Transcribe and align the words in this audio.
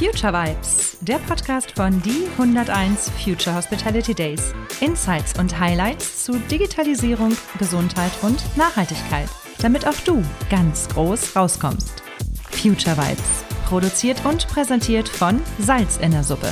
Future 0.00 0.32
Vibes, 0.32 0.96
der 1.02 1.18
Podcast 1.18 1.72
von 1.72 2.00
die 2.00 2.26
101 2.38 3.10
Future 3.22 3.54
Hospitality 3.54 4.14
Days. 4.14 4.54
Insights 4.80 5.38
und 5.38 5.60
Highlights 5.60 6.24
zu 6.24 6.38
Digitalisierung, 6.50 7.36
Gesundheit 7.58 8.10
und 8.22 8.42
Nachhaltigkeit, 8.56 9.28
damit 9.60 9.86
auch 9.86 10.00
du 10.06 10.24
ganz 10.48 10.88
groß 10.88 11.36
rauskommst. 11.36 12.02
Future 12.50 12.96
Vibes, 12.96 13.44
produziert 13.66 14.24
und 14.24 14.48
präsentiert 14.48 15.06
von 15.06 15.38
Salz 15.58 15.98
in 15.98 16.12
der 16.12 16.24
Suppe. 16.24 16.50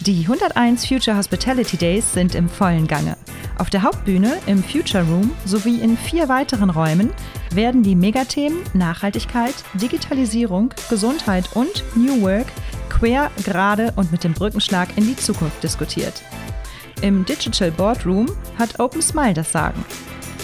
Die 0.00 0.22
101 0.22 0.88
Future 0.88 1.16
Hospitality 1.16 1.76
Days 1.76 2.12
sind 2.12 2.34
im 2.34 2.48
vollen 2.48 2.88
Gange. 2.88 3.16
Auf 3.62 3.70
der 3.70 3.84
Hauptbühne, 3.84 4.40
im 4.46 4.60
Future 4.60 5.04
Room 5.04 5.30
sowie 5.44 5.78
in 5.78 5.96
vier 5.96 6.28
weiteren 6.28 6.68
Räumen 6.68 7.10
werden 7.54 7.84
die 7.84 7.94
Megathemen 7.94 8.58
Nachhaltigkeit, 8.74 9.54
Digitalisierung, 9.74 10.74
Gesundheit 10.90 11.48
und 11.54 11.84
New 11.94 12.22
Work 12.22 12.48
quer, 12.88 13.30
gerade 13.44 13.92
und 13.94 14.10
mit 14.10 14.24
dem 14.24 14.32
Brückenschlag 14.32 14.88
in 14.96 15.06
die 15.06 15.14
Zukunft 15.14 15.62
diskutiert. 15.62 16.24
Im 17.02 17.24
Digital 17.24 17.70
Boardroom 17.70 18.26
hat 18.58 18.80
Open 18.80 19.00
Smile 19.00 19.34
das 19.34 19.52
Sagen. 19.52 19.84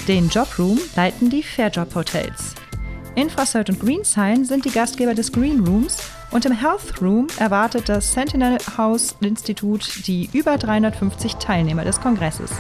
Den 0.07 0.29
Jobroom 0.29 0.79
leiten 0.95 1.29
die 1.29 1.43
Fairjob 1.43 1.93
Hotels. 1.97 2.55
Infrasert 3.17 3.69
und 3.69 3.81
GreenSign 3.81 4.45
sind 4.45 4.65
die 4.65 4.71
Gastgeber 4.71 5.15
des 5.15 5.33
Green 5.33 5.67
Rooms 5.67 5.99
und 6.31 6.47
im 6.47 6.53
Health 6.53 7.03
Room 7.03 7.27
erwartet 7.41 7.89
das 7.89 8.13
Sentinel 8.13 8.59
House 8.77 9.17
Institut 9.21 10.07
die 10.07 10.31
über 10.33 10.57
350 10.57 11.35
Teilnehmer 11.35 11.85
des 11.85 12.01
Kongresses. 12.01 12.53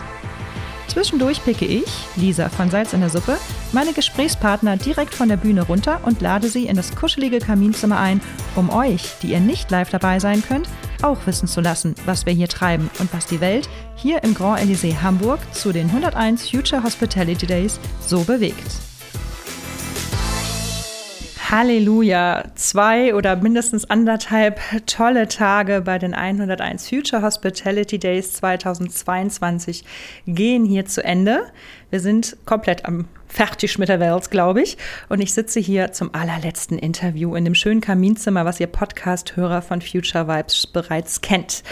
Zwischendurch 0.98 1.45
picke 1.45 1.65
ich, 1.65 1.84
Lisa 2.16 2.48
von 2.48 2.70
Salz 2.70 2.93
in 2.93 2.98
der 2.98 3.09
Suppe, 3.09 3.37
meine 3.70 3.93
Gesprächspartner 3.93 4.77
direkt 4.77 5.15
von 5.15 5.29
der 5.29 5.37
Bühne 5.37 5.62
runter 5.62 6.00
und 6.03 6.20
lade 6.20 6.48
sie 6.48 6.67
in 6.67 6.75
das 6.75 6.92
kuschelige 6.97 7.39
Kaminzimmer 7.39 8.00
ein, 8.00 8.20
um 8.56 8.69
euch, 8.69 9.12
die 9.22 9.28
ihr 9.28 9.39
nicht 9.39 9.70
live 9.70 9.91
dabei 9.91 10.19
sein 10.19 10.42
könnt, 10.42 10.69
auch 11.03 11.19
wissen 11.25 11.47
zu 11.47 11.61
lassen, 11.61 11.95
was 12.05 12.27
wir 12.27 12.33
hier 12.33 12.48
treiben 12.48 12.91
und 12.98 13.14
was 13.14 13.27
die 13.27 13.41
Welt 13.41 13.69
hier 13.95 14.25
im 14.25 14.34
Grand 14.34 14.61
Elysée 14.61 15.00
Hamburg 15.00 15.39
zu 15.55 15.70
den 15.70 15.87
101 15.87 16.50
Future 16.50 16.83
Hospitality 16.83 17.47
Days 17.47 17.78
so 18.05 18.25
bewegt. 18.25 18.88
Halleluja. 21.50 22.44
Zwei 22.56 23.14
oder 23.14 23.36
mindestens 23.36 23.88
anderthalb 23.88 24.60
tolle 24.84 25.28
Tage 25.28 25.80
bei 25.80 25.98
den 25.98 26.12
101 26.12 26.86
Future 26.86 27.22
Hospitality 27.22 27.98
Days 27.98 28.34
2022 28.34 29.82
gehen 30.26 30.66
hier 30.66 30.84
zu 30.84 31.02
Ende. 31.02 31.44
Wir 31.91 32.00
sind 32.00 32.36
komplett 32.44 32.84
am 32.84 33.06
fertig 33.28 33.78
mit 33.78 33.89
der 33.89 34.00
Welt, 34.00 34.31
glaube 34.31 34.62
ich. 34.62 34.77
Und 35.08 35.20
ich 35.20 35.33
sitze 35.34 35.61
hier 35.61 35.92
zum 35.92 36.14
allerletzten 36.14 36.78
Interview 36.78 37.34
in 37.34 37.44
dem 37.44 37.55
schönen 37.55 37.81
Kaminzimmer, 37.81 38.44
was 38.44 38.58
ihr 38.58 38.67
Podcast-Hörer 38.67 39.62
von 39.62 39.81
Future 39.81 40.27
Vibes 40.27 40.66
bereits 40.66 41.20
kennt. 41.20 41.62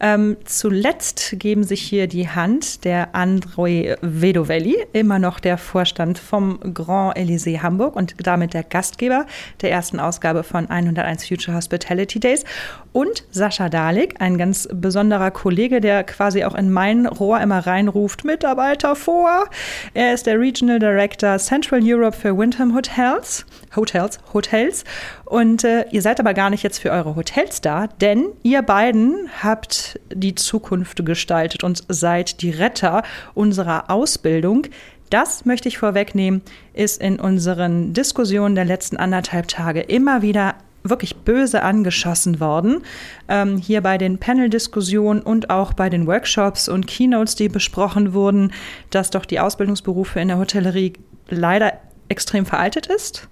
Ähm, 0.00 0.36
zuletzt 0.44 1.34
geben 1.38 1.64
sich 1.64 1.82
hier 1.82 2.06
die 2.06 2.28
Hand 2.28 2.84
der 2.84 3.14
André 3.14 3.96
Vedovelli, 4.00 4.76
immer 4.92 5.18
noch 5.18 5.40
der 5.40 5.58
Vorstand 5.58 6.18
vom 6.18 6.60
Grand 6.72 7.16
Elysée 7.16 7.60
Hamburg 7.60 7.96
und 7.96 8.14
damit 8.22 8.54
der 8.54 8.62
Gastgeber 8.62 9.26
der 9.60 9.70
ersten 9.70 10.00
Ausgabe 10.00 10.42
von 10.42 10.70
101 10.70 11.26
Future 11.26 11.56
Hospitality 11.56 12.20
Days. 12.20 12.44
Und 12.92 13.24
Sascha 13.30 13.68
Dalik, 13.68 14.20
ein 14.20 14.38
ganz 14.38 14.68
besonderer 14.72 15.30
Kollege, 15.30 15.80
der 15.80 16.04
quasi 16.04 16.44
auch 16.44 16.54
in 16.54 16.70
mein 16.70 17.06
Rohr 17.06 17.40
immer 17.40 17.66
reinruft, 17.66 18.24
Mitarbeiter 18.24 18.96
vor. 18.96 19.48
Er 19.94 20.14
ist 20.14 20.26
der 20.26 20.38
Regional 20.38 20.78
Director 20.78 21.38
Central 21.38 21.80
Europe 21.82 22.16
für 22.16 22.36
Windham 22.36 22.74
Hotels. 22.74 23.46
Hotels, 23.76 24.18
Hotels. 24.32 24.84
Und 25.24 25.64
äh, 25.64 25.84
ihr 25.90 26.02
seid 26.02 26.20
aber 26.20 26.34
gar 26.34 26.50
nicht 26.50 26.62
jetzt 26.62 26.78
für 26.78 26.90
eure 26.90 27.16
Hotels 27.16 27.60
da, 27.60 27.86
denn 27.86 28.26
ihr 28.42 28.62
beiden 28.62 29.28
habt 29.42 29.98
die 30.12 30.34
Zukunft 30.34 31.04
gestaltet 31.04 31.64
und 31.64 31.84
seid 31.88 32.42
die 32.42 32.50
Retter 32.50 33.02
unserer 33.34 33.90
Ausbildung. 33.90 34.66
Das 35.10 35.44
möchte 35.44 35.68
ich 35.68 35.78
vorwegnehmen, 35.78 36.42
ist 36.72 37.00
in 37.00 37.18
unseren 37.18 37.92
Diskussionen 37.92 38.54
der 38.54 38.64
letzten 38.64 38.96
anderthalb 38.96 39.48
Tage 39.48 39.80
immer 39.80 40.22
wieder 40.22 40.54
wirklich 40.82 41.16
böse 41.16 41.62
angeschossen 41.62 42.40
worden. 42.40 42.82
Ähm, 43.28 43.56
hier 43.58 43.80
bei 43.80 43.98
den 43.98 44.18
Panel-Diskussionen 44.18 45.22
und 45.22 45.50
auch 45.50 45.72
bei 45.72 45.90
den 45.90 46.06
Workshops 46.06 46.68
und 46.68 46.86
Keynotes, 46.86 47.34
die 47.34 47.48
besprochen 47.48 48.12
wurden, 48.12 48.52
dass 48.90 49.10
doch 49.10 49.24
die 49.24 49.40
Ausbildungsberufe 49.40 50.20
in 50.20 50.28
der 50.28 50.38
Hotellerie 50.38 50.94
leider 51.28 51.74
extrem 52.08 52.46
veraltet 52.46 52.86
ist. 52.86 53.28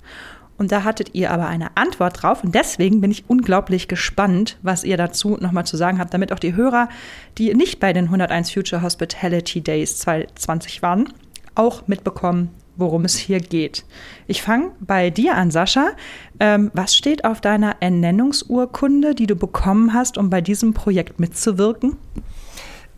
Und 0.59 0.73
da 0.73 0.83
hattet 0.83 1.15
ihr 1.15 1.31
aber 1.31 1.47
eine 1.47 1.77
Antwort 1.77 2.23
drauf. 2.23 2.43
Und 2.43 2.55
deswegen 2.55 3.01
bin 3.01 3.13
ich 3.13 3.25
unglaublich 3.29 3.87
gespannt, 3.87 4.59
was 4.63 4.83
ihr 4.83 4.97
dazu 4.97 5.39
nochmal 5.41 5.65
zu 5.65 5.77
sagen 5.77 6.01
habt, 6.01 6.13
damit 6.13 6.33
auch 6.33 6.41
die 6.41 6.57
Hörer, 6.57 6.89
die 7.39 7.55
nicht 7.55 7.79
bei 7.79 7.93
den 7.93 8.07
101 8.07 8.53
Future 8.53 8.83
Hospitality 8.83 9.61
Days 9.61 9.99
2020 9.99 10.83
waren, 10.83 11.13
auch 11.55 11.87
mitbekommen, 11.87 12.51
worum 12.79 13.05
es 13.05 13.17
hier 13.17 13.41
geht. 13.41 13.85
Ich 14.27 14.41
fange 14.41 14.71
bei 14.81 15.11
dir 15.11 15.37
an, 15.37 15.51
Sascha. 15.51 15.91
Ähm, 16.41 16.71
was 16.73 16.97
steht 16.97 17.25
auf 17.25 17.43
deiner 17.43 17.77
Ernennungsurkunde, 17.81 19.15
die 19.15 19.27
du 19.27 19.37
bekommen 19.37 19.93
hast, 19.93 20.17
um 20.17 20.31
bei 20.31 20.41
diesem 20.41 20.73
Projekt 20.73 21.21
mitzuwirken? 21.21 21.97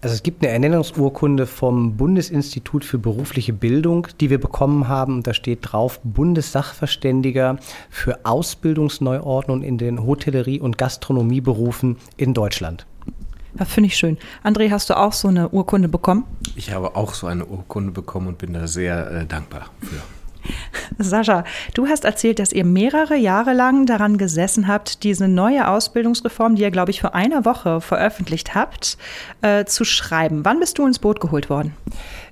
Also 0.03 0.15
es 0.15 0.23
gibt 0.23 0.43
eine 0.43 0.53
Ernennungsurkunde 0.53 1.47
vom 1.47 1.99
Bundesinstitut 1.99 2.87
für 2.87 2.97
berufliche 2.97 3.53
Bildung, 3.53 4.07
die 4.21 4.31
wir 4.31 4.41
bekommen 4.41 4.89
haben. 4.89 5.23
Da 5.23 5.35
steht 5.35 5.59
drauf 5.63 6.01
Bundessachverständiger 6.05 7.59
für 7.91 8.21
Ausbildungsneuordnung 8.25 9.63
in 9.63 9.77
den 9.77 10.07
Hotellerie- 10.07 10.61
und 10.61 10.79
Gastronomieberufen 10.79 11.97
in 12.17 12.33
Deutschland. 12.33 12.87
Ja, 13.59 13.65
finde 13.65 13.89
ich 13.89 13.97
schön. 13.97 14.19
André, 14.45 14.71
hast 14.71 14.91
du 14.91 14.97
auch 14.97 15.13
so 15.13 15.29
eine 15.29 15.49
Urkunde 15.49 15.89
bekommen? 15.89 16.25
Ich 16.57 16.73
habe 16.73 16.97
auch 16.97 17.15
so 17.15 17.27
eine 17.27 17.45
Urkunde 17.45 17.93
bekommen 17.93 18.29
und 18.29 18.39
bin 18.39 18.53
da 18.53 18.67
sehr 18.67 19.11
äh, 19.11 19.27
dankbar 19.27 19.71
für. 19.81 20.01
Sascha, 20.99 21.45
du 21.75 21.87
hast 21.87 22.05
erzählt, 22.05 22.39
dass 22.39 22.53
ihr 22.53 22.65
mehrere 22.65 23.17
Jahre 23.17 23.53
lang 23.53 23.87
daran 23.87 24.19
gesessen 24.19 24.69
habt, 24.69 25.03
diese 25.05 25.29
neue 25.29 25.69
Ausbildungsreform, 25.69 26.57
die 26.57 26.63
ihr, 26.63 26.71
glaube 26.71 26.91
ich, 26.91 27.01
vor 27.01 27.15
einer 27.15 27.45
Woche 27.45 27.81
veröffentlicht 27.81 28.55
habt, 28.55 28.97
äh, 29.43 29.65
zu 29.65 29.85
schreiben. 29.85 30.45
Wann 30.45 30.61
bist 30.61 30.79
du 30.79 30.87
ins 30.87 30.99
Boot 30.99 31.21
geholt 31.21 31.51
worden? 31.51 31.75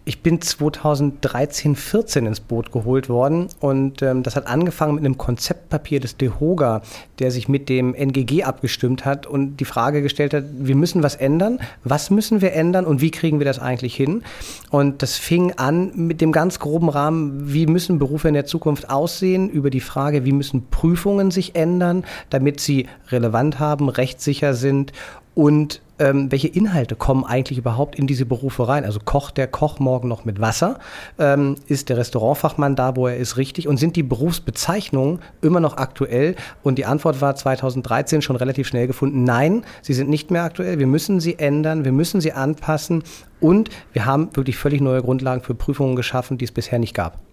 Ich 0.08 0.22
bin 0.22 0.40
2013, 0.40 1.76
14 1.76 2.24
ins 2.24 2.40
Boot 2.40 2.72
geholt 2.72 3.10
worden 3.10 3.48
und 3.60 4.00
ähm, 4.00 4.22
das 4.22 4.36
hat 4.36 4.46
angefangen 4.46 4.94
mit 4.94 5.04
einem 5.04 5.18
Konzeptpapier 5.18 6.00
des 6.00 6.16
DEHOGA, 6.16 6.80
der 7.18 7.30
sich 7.30 7.46
mit 7.50 7.68
dem 7.68 7.94
NGG 7.94 8.44
abgestimmt 8.44 9.04
hat 9.04 9.26
und 9.26 9.58
die 9.58 9.66
Frage 9.66 10.00
gestellt 10.00 10.32
hat, 10.32 10.44
wir 10.50 10.76
müssen 10.76 11.02
was 11.02 11.14
ändern, 11.14 11.60
was 11.84 12.08
müssen 12.08 12.40
wir 12.40 12.54
ändern 12.54 12.86
und 12.86 13.02
wie 13.02 13.10
kriegen 13.10 13.38
wir 13.38 13.44
das 13.44 13.58
eigentlich 13.58 13.94
hin? 13.94 14.22
Und 14.70 15.02
das 15.02 15.18
fing 15.18 15.52
an 15.58 15.92
mit 15.94 16.22
dem 16.22 16.32
ganz 16.32 16.58
groben 16.58 16.88
Rahmen, 16.88 17.52
wie 17.52 17.66
müssen 17.66 17.98
Berufe 17.98 18.28
in 18.28 18.34
der 18.34 18.46
Zukunft 18.46 18.88
aussehen, 18.88 19.50
über 19.50 19.68
die 19.68 19.82
Frage, 19.82 20.24
wie 20.24 20.32
müssen 20.32 20.68
Prüfungen 20.70 21.30
sich 21.30 21.54
ändern, 21.54 22.06
damit 22.30 22.60
sie 22.60 22.86
relevant 23.08 23.58
haben, 23.58 23.90
rechtssicher 23.90 24.54
sind 24.54 24.94
und 25.34 25.82
ähm, 25.98 26.30
welche 26.30 26.48
Inhalte 26.48 26.96
kommen 26.96 27.24
eigentlich 27.24 27.58
überhaupt 27.58 27.96
in 27.96 28.06
diese 28.06 28.26
Berufe 28.26 28.68
rein? 28.68 28.84
Also 28.84 29.00
kocht 29.04 29.36
der 29.36 29.46
Koch 29.46 29.78
morgen 29.78 30.08
noch 30.08 30.24
mit 30.24 30.40
Wasser? 30.40 30.78
Ähm, 31.18 31.56
ist 31.66 31.88
der 31.88 31.96
Restaurantfachmann 31.96 32.76
da, 32.76 32.96
wo 32.96 33.06
er 33.06 33.16
ist, 33.16 33.36
richtig? 33.36 33.68
Und 33.68 33.78
sind 33.78 33.96
die 33.96 34.02
Berufsbezeichnungen 34.02 35.20
immer 35.42 35.60
noch 35.60 35.76
aktuell? 35.76 36.36
Und 36.62 36.76
die 36.78 36.86
Antwort 36.86 37.20
war 37.20 37.34
2013 37.34 38.22
schon 38.22 38.36
relativ 38.36 38.68
schnell 38.68 38.86
gefunden, 38.86 39.24
nein, 39.24 39.64
sie 39.82 39.94
sind 39.94 40.10
nicht 40.10 40.30
mehr 40.30 40.44
aktuell. 40.44 40.78
Wir 40.78 40.86
müssen 40.86 41.20
sie 41.20 41.38
ändern, 41.38 41.84
wir 41.84 41.92
müssen 41.92 42.20
sie 42.20 42.32
anpassen 42.32 43.02
und 43.40 43.70
wir 43.92 44.04
haben 44.04 44.30
wirklich 44.34 44.56
völlig 44.56 44.80
neue 44.80 45.02
Grundlagen 45.02 45.42
für 45.42 45.54
Prüfungen 45.54 45.96
geschaffen, 45.96 46.38
die 46.38 46.44
es 46.44 46.52
bisher 46.52 46.78
nicht 46.78 46.94
gab. 46.94 47.27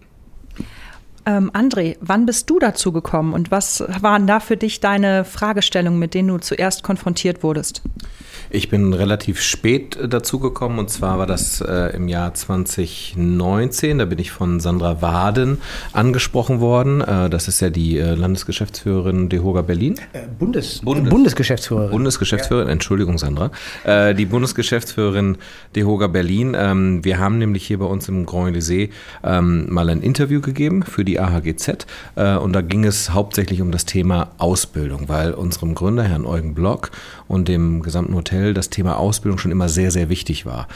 Ähm, 1.26 1.50
André, 1.52 1.96
wann 2.00 2.24
bist 2.24 2.48
du 2.48 2.60
dazu 2.60 2.92
gekommen 2.92 3.32
und 3.32 3.50
was 3.50 3.82
waren 4.00 4.28
da 4.28 4.38
für 4.38 4.56
dich 4.56 4.78
deine 4.78 5.24
Fragestellungen, 5.24 5.98
mit 5.98 6.14
denen 6.14 6.28
du 6.28 6.38
zuerst 6.38 6.84
konfrontiert 6.84 7.42
wurdest? 7.42 7.82
Ich 8.48 8.68
bin 8.68 8.92
relativ 8.92 9.40
spät 9.40 9.96
äh, 9.96 10.08
dazu 10.08 10.38
gekommen 10.38 10.78
und 10.78 10.88
zwar 10.88 11.18
war 11.18 11.26
das 11.26 11.60
äh, 11.60 11.96
im 11.96 12.06
Jahr 12.06 12.32
2019. 12.32 13.98
Da 13.98 14.04
bin 14.04 14.18
ich 14.18 14.30
von 14.30 14.60
Sandra 14.60 15.02
Waden 15.02 15.58
angesprochen 15.92 16.60
worden. 16.60 17.00
Äh, 17.00 17.28
das 17.28 17.48
ist 17.48 17.60
ja 17.60 17.70
die 17.70 17.98
äh, 17.98 18.14
Landesgeschäftsführerin 18.14 19.28
DEHOGA 19.28 19.62
Berlin. 19.62 19.96
Äh, 20.12 20.20
Bundes, 20.38 20.80
Bundes, 20.84 21.10
Bundesgeschäftsführerin. 21.10 21.90
Bundesgeschäftsführerin, 21.90 22.68
ja. 22.68 22.72
Entschuldigung 22.72 23.18
Sandra. 23.18 23.50
Äh, 23.84 24.14
die 24.14 24.26
Bundesgeschäftsführerin 24.26 25.38
DEHOGA 25.74 26.06
Berlin. 26.06 26.56
Ähm, 26.56 27.04
wir 27.04 27.18
haben 27.18 27.38
nämlich 27.38 27.66
hier 27.66 27.78
bei 27.78 27.86
uns 27.86 28.08
im 28.08 28.26
Grand 28.26 28.54
Elysée 28.54 28.90
ähm, 29.24 29.66
mal 29.72 29.90
ein 29.90 30.02
Interview 30.02 30.40
gegeben 30.40 30.84
für 30.84 31.04
die 31.04 31.15
AHGZ 31.20 31.86
und 32.14 32.52
da 32.52 32.60
ging 32.60 32.84
es 32.84 33.10
hauptsächlich 33.10 33.60
um 33.60 33.70
das 33.70 33.84
Thema 33.84 34.28
Ausbildung, 34.38 35.08
weil 35.08 35.32
unserem 35.32 35.74
Gründer, 35.74 36.04
Herrn 36.04 36.26
Eugen 36.26 36.54
Block 36.54 36.90
und 37.28 37.48
dem 37.48 37.82
gesamten 37.82 38.14
Hotel 38.14 38.54
das 38.54 38.70
Thema 38.70 38.98
Ausbildung 38.98 39.38
schon 39.38 39.50
immer 39.50 39.68
sehr, 39.68 39.90
sehr 39.90 40.08
wichtig 40.08 40.46
war. 40.46 40.68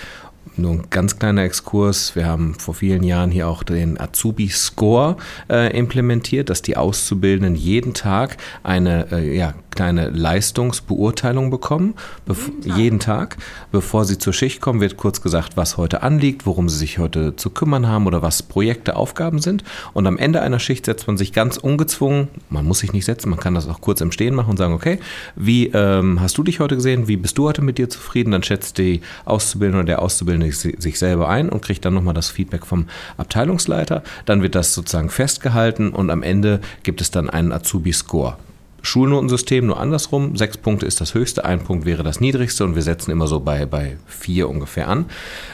nur 0.57 0.73
ein 0.73 0.83
ganz 0.91 1.19
kleiner 1.19 1.43
Exkurs. 1.43 2.17
Wir 2.17 2.27
haben 2.27 2.55
vor 2.55 2.75
vielen 2.75 3.03
Jahren 3.03 3.31
hier 3.31 3.49
auch 3.49 3.63
den 3.63 4.01
Azubi 4.01 4.49
Score 4.49 5.17
äh, 5.49 5.77
implementiert, 5.77 6.51
dass 6.51 6.63
die 6.63 6.77
Auszubildenden 6.77 7.55
jeden 7.55 7.95
Tag 7.95 8.37
eine 8.63 9.07
äh, 9.13 9.37
ja, 9.37 9.55
kleine 9.71 10.11
Leistungsbeurteilung 10.11 11.51
bekommen. 11.51 11.95
Jeden 12.27 12.63
Tag. 12.63 12.79
jeden 12.79 13.01
Tag. 13.01 13.37
Bevor 13.73 14.05
sie 14.05 14.19
zur 14.19 14.33
Schicht 14.33 14.61
kommen, 14.61 14.81
wird 14.81 14.97
kurz 14.97 15.23
gesagt, 15.23 15.57
was 15.57 15.77
heute 15.77 16.03
anliegt, 16.03 16.47
worum 16.47 16.69
sie 16.69 16.77
sich 16.77 16.99
heute 16.99 17.37
zu 17.37 17.51
kümmern 17.51 17.87
haben 17.87 18.07
oder 18.07 18.23
was 18.23 18.43
Projekte, 18.43 18.97
Aufgaben 18.97 19.41
sind. 19.41 19.65
Und 19.93 20.07
am 20.07 20.19
Ende 20.19 20.43
einer 20.43 20.59
Schicht 20.59 20.87
setzt 20.87 21.07
man 21.07 21.17
sich 21.17 21.33
ganz 21.33 21.57
ungezwungen, 21.57 22.29
man 22.49 22.65
muss 22.65 22.81
sich 22.81 22.93
nicht 22.93 23.05
setzen, 23.05 23.31
man 23.31 23.39
kann 23.39 23.55
das 23.55 23.69
auch 23.69 23.81
kurz 23.81 24.01
im 24.01 24.13
Stehen 24.13 24.35
machen 24.35 24.51
und 24.51 24.57
sagen, 24.57 24.75
okay, 24.75 24.99
wie 25.37 25.69
ähm, 25.69 26.21
hast 26.21 26.37
du 26.39 26.43
dich 26.43 26.61
heute 26.61 26.77
gesehen? 26.77 27.09
Wie 27.09 27.17
bist 27.17 27.39
du 27.39 27.47
heute 27.47 27.63
mit 27.63 27.79
dir 27.79 27.89
zufrieden? 27.89 28.33
Dann 28.33 28.43
schätzt 28.43 28.79
die 28.79 29.01
Auszubildende 29.25 29.79
oder 29.79 29.87
der 29.87 30.03
Auszubildende 30.03 30.53
sich 30.53 30.99
selber 30.99 31.29
ein 31.29 31.49
und 31.49 31.63
kriegt 31.63 31.85
dann 31.85 31.95
nochmal 31.95 32.15
das 32.15 32.31
Feedback 32.31 32.67
vom 32.67 32.87
Abteilungsleiter. 33.17 34.03
Dann 34.27 34.43
wird 34.43 34.55
das 34.55 34.75
sozusagen 34.75 35.11
festgehalten 35.11 35.91
und 35.91 36.11
am 36.11 36.23
Ende 36.23 36.61
gibt 36.83 37.01
es 37.01 37.11
dann 37.11 37.31
einen 37.31 37.53
Azubi-Score. 37.53 38.37
Schulnotensystem 38.83 39.67
nur 39.67 39.81
andersrum. 39.81 40.37
Sechs 40.37 40.57
Punkte 40.57 40.87
ist 40.87 41.01
das 41.01 41.15
höchste, 41.15 41.45
ein 41.45 41.65
Punkt 41.65 41.85
wäre 41.85 42.03
das 42.03 42.21
niedrigste 42.21 42.65
und 42.65 42.75
wir 42.75 42.83
setzen 42.83 43.11
immer 43.11 43.27
so 43.27 43.41
bei, 43.41 43.67
bei 43.67 43.97
vier 44.07 44.49
ungefähr 44.49 44.89
an. 44.89 45.07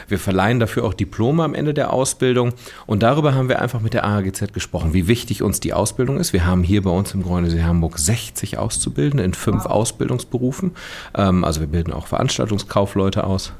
Wir 0.07 0.19
verleihen 0.19 0.59
dafür 0.59 0.85
auch 0.85 0.93
Diplome 0.93 1.43
am 1.43 1.53
Ende 1.53 1.73
der 1.73 1.93
Ausbildung 1.93 2.53
und 2.85 3.03
darüber 3.03 3.35
haben 3.35 3.49
wir 3.49 3.61
einfach 3.61 3.81
mit 3.81 3.93
der 3.93 4.05
AHGZ 4.05 4.53
gesprochen, 4.53 4.93
wie 4.93 5.07
wichtig 5.07 5.43
uns 5.43 5.59
die 5.59 5.73
Ausbildung 5.73 6.17
ist. 6.17 6.33
Wir 6.33 6.45
haben 6.45 6.63
hier 6.63 6.81
bei 6.83 6.91
uns 6.91 7.13
im 7.13 7.23
Gräunesee 7.23 7.63
Hamburg 7.63 7.97
60 7.97 8.57
Auszubildende 8.57 9.23
in 9.23 9.33
fünf 9.33 9.65
wow. 9.65 9.71
Ausbildungsberufen. 9.71 10.71
Ähm, 11.15 11.43
also 11.43 11.59
wir 11.61 11.67
bilden 11.67 11.93
auch 11.93 12.07
Veranstaltungskaufleute 12.07 13.25
aus. 13.25 13.53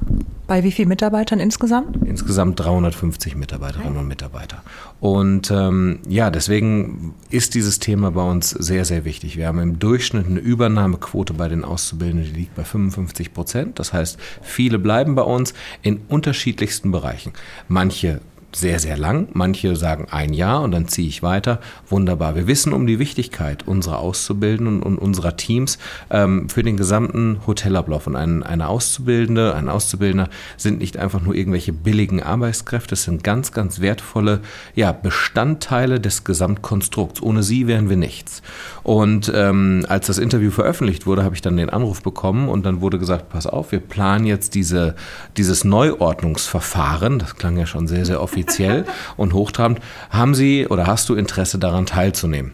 Bei 0.46 0.64
wie 0.64 0.72
vielen 0.72 0.88
Mitarbeitern 0.88 1.40
insgesamt? 1.40 1.98
Insgesamt 2.06 2.58
350 2.58 3.36
Mitarbeiterinnen 3.36 3.98
und 3.98 4.08
Mitarbeiter. 4.08 4.62
Und 5.00 5.50
ähm, 5.52 6.00
ja, 6.08 6.30
deswegen 6.30 7.14
ist 7.30 7.54
dieses 7.54 7.78
Thema 7.78 8.10
bei 8.10 8.28
uns 8.28 8.50
sehr, 8.50 8.84
sehr 8.84 9.04
wichtig. 9.04 9.36
Wir 9.36 9.46
haben 9.46 9.60
im 9.60 9.78
Durchschnitt 9.78 10.26
eine 10.26 10.40
Übernahmequote 10.40 11.34
bei 11.34 11.48
den 11.48 11.64
Auszubildenden, 11.64 12.32
die 12.32 12.40
liegt 12.40 12.56
bei 12.56 12.64
55 12.64 13.32
Prozent. 13.32 13.78
Das 13.78 13.92
heißt, 13.92 14.18
viele 14.42 14.78
bleiben 14.78 15.14
bei 15.14 15.22
uns 15.22 15.54
in 15.82 16.00
unterschiedlichsten 16.08 16.90
Bereichen. 16.90 17.32
Manche 17.68 18.20
sehr, 18.54 18.78
sehr 18.78 18.96
lang. 18.96 19.28
Manche 19.34 19.76
sagen 19.76 20.06
ein 20.10 20.32
Jahr 20.32 20.62
und 20.62 20.70
dann 20.70 20.88
ziehe 20.88 21.06
ich 21.06 21.22
weiter. 21.22 21.60
Wunderbar. 21.88 22.34
Wir 22.34 22.46
wissen 22.46 22.72
um 22.72 22.86
die 22.86 22.98
Wichtigkeit 22.98 23.68
unserer 23.68 23.98
Auszubildenden 23.98 24.82
und 24.82 24.96
unserer 24.96 25.36
Teams 25.36 25.78
ähm, 26.10 26.48
für 26.48 26.62
den 26.62 26.78
gesamten 26.78 27.40
Hotelablauf. 27.46 28.06
Und 28.06 28.16
ein, 28.16 28.42
eine 28.42 28.68
Auszubildende, 28.68 29.54
ein 29.54 29.68
Auszubildender 29.68 30.30
sind 30.56 30.78
nicht 30.78 30.96
einfach 30.96 31.20
nur 31.20 31.34
irgendwelche 31.34 31.74
billigen 31.74 32.22
Arbeitskräfte, 32.22 32.94
es 32.94 33.04
sind 33.04 33.22
ganz, 33.22 33.52
ganz 33.52 33.80
wertvolle 33.80 34.40
ja, 34.74 34.92
Bestandteile 34.92 36.00
des 36.00 36.24
Gesamtkonstrukts. 36.24 37.22
Ohne 37.22 37.42
sie 37.42 37.66
wären 37.66 37.90
wir 37.90 37.98
nichts. 37.98 38.42
Und 38.82 39.30
ähm, 39.34 39.84
als 39.88 40.06
das 40.06 40.16
Interview 40.16 40.50
veröffentlicht 40.50 41.06
wurde, 41.06 41.22
habe 41.22 41.34
ich 41.34 41.42
dann 41.42 41.58
den 41.58 41.68
Anruf 41.68 42.02
bekommen 42.02 42.48
und 42.48 42.64
dann 42.64 42.80
wurde 42.80 42.98
gesagt, 42.98 43.28
pass 43.28 43.46
auf, 43.46 43.72
wir 43.72 43.80
planen 43.80 44.24
jetzt 44.24 44.54
diese, 44.54 44.94
dieses 45.36 45.64
Neuordnungsverfahren. 45.64 47.18
Das 47.18 47.36
klang 47.36 47.58
ja 47.58 47.66
schon 47.66 47.86
sehr, 47.86 48.06
sehr 48.06 48.22
offiziell 48.22 48.37
offiziell 48.38 48.84
und 49.16 49.34
hochtrabend. 49.34 49.80
Haben 50.10 50.34
Sie 50.34 50.66
oder 50.66 50.86
hast 50.86 51.08
du 51.08 51.14
Interesse 51.14 51.58
daran 51.58 51.86
teilzunehmen? 51.86 52.52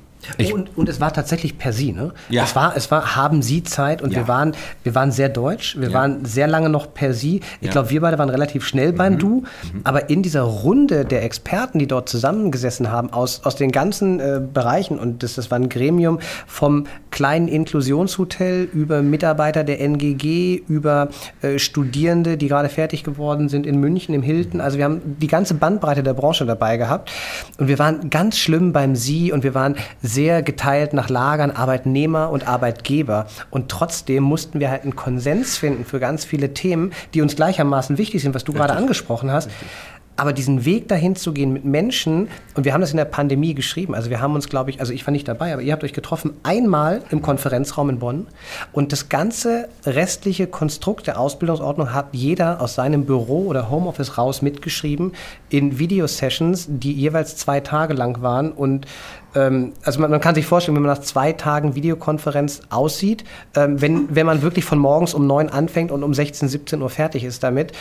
Und, 0.52 0.76
und, 0.76 0.88
es 0.88 1.00
war 1.00 1.12
tatsächlich 1.12 1.58
per 1.58 1.72
Sie, 1.72 1.92
ne? 1.92 2.12
Ja. 2.28 2.44
Es 2.44 2.56
war, 2.56 2.76
es 2.76 2.90
war, 2.90 3.16
haben 3.16 3.42
Sie 3.42 3.62
Zeit 3.62 4.02
und 4.02 4.12
ja. 4.12 4.20
wir, 4.20 4.28
waren, 4.28 4.52
wir 4.82 4.94
waren 4.94 5.12
sehr 5.12 5.28
deutsch, 5.28 5.76
wir 5.78 5.88
ja. 5.88 5.94
waren 5.94 6.24
sehr 6.24 6.46
lange 6.46 6.68
noch 6.68 6.94
per 6.94 7.14
Sie. 7.14 7.40
Ich 7.60 7.66
ja. 7.66 7.72
glaube, 7.72 7.90
wir 7.90 8.00
beide 8.00 8.18
waren 8.18 8.30
relativ 8.30 8.66
schnell 8.66 8.92
mhm. 8.92 8.96
beim 8.96 9.18
Du, 9.18 9.40
mhm. 9.72 9.80
aber 9.84 10.10
in 10.10 10.22
dieser 10.22 10.42
Runde 10.42 11.04
der 11.04 11.22
Experten, 11.24 11.78
die 11.78 11.86
dort 11.86 12.08
zusammengesessen 12.08 12.90
haben, 12.90 13.12
aus, 13.12 13.44
aus 13.44 13.56
den 13.56 13.70
ganzen 13.70 14.20
äh, 14.20 14.40
Bereichen, 14.40 14.98
und 14.98 15.22
das, 15.22 15.34
das 15.34 15.50
war 15.50 15.58
ein 15.58 15.68
Gremium 15.68 16.20
vom 16.46 16.86
kleinen 17.10 17.48
Inklusionshotel 17.48 18.68
über 18.72 19.02
Mitarbeiter 19.02 19.64
der 19.64 19.80
NGG, 19.80 20.62
über 20.68 21.08
äh, 21.42 21.58
Studierende, 21.58 22.36
die 22.36 22.48
gerade 22.48 22.68
fertig 22.68 23.04
geworden 23.04 23.48
sind 23.48 23.66
in 23.66 23.78
München, 23.78 24.14
im 24.14 24.22
Hilton. 24.22 24.60
Also 24.60 24.78
wir 24.78 24.84
haben 24.84 25.00
die 25.04 25.28
ganze 25.28 25.54
Bandbreite 25.54 26.02
der 26.02 26.14
Branche 26.14 26.46
dabei 26.46 26.76
gehabt 26.76 27.10
und 27.58 27.68
wir 27.68 27.78
waren 27.78 28.10
ganz 28.10 28.38
schlimm 28.38 28.72
beim 28.72 28.96
Sie 28.96 29.32
und 29.32 29.44
wir 29.44 29.54
waren 29.54 29.76
sehr 30.02 30.13
sehr 30.14 30.42
geteilt 30.42 30.92
nach 30.94 31.08
Lagern, 31.10 31.50
Arbeitnehmer 31.50 32.30
und 32.30 32.48
Arbeitgeber. 32.48 33.26
Und 33.50 33.68
trotzdem 33.68 34.22
mussten 34.22 34.60
wir 34.60 34.70
halt 34.70 34.82
einen 34.82 34.96
Konsens 34.96 35.56
finden 35.56 35.84
für 35.84 36.00
ganz 36.00 36.24
viele 36.24 36.54
Themen, 36.54 36.92
die 37.12 37.20
uns 37.20 37.36
gleichermaßen 37.36 37.98
wichtig 37.98 38.22
sind, 38.22 38.34
was 38.34 38.44
du 38.44 38.52
Richtig. 38.52 38.66
gerade 38.66 38.78
angesprochen 38.78 39.30
hast. 39.30 39.46
Richtig. 39.46 39.68
Aber 40.16 40.32
diesen 40.32 40.64
Weg 40.64 40.86
dahin 40.86 41.16
zu 41.16 41.32
gehen 41.32 41.52
mit 41.52 41.64
Menschen, 41.64 42.28
und 42.54 42.64
wir 42.64 42.72
haben 42.72 42.80
das 42.80 42.92
in 42.92 42.98
der 42.98 43.04
Pandemie 43.04 43.52
geschrieben, 43.52 43.96
also 43.96 44.10
wir 44.10 44.20
haben 44.20 44.36
uns, 44.36 44.48
glaube 44.48 44.70
ich, 44.70 44.78
also 44.78 44.92
ich 44.92 45.04
war 45.04 45.10
nicht 45.10 45.26
dabei, 45.26 45.52
aber 45.52 45.60
ihr 45.60 45.72
habt 45.72 45.82
euch 45.82 45.92
getroffen, 45.92 46.34
einmal 46.44 47.02
im 47.10 47.20
Konferenzraum 47.20 47.90
in 47.90 47.98
Bonn. 47.98 48.28
Und 48.72 48.92
das 48.92 49.08
ganze 49.08 49.68
restliche 49.84 50.46
Konstrukt 50.46 51.08
der 51.08 51.18
Ausbildungsordnung 51.18 51.92
hat 51.92 52.10
jeder 52.12 52.60
aus 52.60 52.76
seinem 52.76 53.06
Büro 53.06 53.46
oder 53.46 53.70
Homeoffice 53.70 54.16
raus 54.16 54.40
mitgeschrieben 54.40 55.12
in 55.48 55.80
Videosessions, 55.80 56.66
die 56.68 56.92
jeweils 56.92 57.36
zwei 57.36 57.58
Tage 57.58 57.94
lang 57.94 58.22
waren. 58.22 58.52
Und 58.52 58.86
also 59.34 60.00
man, 60.00 60.10
man, 60.10 60.20
kann 60.20 60.34
sich 60.34 60.46
vorstellen, 60.46 60.76
wenn 60.76 60.82
man 60.82 60.94
nach 60.96 61.02
zwei 61.02 61.32
Tagen 61.32 61.74
Videokonferenz 61.74 62.62
aussieht, 62.70 63.24
ähm, 63.56 63.80
wenn, 63.80 64.14
wenn 64.14 64.26
man 64.26 64.42
wirklich 64.42 64.64
von 64.64 64.78
morgens 64.78 65.14
um 65.14 65.26
neun 65.26 65.48
anfängt 65.48 65.90
und 65.90 66.02
um 66.02 66.14
16, 66.14 66.48
17 66.48 66.80
Uhr 66.80 66.90
fertig 66.90 67.24
ist 67.24 67.42
damit, 67.42 67.72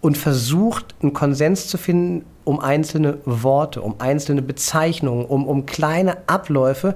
und 0.00 0.18
versucht, 0.18 0.94
einen 1.02 1.12
Konsens 1.12 1.68
zu 1.68 1.78
finden 1.78 2.24
um 2.44 2.60
einzelne 2.60 3.18
Worte, 3.24 3.82
um 3.82 3.96
einzelne 3.98 4.40
Bezeichnungen, 4.40 5.24
um, 5.26 5.48
um 5.48 5.66
kleine 5.66 6.16
Abläufe, 6.28 6.94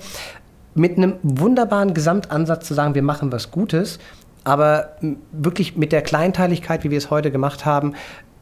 mit 0.76 0.96
einem 0.96 1.14
wunderbaren 1.24 1.92
Gesamtansatz 1.92 2.68
zu 2.68 2.74
sagen, 2.74 2.94
wir 2.94 3.02
machen 3.02 3.32
was 3.32 3.50
Gutes, 3.50 3.98
aber 4.44 4.96
wirklich 5.32 5.76
mit 5.76 5.90
der 5.90 6.02
Kleinteiligkeit, 6.02 6.84
wie 6.84 6.90
wir 6.90 6.98
es 6.98 7.10
heute 7.10 7.32
gemacht 7.32 7.66
haben, 7.66 7.94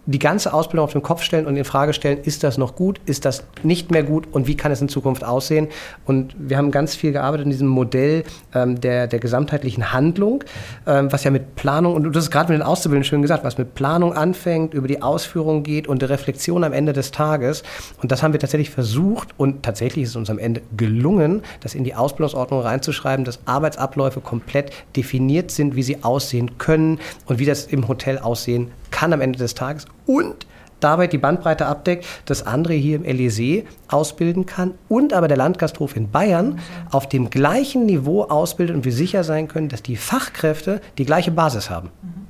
die 0.08 0.18
ganze 0.18 0.54
Ausbildung 0.54 0.84
auf 0.84 0.92
den 0.92 1.02
Kopf 1.02 1.22
stellen 1.22 1.46
und 1.46 1.54
in 1.56 1.64
Frage 1.64 1.92
stellen, 1.92 2.18
ist 2.22 2.42
das 2.42 2.56
noch 2.56 2.76
gut, 2.76 2.98
ist 3.04 3.26
das 3.26 3.44
nicht 3.62 3.90
mehr 3.90 4.02
gut 4.02 4.26
und 4.32 4.46
wie 4.46 4.56
kann 4.56 4.72
es 4.72 4.80
in 4.80 4.88
Zukunft 4.88 5.22
aussehen. 5.22 5.68
Und 6.06 6.34
wir 6.38 6.56
haben 6.56 6.70
ganz 6.70 6.94
viel 6.94 7.12
gearbeitet 7.12 7.44
in 7.44 7.50
diesem 7.50 7.68
Modell 7.68 8.24
ähm, 8.54 8.80
der, 8.80 9.06
der 9.06 9.18
gesamtheitlichen 9.18 9.92
Handlung, 9.92 10.44
ähm, 10.86 11.12
was 11.12 11.24
ja 11.24 11.30
mit 11.30 11.56
Planung, 11.56 11.94
und 11.94 12.04
du 12.04 12.18
hast 12.18 12.30
gerade 12.30 12.50
mit 12.50 12.58
den 12.58 12.66
Auszubildenden 12.66 13.06
schön 13.06 13.20
gesagt, 13.20 13.44
was 13.44 13.58
mit 13.58 13.74
Planung 13.74 14.14
anfängt, 14.14 14.72
über 14.72 14.88
die 14.88 15.02
Ausführung 15.02 15.62
geht 15.62 15.86
und 15.86 16.00
der 16.00 16.08
Reflexion 16.08 16.64
am 16.64 16.72
Ende 16.72 16.94
des 16.94 17.10
Tages. 17.10 17.62
Und 18.00 18.10
das 18.10 18.22
haben 18.22 18.32
wir 18.32 18.40
tatsächlich 18.40 18.70
versucht 18.70 19.28
und 19.36 19.62
tatsächlich 19.62 20.04
ist 20.04 20.10
es 20.10 20.16
uns 20.16 20.30
am 20.30 20.38
Ende 20.38 20.62
gelungen, 20.74 21.42
das 21.60 21.74
in 21.74 21.84
die 21.84 21.94
Ausbildungsordnung 21.94 22.62
reinzuschreiben, 22.62 23.26
dass 23.26 23.40
Arbeitsabläufe 23.44 24.22
komplett 24.22 24.72
definiert 24.96 25.50
sind, 25.50 25.76
wie 25.76 25.82
sie 25.82 26.02
aussehen 26.02 26.56
können 26.56 26.98
und 27.26 27.38
wie 27.38 27.44
das 27.44 27.66
im 27.66 27.88
Hotel 27.88 28.18
aussehen 28.18 28.70
kann 28.90 29.12
am 29.12 29.20
Ende 29.20 29.38
des 29.38 29.54
Tages 29.54 29.86
und 30.06 30.46
dabei 30.80 31.06
die 31.06 31.18
Bandbreite 31.18 31.66
abdeckt, 31.66 32.06
dass 32.26 32.46
André 32.46 32.74
hier 32.74 32.96
im 32.96 33.04
Elysée 33.04 33.64
ausbilden 33.88 34.46
kann 34.46 34.74
und 34.88 35.12
aber 35.12 35.28
der 35.28 35.36
Landgasthof 35.36 35.96
in 35.96 36.10
Bayern 36.10 36.60
auf 36.90 37.08
dem 37.08 37.30
gleichen 37.30 37.86
Niveau 37.86 38.22
ausbildet 38.22 38.76
und 38.76 38.84
wir 38.84 38.92
sicher 38.92 39.24
sein 39.24 39.48
können, 39.48 39.68
dass 39.68 39.82
die 39.82 39.96
Fachkräfte 39.96 40.80
die 40.98 41.04
gleiche 41.04 41.30
Basis 41.30 41.70
haben. 41.70 41.90
Mhm 42.02 42.27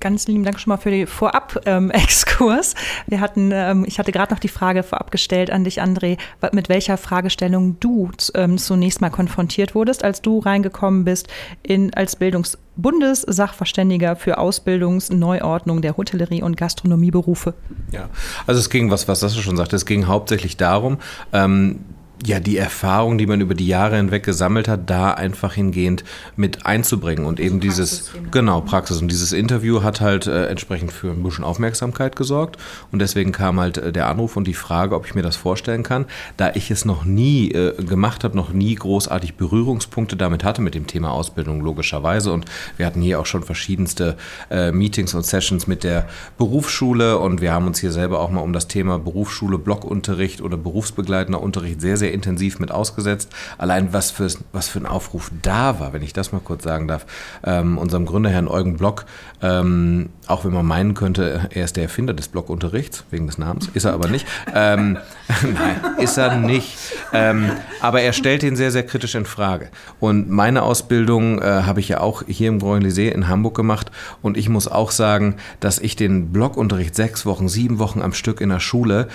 ganz 0.00 0.28
lieben 0.28 0.44
Dank 0.44 0.60
schon 0.60 0.70
mal 0.70 0.76
für 0.76 0.90
den 0.90 1.06
Vorab-Exkurs. 1.06 2.74
Wir 3.06 3.20
hatten, 3.20 3.50
ähm, 3.52 3.84
ich 3.86 3.98
hatte 3.98 4.12
gerade 4.12 4.32
noch 4.32 4.40
die 4.40 4.48
Frage 4.48 4.82
vorab 4.82 5.10
gestellt 5.10 5.50
an 5.50 5.64
dich, 5.64 5.82
André, 5.82 6.18
mit 6.52 6.68
welcher 6.68 6.96
Fragestellung 6.96 7.78
du 7.80 8.10
ähm, 8.34 8.58
zunächst 8.58 9.00
mal 9.00 9.10
konfrontiert 9.10 9.74
wurdest, 9.74 10.04
als 10.04 10.22
du 10.22 10.38
reingekommen 10.38 11.04
bist 11.04 11.28
in, 11.62 11.92
als 11.94 12.16
Bildungsbundessachverständiger 12.16 14.16
für 14.16 14.38
Ausbildungsneuordnung 14.38 15.82
der 15.82 15.96
Hotellerie 15.96 16.42
und 16.42 16.56
Gastronomieberufe. 16.56 17.54
Ja, 17.92 18.08
also 18.46 18.60
es 18.60 18.70
ging, 18.70 18.90
was, 18.90 19.08
was 19.08 19.20
das 19.20 19.36
schon 19.36 19.56
sagte, 19.56 19.76
es 19.76 19.86
ging 19.86 20.06
hauptsächlich 20.06 20.56
darum, 20.56 20.98
ähm, 21.32 21.80
ja, 22.26 22.40
die 22.40 22.56
Erfahrung, 22.56 23.16
die 23.16 23.26
man 23.26 23.40
über 23.40 23.54
die 23.54 23.66
Jahre 23.66 23.96
hinweg 23.96 24.24
gesammelt 24.24 24.66
hat, 24.66 24.90
da 24.90 25.12
einfach 25.12 25.54
hingehend 25.54 26.04
mit 26.36 26.66
einzubringen 26.66 27.24
und 27.24 27.38
eben 27.38 27.60
dieses, 27.60 28.10
genau, 28.30 28.60
Praxis. 28.60 29.00
Und 29.00 29.08
dieses 29.08 29.32
Interview 29.32 29.82
hat 29.82 30.00
halt 30.00 30.26
äh, 30.26 30.46
entsprechend 30.46 30.92
für 30.92 31.10
ein 31.10 31.22
bisschen 31.22 31.44
Aufmerksamkeit 31.44 32.16
gesorgt 32.16 32.56
und 32.90 32.98
deswegen 33.00 33.32
kam 33.32 33.60
halt 33.60 33.78
äh, 33.78 33.92
der 33.92 34.08
Anruf 34.08 34.36
und 34.36 34.46
die 34.46 34.54
Frage, 34.54 34.96
ob 34.96 35.06
ich 35.06 35.14
mir 35.14 35.22
das 35.22 35.36
vorstellen 35.36 35.82
kann, 35.82 36.06
da 36.36 36.50
ich 36.54 36.70
es 36.70 36.84
noch 36.84 37.04
nie 37.04 37.52
äh, 37.52 37.74
gemacht 37.84 38.24
habe, 38.24 38.36
noch 38.36 38.52
nie 38.52 38.74
großartig 38.74 39.34
Berührungspunkte 39.34 40.16
damit 40.16 40.42
hatte 40.42 40.60
mit 40.60 40.74
dem 40.74 40.86
Thema 40.86 41.12
Ausbildung, 41.12 41.60
logischerweise. 41.60 42.32
Und 42.32 42.46
wir 42.76 42.86
hatten 42.86 43.00
hier 43.00 43.20
auch 43.20 43.26
schon 43.26 43.44
verschiedenste 43.44 44.16
äh, 44.50 44.72
Meetings 44.72 45.14
und 45.14 45.24
Sessions 45.24 45.66
mit 45.66 45.84
der 45.84 46.08
Berufsschule 46.36 47.18
und 47.18 47.40
wir 47.40 47.52
haben 47.52 47.66
uns 47.66 47.78
hier 47.78 47.92
selber 47.92 48.20
auch 48.20 48.30
mal 48.30 48.40
um 48.40 48.52
das 48.52 48.66
Thema 48.66 48.98
Berufsschule, 48.98 49.58
Blockunterricht 49.58 50.40
oder 50.40 50.56
berufsbegleitender 50.56 51.40
Unterricht 51.40 51.80
sehr, 51.80 51.96
sehr 51.96 52.07
sehr 52.08 52.14
intensiv 52.14 52.58
mit 52.58 52.70
ausgesetzt. 52.72 53.30
Allein 53.58 53.92
was 53.92 54.10
für, 54.10 54.28
was 54.52 54.68
für 54.68 54.78
ein 54.78 54.86
Aufruf 54.86 55.30
da 55.42 55.78
war, 55.78 55.92
wenn 55.92 56.02
ich 56.02 56.14
das 56.14 56.32
mal 56.32 56.40
kurz 56.40 56.64
sagen 56.64 56.88
darf. 56.88 57.04
Ähm, 57.44 57.76
unserem 57.76 58.06
Gründer, 58.06 58.30
Herrn 58.30 58.48
Eugen 58.48 58.78
Block, 58.78 59.04
ähm, 59.42 60.08
auch 60.26 60.44
wenn 60.44 60.52
man 60.52 60.64
meinen 60.64 60.94
könnte, 60.94 61.48
er 61.50 61.64
ist 61.64 61.76
der 61.76 61.84
Erfinder 61.84 62.14
des 62.14 62.28
Blockunterrichts, 62.28 63.04
wegen 63.10 63.26
des 63.26 63.36
Namens, 63.36 63.68
ist 63.74 63.84
er 63.84 63.92
aber 63.92 64.08
nicht. 64.08 64.26
Ähm, 64.54 64.96
nein, 65.42 65.80
ist 65.98 66.16
er 66.16 66.36
nicht. 66.36 66.78
Ähm, 67.12 67.50
aber 67.80 68.00
er 68.00 68.14
stellt 68.14 68.42
ihn 68.42 68.56
sehr, 68.56 68.70
sehr 68.70 68.84
kritisch 68.84 69.14
in 69.14 69.26
Frage. 69.26 69.68
Und 70.00 70.30
meine 70.30 70.62
Ausbildung 70.62 71.42
äh, 71.42 71.44
habe 71.44 71.80
ich 71.80 71.88
ja 71.88 72.00
auch 72.00 72.22
hier 72.26 72.48
im 72.48 72.58
Grand 72.58 72.84
Lycée 72.84 73.10
in 73.10 73.28
Hamburg 73.28 73.54
gemacht. 73.54 73.90
Und 74.22 74.38
ich 74.38 74.48
muss 74.48 74.66
auch 74.66 74.90
sagen, 74.90 75.36
dass 75.60 75.78
ich 75.78 75.94
den 75.94 76.32
Blockunterricht 76.32 76.94
sechs 76.94 77.26
Wochen, 77.26 77.48
sieben 77.48 77.78
Wochen 77.78 78.00
am 78.00 78.14
Stück 78.14 78.40
in 78.40 78.48
der 78.48 78.60
Schule 78.60 79.08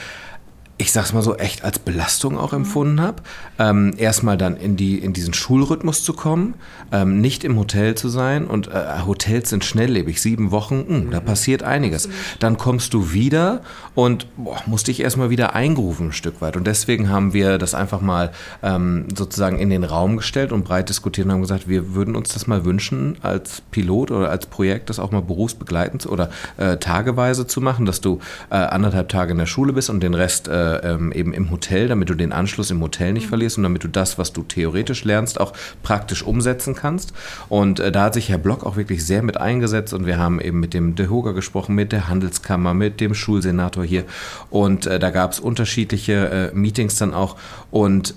ich 0.78 0.92
sag's 0.92 1.14
mal 1.14 1.22
so, 1.22 1.36
echt 1.36 1.64
als 1.64 1.78
Belastung 1.78 2.38
auch 2.38 2.52
empfunden 2.52 3.00
habe. 3.00 3.22
Ähm, 3.60 3.94
erstmal 3.98 4.38
dann 4.38 4.58
in, 4.58 4.76
die, 4.76 4.98
in 4.98 5.14
diesen 5.14 5.34
Schulrhythmus 5.34 6.04
zu 6.04 6.14
kommen, 6.14 6.56
ähm, 6.92 7.22
nicht 7.22 7.44
im 7.44 7.58
Hotel 7.60 7.96
zu 7.96 8.10
sein 8.10 8.48
und 8.48 8.68
äh, 8.68 9.02
Hotels 9.06 9.50
sind 9.50 9.64
schnelllebig, 9.64 10.20
sieben 10.22 10.52
Wochen, 10.52 10.86
mh, 10.88 10.88
hm, 10.88 11.12
da 11.12 11.20
mhm. 11.20 11.26
passiert 11.26 11.64
einiges. 11.64 12.10
Dann 12.40 12.58
kommst 12.58 12.94
du 12.94 13.14
wieder 13.14 13.62
und 13.94 14.28
boah, 14.36 14.58
musst 14.66 14.88
dich 14.88 15.00
erstmal 15.00 15.30
wieder 15.30 15.54
eingrufen 15.54 16.08
ein 16.08 16.12
Stück 16.12 16.42
weit. 16.42 16.58
Und 16.58 16.66
deswegen 16.66 17.10
haben 17.10 17.34
wir 17.34 17.60
das 17.60 17.76
einfach 17.76 18.02
mal 18.02 18.32
ähm, 18.64 19.06
sozusagen 19.16 19.60
in 19.60 19.70
den 19.70 19.84
Raum 19.84 20.18
gestellt 20.18 20.52
und 20.52 20.66
breit 20.66 20.90
diskutiert 20.90 21.26
und 21.26 21.34
haben 21.34 21.42
gesagt, 21.42 21.68
wir 21.68 21.94
würden 21.94 22.16
uns 22.16 22.34
das 22.34 22.48
mal 22.48 22.66
wünschen, 22.66 23.18
als 23.22 23.62
Pilot 23.72 24.10
oder 24.10 24.32
als 24.32 24.48
Projekt 24.48 24.90
das 24.90 25.00
auch 25.00 25.12
mal 25.12 25.22
berufsbegleitend 25.22 26.08
oder 26.08 26.30
äh, 26.58 26.78
tageweise 26.78 27.46
zu 27.46 27.62
machen, 27.62 27.86
dass 27.86 28.02
du 28.02 28.20
äh, 28.50 28.56
anderthalb 28.56 29.10
Tage 29.10 29.34
in 29.34 29.38
der 29.38 29.46
Schule 29.46 29.72
bist 29.72 29.92
und 29.92 30.02
den 30.02 30.16
Rest 30.16 30.48
äh, 30.48 30.63
ähm, 30.64 31.12
eben 31.12 31.34
im 31.34 31.52
Hotel, 31.52 31.88
damit 31.88 32.10
du 32.10 32.16
den 32.16 32.32
Anschluss 32.32 32.72
im 32.72 32.82
Hotel 32.82 33.14
nicht 33.14 33.26
mhm. 33.26 33.30
verlierst 33.30 33.58
und 33.58 33.64
damit 33.64 33.84
du 33.84 33.88
das, 33.88 34.18
was 34.18 34.34
du 34.34 34.44
theoretisch 34.44 35.04
lernst, 35.04 35.40
auch 35.40 35.54
praktisch 35.84 36.24
umsetzen 36.24 36.76
kannst. 36.76 37.14
Und 37.50 37.80
äh, 37.80 37.92
da 37.92 38.04
hat 38.04 38.14
sich 38.14 38.30
Herr 38.30 38.38
Block 38.38 38.66
auch 38.66 38.76
wirklich 38.76 39.06
sehr 39.06 39.24
mit 39.24 39.38
eingesetzt 39.38 39.94
und 39.94 40.06
wir 40.06 40.18
haben 40.18 40.40
eben 40.40 40.60
mit 40.60 40.74
dem 40.74 40.96
DeHoga 40.96 41.32
gesprochen, 41.32 41.76
mit 41.76 41.92
der 41.92 42.08
Handelskammer, 42.08 42.74
mit 42.74 43.02
dem 43.02 43.14
Schulsenator 43.14 43.84
hier 43.84 44.06
und 44.50 44.86
äh, 44.86 45.00
da 45.00 45.10
gab 45.10 45.32
es 45.32 45.40
unterschiedliche 45.40 46.52
äh, 46.54 46.56
Meetings 46.56 46.96
dann 46.96 47.14
auch 47.14 47.36
und 47.72 48.16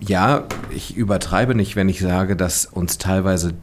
ja, 0.00 0.44
ich 0.74 0.96
übertreibe 0.96 1.54
nicht, 1.54 1.76
wenn 1.76 1.88
ich 1.88 2.00
sage, 2.00 2.34
dass 2.34 2.66
uns 2.66 2.98
teilweise 2.98 3.54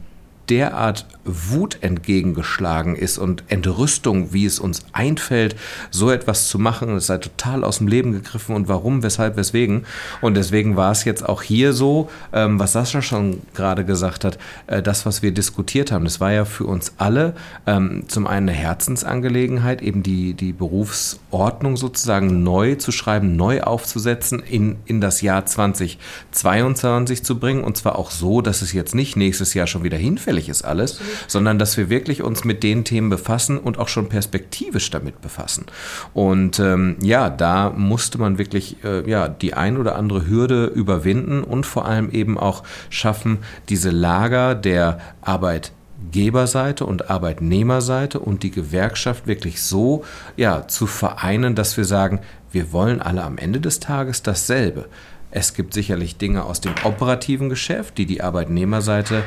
derart 0.50 1.06
Wut 1.24 1.78
entgegengeschlagen 1.80 2.96
ist 2.96 3.18
und 3.18 3.44
Entrüstung, 3.48 4.32
wie 4.32 4.44
es 4.44 4.58
uns 4.58 4.84
einfällt, 4.92 5.56
so 5.90 6.10
etwas 6.10 6.48
zu 6.48 6.58
machen. 6.58 6.96
Es 6.96 7.06
sei 7.06 7.18
total 7.18 7.64
aus 7.64 7.78
dem 7.78 7.86
Leben 7.86 8.12
gegriffen 8.12 8.54
und 8.54 8.68
warum, 8.68 9.02
weshalb, 9.02 9.36
weswegen. 9.36 9.86
Und 10.20 10.36
deswegen 10.36 10.76
war 10.76 10.92
es 10.92 11.04
jetzt 11.04 11.26
auch 11.26 11.42
hier 11.42 11.72
so, 11.72 12.10
ähm, 12.32 12.58
was 12.58 12.72
Sascha 12.72 13.00
schon 13.00 13.40
gerade 13.54 13.84
gesagt 13.84 14.24
hat, 14.24 14.38
äh, 14.66 14.82
das, 14.82 15.06
was 15.06 15.22
wir 15.22 15.32
diskutiert 15.32 15.92
haben, 15.92 16.04
das 16.04 16.20
war 16.20 16.32
ja 16.32 16.44
für 16.44 16.64
uns 16.64 16.94
alle 16.98 17.34
ähm, 17.66 18.04
zum 18.08 18.26
einen 18.26 18.40
eine 18.50 18.52
Herzensangelegenheit, 18.52 19.82
eben 19.82 20.02
die, 20.02 20.34
die 20.34 20.52
Berufsordnung 20.52 21.76
sozusagen 21.76 22.42
neu 22.42 22.74
zu 22.74 22.90
schreiben, 22.90 23.36
neu 23.36 23.62
aufzusetzen, 23.62 24.40
in, 24.40 24.76
in 24.86 25.00
das 25.00 25.20
Jahr 25.20 25.46
2022 25.46 27.22
zu 27.22 27.38
bringen. 27.38 27.62
Und 27.62 27.76
zwar 27.76 27.98
auch 27.98 28.10
so, 28.10 28.40
dass 28.40 28.62
es 28.62 28.72
jetzt 28.72 28.94
nicht 28.94 29.16
nächstes 29.16 29.54
Jahr 29.54 29.66
schon 29.66 29.84
wieder 29.84 29.98
hinfällig 29.98 30.39
ist 30.48 30.62
alles, 30.62 31.00
sondern 31.26 31.58
dass 31.58 31.76
wir 31.76 31.90
wirklich 31.90 32.22
uns 32.22 32.44
mit 32.44 32.62
den 32.62 32.84
Themen 32.84 33.10
befassen 33.10 33.58
und 33.58 33.78
auch 33.78 33.88
schon 33.88 34.08
perspektivisch 34.08 34.90
damit 34.90 35.20
befassen. 35.20 35.66
Und 36.14 36.58
ähm, 36.58 36.96
ja, 37.02 37.30
da 37.30 37.70
musste 37.70 38.18
man 38.18 38.38
wirklich 38.38 38.82
äh, 38.84 39.08
ja, 39.08 39.28
die 39.28 39.54
ein 39.54 39.76
oder 39.76 39.96
andere 39.96 40.26
Hürde 40.26 40.66
überwinden 40.66 41.42
und 41.42 41.66
vor 41.66 41.86
allem 41.86 42.10
eben 42.10 42.38
auch 42.38 42.62
schaffen, 42.88 43.38
diese 43.68 43.90
Lager 43.90 44.54
der 44.54 45.00
Arbeit 45.20 45.72
Geberseite 46.12 46.86
und 46.86 47.10
Arbeitnehmerseite 47.10 48.20
und 48.20 48.42
die 48.42 48.50
Gewerkschaft 48.50 49.26
wirklich 49.26 49.62
so 49.62 50.04
ja, 50.36 50.66
zu 50.66 50.86
vereinen, 50.86 51.54
dass 51.54 51.76
wir 51.76 51.84
sagen, 51.84 52.20
wir 52.50 52.72
wollen 52.72 53.00
alle 53.00 53.22
am 53.22 53.38
Ende 53.38 53.60
des 53.60 53.80
Tages 53.80 54.22
dasselbe. 54.22 54.86
Es 55.30 55.54
gibt 55.54 55.74
sicherlich 55.74 56.16
Dinge 56.16 56.44
aus 56.44 56.60
dem 56.60 56.74
operativen 56.82 57.48
Geschäft, 57.48 57.98
die 57.98 58.06
die 58.06 58.22
Arbeitnehmerseite 58.22 59.22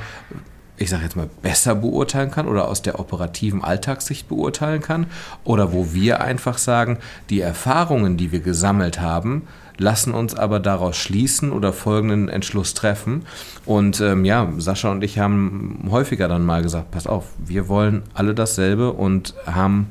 ich 0.84 0.90
sage 0.90 1.04
jetzt 1.04 1.16
mal, 1.16 1.30
besser 1.42 1.76
beurteilen 1.76 2.30
kann 2.30 2.48
oder 2.48 2.68
aus 2.68 2.82
der 2.82 3.00
operativen 3.00 3.64
Alltagssicht 3.64 4.28
beurteilen 4.28 4.82
kann. 4.82 5.08
Oder 5.44 5.74
wo 5.74 5.94
wir 5.94 6.22
einfach 6.22 6.58
sagen, 6.58 7.00
die 7.30 7.42
Erfahrungen, 7.42 8.18
die 8.18 8.32
wir 8.32 8.42
gesammelt 8.42 9.00
haben, 9.00 9.48
lassen 9.78 10.14
uns 10.14 10.36
aber 10.36 10.60
daraus 10.60 10.98
schließen 10.98 11.52
oder 11.52 11.74
folgenden 11.74 12.30
Entschluss 12.30 12.74
treffen. 12.74 13.26
Und 13.66 14.02
ähm, 14.02 14.26
ja, 14.26 14.52
Sascha 14.58 14.92
und 14.92 15.04
ich 15.04 15.20
haben 15.20 15.88
häufiger 15.90 16.28
dann 16.28 16.46
mal 16.46 16.62
gesagt, 16.62 16.92
pass 16.92 17.08
auf, 17.08 17.26
wir 17.44 17.68
wollen 17.68 18.04
alle 18.14 18.36
dasselbe 18.36 18.92
und 18.92 19.34
haben 19.46 19.88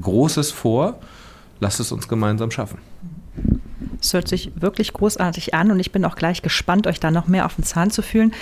Großes 0.00 0.50
vor, 0.50 0.98
lasst 1.60 1.78
es 1.78 1.92
uns 1.92 2.08
gemeinsam 2.08 2.50
schaffen. 2.50 2.78
Es 4.02 4.14
hört 4.14 4.26
sich 4.26 4.50
wirklich 4.56 4.92
großartig 4.92 5.54
an 5.54 5.70
und 5.70 5.78
ich 5.78 5.92
bin 5.92 6.04
auch 6.04 6.16
gleich 6.16 6.42
gespannt, 6.42 6.86
euch 6.86 6.98
da 6.98 7.10
noch 7.10 7.28
mehr 7.28 7.46
auf 7.46 7.54
den 7.54 7.64
Zahn 7.64 7.90
zu 7.90 8.02
fühlen. 8.02 8.32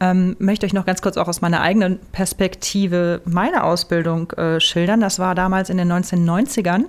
Ähm, 0.00 0.34
möchte 0.38 0.64
euch 0.64 0.72
noch 0.72 0.86
ganz 0.86 1.02
kurz 1.02 1.18
auch 1.18 1.28
aus 1.28 1.42
meiner 1.42 1.60
eigenen 1.60 1.98
Perspektive 2.12 3.20
meine 3.26 3.64
Ausbildung 3.64 4.30
äh, 4.32 4.60
schildern. 4.60 5.00
Das 5.00 5.18
war 5.18 5.34
damals 5.34 5.68
in 5.68 5.76
den 5.76 5.92
1990ern. 5.92 6.84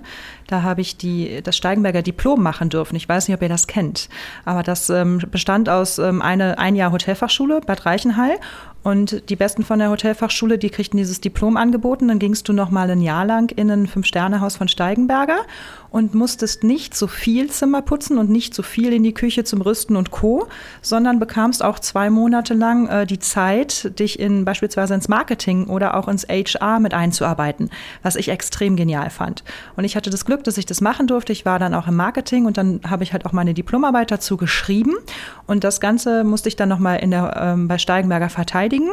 Da 0.46 0.62
habe 0.62 0.80
ich 0.80 0.96
die, 0.96 1.42
das 1.42 1.56
Steigenberger 1.56 2.02
Diplom 2.02 2.42
machen 2.42 2.70
dürfen. 2.70 2.96
Ich 2.96 3.08
weiß 3.08 3.28
nicht, 3.28 3.36
ob 3.36 3.42
ihr 3.42 3.48
das 3.48 3.66
kennt, 3.66 4.08
aber 4.44 4.62
das 4.62 4.88
ähm, 4.88 5.18
bestand 5.30 5.68
aus 5.68 5.98
ähm, 5.98 6.22
eine, 6.22 6.58
ein 6.58 6.74
Jahr 6.74 6.92
Hotelfachschule 6.92 7.60
Bad 7.60 7.84
Reichenhall 7.84 8.38
und 8.82 9.28
die 9.30 9.36
Besten 9.36 9.62
von 9.62 9.78
der 9.78 9.90
Hotelfachschule, 9.90 10.58
die 10.58 10.70
kriegten 10.70 10.96
dieses 10.96 11.20
Diplom 11.20 11.56
angeboten. 11.56 12.08
Dann 12.08 12.18
gingst 12.18 12.48
du 12.48 12.52
noch 12.52 12.70
mal 12.70 12.90
ein 12.90 13.00
Jahr 13.00 13.24
lang 13.24 13.50
in 13.52 13.70
ein 13.70 13.86
Fünf-Sterne-Haus 13.86 14.56
von 14.56 14.68
Steigenberger 14.68 15.38
und 15.92 16.14
musstest 16.14 16.64
nicht 16.64 16.96
so 16.96 17.06
viel 17.06 17.50
Zimmer 17.50 17.82
putzen 17.82 18.18
und 18.18 18.30
nicht 18.30 18.54
so 18.54 18.62
viel 18.62 18.92
in 18.92 19.02
die 19.02 19.12
Küche 19.12 19.44
zum 19.44 19.60
Rüsten 19.60 19.94
und 19.94 20.10
Co., 20.10 20.48
sondern 20.80 21.20
bekamst 21.20 21.62
auch 21.62 21.78
zwei 21.78 22.08
Monate 22.08 22.54
lang 22.54 22.88
äh, 22.88 23.06
die 23.06 23.18
Zeit, 23.18 23.98
dich 23.98 24.18
in 24.18 24.46
beispielsweise 24.46 24.94
ins 24.94 25.08
Marketing 25.08 25.66
oder 25.66 25.96
auch 25.96 26.08
ins 26.08 26.26
HR 26.26 26.80
mit 26.80 26.94
einzuarbeiten, 26.94 27.70
was 28.02 28.16
ich 28.16 28.30
extrem 28.30 28.74
genial 28.74 29.10
fand. 29.10 29.44
Und 29.76 29.84
ich 29.84 29.94
hatte 29.94 30.08
das 30.08 30.24
Glück, 30.24 30.44
dass 30.44 30.56
ich 30.56 30.64
das 30.64 30.80
machen 30.80 31.06
durfte. 31.06 31.32
Ich 31.32 31.44
war 31.44 31.58
dann 31.58 31.74
auch 31.74 31.86
im 31.86 31.96
Marketing 31.96 32.46
und 32.46 32.56
dann 32.56 32.80
habe 32.88 33.04
ich 33.04 33.12
halt 33.12 33.26
auch 33.26 33.32
meine 33.32 33.52
Diplomarbeit 33.52 34.10
dazu 34.10 34.38
geschrieben. 34.38 34.94
Und 35.46 35.62
das 35.62 35.80
Ganze 35.80 36.24
musste 36.24 36.48
ich 36.48 36.56
dann 36.56 36.70
nochmal 36.70 37.00
in 37.00 37.10
der, 37.10 37.36
ähm, 37.38 37.68
bei 37.68 37.76
Steigenberger 37.76 38.30
verteidigen. 38.30 38.88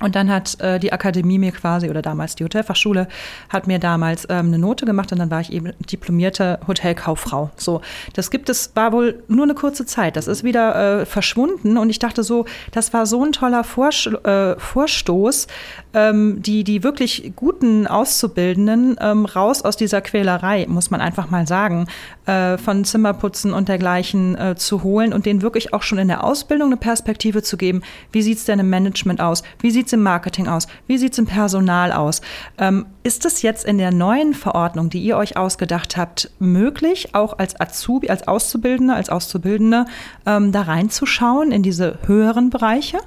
Und 0.00 0.14
dann 0.14 0.30
hat 0.30 0.60
äh, 0.60 0.78
die 0.78 0.92
Akademie 0.92 1.38
mir 1.38 1.52
quasi, 1.52 1.90
oder 1.90 2.02
damals 2.02 2.36
die 2.36 2.44
Hotelfachschule, 2.44 3.08
hat 3.48 3.66
mir 3.66 3.78
damals 3.78 4.26
ähm, 4.30 4.46
eine 4.46 4.58
Note 4.58 4.86
gemacht 4.86 5.10
und 5.12 5.18
dann 5.18 5.30
war 5.30 5.40
ich 5.40 5.52
eben 5.52 5.72
diplomierte 5.90 6.60
Hotelkauffrau. 6.66 7.50
So, 7.56 7.80
das 8.14 8.30
gibt 8.30 8.48
es, 8.48 8.72
war 8.74 8.92
wohl 8.92 9.22
nur 9.28 9.44
eine 9.44 9.54
kurze 9.54 9.86
Zeit. 9.86 10.16
Das 10.16 10.28
ist 10.28 10.44
wieder 10.44 11.00
äh, 11.00 11.06
verschwunden 11.06 11.76
und 11.76 11.90
ich 11.90 11.98
dachte 11.98 12.22
so, 12.22 12.44
das 12.70 12.92
war 12.92 13.06
so 13.06 13.24
ein 13.24 13.32
toller 13.32 13.64
Vorsch 13.64 14.06
äh, 14.06 14.58
Vorstoß, 14.58 15.48
ähm, 15.94 16.42
die, 16.42 16.64
die 16.64 16.82
wirklich 16.82 17.32
guten 17.36 17.86
Auszubildenden 17.86 18.96
ähm, 19.00 19.24
raus 19.24 19.62
aus 19.62 19.76
dieser 19.76 20.00
Quälerei, 20.00 20.66
muss 20.68 20.90
man 20.90 21.00
einfach 21.00 21.30
mal 21.30 21.46
sagen, 21.46 21.86
äh, 22.26 22.58
von 22.58 22.84
Zimmerputzen 22.84 23.52
und 23.52 23.68
dergleichen 23.68 24.36
äh, 24.36 24.56
zu 24.56 24.82
holen 24.82 25.12
und 25.12 25.26
denen 25.26 25.42
wirklich 25.42 25.72
auch 25.72 25.82
schon 25.82 25.98
in 25.98 26.08
der 26.08 26.24
Ausbildung 26.24 26.68
eine 26.68 26.76
Perspektive 26.76 27.42
zu 27.42 27.56
geben. 27.56 27.82
Wie 28.12 28.22
sieht 28.22 28.38
es 28.38 28.44
denn 28.44 28.58
im 28.58 28.70
Management 28.70 29.20
aus? 29.20 29.42
Wie 29.60 29.70
sieht 29.70 29.86
es 29.86 29.92
im 29.92 30.02
Marketing 30.02 30.48
aus? 30.48 30.66
Wie 30.86 30.98
sieht 30.98 31.12
es 31.12 31.18
im 31.18 31.26
Personal 31.26 31.92
aus? 31.92 32.20
Ähm, 32.58 32.86
ist 33.02 33.24
es 33.24 33.42
jetzt 33.42 33.64
in 33.64 33.78
der 33.78 33.92
neuen 33.92 34.34
Verordnung, 34.34 34.90
die 34.90 35.00
ihr 35.00 35.16
euch 35.16 35.36
ausgedacht 35.36 35.96
habt, 35.96 36.30
möglich, 36.38 37.14
auch 37.14 37.38
als 37.38 37.58
Azubi, 37.58 38.10
als 38.10 38.28
Auszubildende, 38.28 38.94
als 38.94 39.08
Auszubildende 39.08 39.86
ähm, 40.26 40.52
da 40.52 40.62
reinzuschauen 40.62 41.50
in 41.50 41.62
diese 41.62 41.98
höheren 42.06 42.50
Bereiche? 42.50 42.98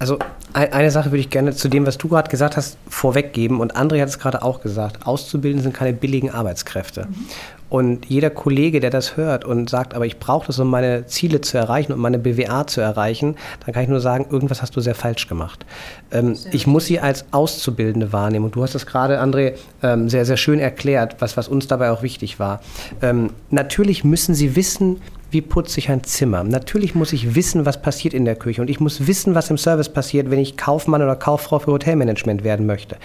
Also 0.00 0.18
eine 0.54 0.90
Sache 0.90 1.10
würde 1.10 1.20
ich 1.20 1.28
gerne 1.28 1.54
zu 1.54 1.68
dem, 1.68 1.86
was 1.86 1.98
du 1.98 2.08
gerade 2.08 2.30
gesagt 2.30 2.56
hast, 2.56 2.78
vorweggeben. 2.88 3.60
Und 3.60 3.76
André 3.76 4.00
hat 4.00 4.08
es 4.08 4.18
gerade 4.18 4.42
auch 4.42 4.62
gesagt. 4.62 5.06
Auszubildende 5.06 5.62
sind 5.62 5.74
keine 5.74 5.92
billigen 5.92 6.30
Arbeitskräfte. 6.30 7.06
Mhm. 7.06 7.26
Und 7.68 8.06
jeder 8.06 8.30
Kollege, 8.30 8.80
der 8.80 8.88
das 8.88 9.18
hört 9.18 9.44
und 9.44 9.68
sagt, 9.68 9.94
aber 9.94 10.06
ich 10.06 10.18
brauche 10.18 10.46
das, 10.48 10.58
um 10.58 10.68
meine 10.68 11.06
Ziele 11.06 11.42
zu 11.42 11.56
erreichen 11.58 11.92
und 11.92 12.00
meine 12.00 12.18
BWA 12.18 12.66
zu 12.66 12.80
erreichen, 12.80 13.36
dann 13.64 13.74
kann 13.74 13.82
ich 13.84 13.88
nur 13.90 14.00
sagen, 14.00 14.26
irgendwas 14.30 14.62
hast 14.62 14.74
du 14.74 14.80
sehr 14.80 14.96
falsch 14.96 15.28
gemacht. 15.28 15.64
Ähm, 16.10 16.34
ich 16.50 16.66
muss 16.66 16.86
sie 16.86 16.98
als 16.98 17.26
Auszubildende 17.30 18.12
wahrnehmen. 18.12 18.46
Und 18.46 18.56
du 18.56 18.62
hast 18.62 18.74
das 18.74 18.86
gerade, 18.86 19.22
André, 19.22 19.52
ähm, 19.82 20.08
sehr, 20.08 20.24
sehr 20.24 20.38
schön 20.38 20.58
erklärt, 20.60 21.16
was, 21.20 21.36
was 21.36 21.46
uns 21.46 21.68
dabei 21.68 21.90
auch 21.90 22.02
wichtig 22.02 22.40
war. 22.40 22.60
Ähm, 23.02 23.30
natürlich 23.50 24.02
müssen 24.02 24.34
sie 24.34 24.56
wissen, 24.56 25.00
wie 25.30 25.40
putze 25.40 25.78
ich 25.78 25.90
ein 25.90 26.04
Zimmer. 26.04 26.44
Natürlich 26.44 26.94
muss 26.94 27.12
ich 27.12 27.34
wissen, 27.34 27.66
was 27.66 27.80
passiert 27.80 28.14
in 28.14 28.24
der 28.24 28.36
Küche. 28.36 28.60
Und 28.60 28.70
ich 28.70 28.80
muss 28.80 29.06
wissen, 29.06 29.34
was 29.34 29.50
im 29.50 29.58
Service 29.58 29.88
passiert, 29.88 30.30
wenn 30.30 30.38
ich 30.38 30.56
Kaufmann 30.56 31.02
oder 31.02 31.16
Kauffrau 31.16 31.58
für 31.58 31.72
Hotelmanagement 31.72 32.44
werden 32.44 32.66
möchte. 32.66 32.96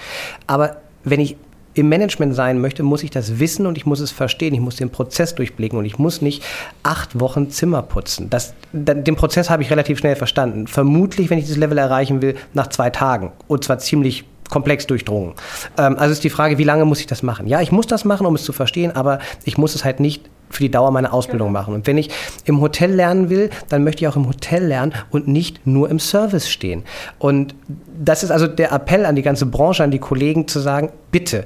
Aber 0.48 0.78
wenn 1.04 1.20
ich 1.20 1.38
im 1.76 1.90
Management 1.90 2.34
sein 2.34 2.60
möchte, 2.60 2.84
muss 2.84 3.04
ich 3.04 3.12
das 3.12 3.40
wissen 3.40 3.66
und 3.66 3.78
ich 3.78 3.86
muss 3.86 4.00
es 4.00 4.12
verstehen. 4.12 4.54
Ich 4.54 4.62
muss 4.62 4.78
den 4.78 4.90
Prozess 4.90 5.36
durchblicken 5.36 5.78
und 5.78 5.86
ich 5.86 6.00
muss 6.00 6.22
nicht 6.22 6.42
acht 6.84 7.20
Wochen 7.20 7.50
Zimmer 7.50 7.82
putzen. 7.82 8.30
Das, 8.30 8.54
den 8.72 9.16
Prozess 9.16 9.50
habe 9.50 9.62
ich 9.62 9.70
relativ 9.70 10.00
schnell 10.00 10.16
verstanden. 10.16 10.68
Vermutlich, 10.68 11.30
wenn 11.30 11.38
ich 11.38 11.44
dieses 11.44 11.58
Level 11.58 11.78
erreichen 11.78 12.22
will, 12.22 12.36
nach 12.54 12.68
zwei 12.68 12.90
Tagen. 12.90 13.34
Und 13.48 13.66
zwar 13.66 13.78
ziemlich 13.80 14.24
komplex 14.50 14.88
durchdrungen. 14.88 15.34
Ähm, 15.78 15.98
also 15.98 16.14
ist 16.14 16.24
die 16.24 16.30
Frage, 16.30 16.58
wie 16.58 16.64
lange 16.64 16.86
muss 16.86 17.00
ich 17.00 17.08
das 17.08 17.24
machen? 17.24 17.48
Ja, 17.48 17.62
ich 17.62 17.72
muss 17.72 17.88
das 17.88 18.06
machen, 18.06 18.26
um 18.26 18.36
es 18.36 18.44
zu 18.44 18.54
verstehen, 18.54 18.96
aber 18.96 19.20
ich 19.44 19.58
muss 19.58 19.76
es 19.76 19.84
halt 19.84 20.00
nicht 20.00 20.24
für 20.56 20.64
die 20.64 20.72
Dauer 20.72 20.92
meiner 20.92 21.14
Ausbildung 21.14 21.52
machen. 21.52 21.74
Und 21.74 21.88
wenn 21.88 21.98
ich 21.98 22.10
im 22.46 22.62
Hotel 22.62 22.92
lernen 22.92 23.30
will, 23.30 23.50
dann 23.70 23.84
möchte 23.84 24.04
ich 24.04 24.08
auch 24.08 24.16
im 24.16 24.28
Hotel 24.28 24.66
lernen 24.66 24.94
und 25.12 25.28
nicht 25.28 25.68
nur 25.68 25.90
im 25.90 26.00
Service 26.00 26.50
stehen. 26.50 26.84
Und 27.20 27.56
das 27.98 28.24
ist 28.24 28.32
also 28.32 28.48
der 28.48 28.72
Appell 28.72 29.06
an 29.06 29.16
die 29.16 29.22
ganze 29.22 29.46
Branche, 29.46 29.84
an 29.84 29.92
die 29.92 30.00
Kollegen 30.00 30.48
zu 30.48 30.60
sagen, 30.60 30.90
bitte 31.12 31.46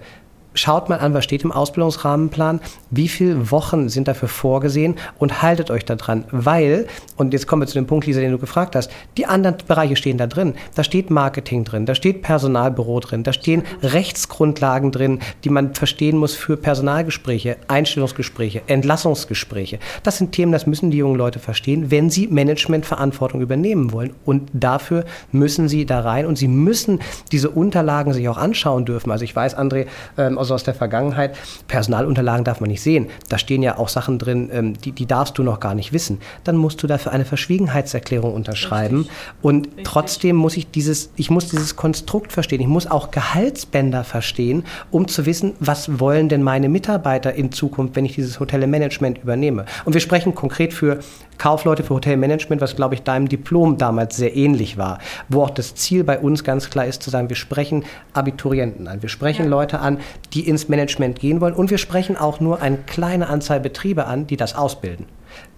schaut 0.54 0.90
mal 0.90 0.98
an, 0.98 1.14
was 1.14 1.24
steht 1.24 1.44
im 1.44 1.52
Ausbildungsrahmenplan, 1.52 2.60
wie 2.90 3.08
viele 3.08 3.52
Wochen 3.52 3.90
sind 3.90 4.08
dafür 4.08 4.28
vorgesehen 4.28 4.96
und 5.18 5.42
haltet 5.42 5.72
euch 5.72 5.86
da 5.86 5.96
dran, 5.96 6.26
weil, 6.32 6.88
und 7.18 7.34
jetzt 7.34 7.48
kommen 7.48 7.62
wir 7.62 7.68
zu 7.68 7.76
dem 7.76 7.88
Punkt, 7.88 8.08
Lisa, 8.08 8.20
den 8.20 8.32
du 8.32 8.38
gefragt 8.38 8.76
hast, 8.76 8.92
die 9.18 9.26
anderen 9.26 9.58
Bereiche 9.68 9.96
stehen 9.96 10.18
da 10.18 10.28
drin. 10.28 10.56
Da 10.76 10.84
steht 10.84 11.10
Marketing 11.10 11.64
drin, 11.64 11.86
da 11.86 11.96
steht 11.96 12.22
Personalbüro 12.22 13.00
drin, 13.00 13.24
da 13.24 13.34
stehen 13.34 13.64
Rechtsgrundlagen 13.84 14.92
drin, 14.92 15.20
die 15.44 15.50
man 15.50 15.76
verstehen 15.76 16.18
muss 16.18 16.36
für 16.36 16.58
Personalgespräche, 16.58 17.58
Einstellungsgespräche, 17.68 18.64
Entlassungsgespräche. 18.68 19.80
Das 20.04 20.18
sind 20.18 20.32
Themen, 20.32 20.52
das 20.52 20.66
müssen 20.66 20.92
die 20.92 20.98
jungen 20.98 21.16
Leute 21.18 21.40
verstehen, 21.40 21.92
wenn 21.92 22.10
sie 22.10 22.28
Managementverantwortung 22.28 23.42
übernehmen 23.42 23.92
wollen. 23.92 24.16
Und 24.26 24.50
dafür 24.54 25.06
müssen 25.32 25.70
sie 25.70 25.86
da 25.86 26.02
rein 26.02 26.26
und 26.26 26.38
sie 26.38 26.48
müssen 26.48 27.00
diese 27.32 27.50
Unterlagen 27.50 28.14
sich 28.14 28.28
auch 28.30 28.38
anschauen 28.38 28.86
dürfen. 28.86 29.12
Also 29.12 29.24
ich 29.24 29.36
weiß, 29.36 29.58
André, 29.58 29.86
ähm, 30.18 30.39
also 30.40 30.56
aus 30.56 30.64
der 30.64 30.74
Vergangenheit. 30.74 31.36
Personalunterlagen 31.68 32.44
darf 32.44 32.60
man 32.60 32.70
nicht 32.70 32.82
sehen. 32.82 33.08
Da 33.30 33.38
stehen 33.38 33.62
ja 33.62 33.78
auch 33.78 33.90
Sachen 33.90 34.18
drin, 34.20 34.50
ähm, 34.52 34.74
die, 34.80 34.92
die 34.92 35.06
darfst 35.06 35.38
du 35.38 35.44
noch 35.44 35.60
gar 35.60 35.76
nicht 35.76 35.94
wissen. 35.94 36.20
Dann 36.44 36.58
musst 36.58 36.82
du 36.82 36.88
dafür 36.88 37.12
eine 37.12 37.26
Verschwiegenheitserklärung 37.26 38.34
unterschreiben. 38.34 39.00
Richtig. 39.00 39.16
Und 39.42 39.68
Richtig. 39.68 39.84
trotzdem 39.86 40.36
muss 40.36 40.58
ich 40.58 40.72
dieses, 40.72 41.12
ich 41.16 41.30
muss 41.30 41.50
dieses 41.50 41.76
Konstrukt 41.76 42.32
verstehen. 42.32 42.62
Ich 42.62 42.68
muss 42.68 42.88
auch 42.88 43.12
Gehaltsbänder 43.12 44.04
verstehen, 44.04 44.64
um 44.92 45.08
zu 45.08 45.26
wissen, 45.26 45.54
was 45.60 46.00
wollen 46.00 46.30
denn 46.30 46.44
meine 46.44 46.70
Mitarbeiter 46.70 47.34
in 47.34 47.52
Zukunft, 47.52 47.96
wenn 47.96 48.06
ich 48.06 48.16
dieses 48.16 48.40
Hotelmanagement 48.40 49.20
übernehme. 49.22 49.66
Und 49.86 49.94
wir 49.94 50.02
sprechen 50.02 50.36
konkret 50.36 50.74
für 50.74 51.00
Kaufleute 51.40 51.84
für 51.84 51.96
Hotelmanagement, 51.96 52.62
was, 52.62 52.76
glaube 52.76 52.96
ich, 52.96 53.02
deinem 53.02 53.28
Diplom 53.28 53.78
damals 53.78 54.18
sehr 54.18 54.36
ähnlich 54.36 54.78
war, 54.78 55.00
wo 55.30 55.44
auch 55.44 55.50
das 55.50 55.74
Ziel 55.74 56.04
bei 56.04 56.20
uns 56.20 56.44
ganz 56.44 56.70
klar 56.70 56.86
ist, 56.86 57.02
zu 57.02 57.10
sagen, 57.10 57.30
wir 57.30 57.38
sprechen 57.38 57.86
Abiturienten 58.14 58.88
an, 58.88 59.02
wir 59.02 59.10
sprechen 59.10 59.46
ja. 59.46 59.50
Leute 59.50 59.80
an, 59.80 60.00
die 60.34 60.48
ins 60.48 60.70
Management 60.70 61.20
gehen 61.20 61.42
wollen 61.42 61.54
und 61.54 61.70
wir 61.70 61.78
sprechen 61.78 62.18
auch 62.18 62.40
nur 62.40 62.62
eine 62.62 62.78
kleine 62.78 63.28
Anzahl 63.28 63.60
Betriebe 63.60 64.06
an, 64.06 64.28
die 64.28 64.38
das 64.38 64.56
ausbilden. 64.56 65.06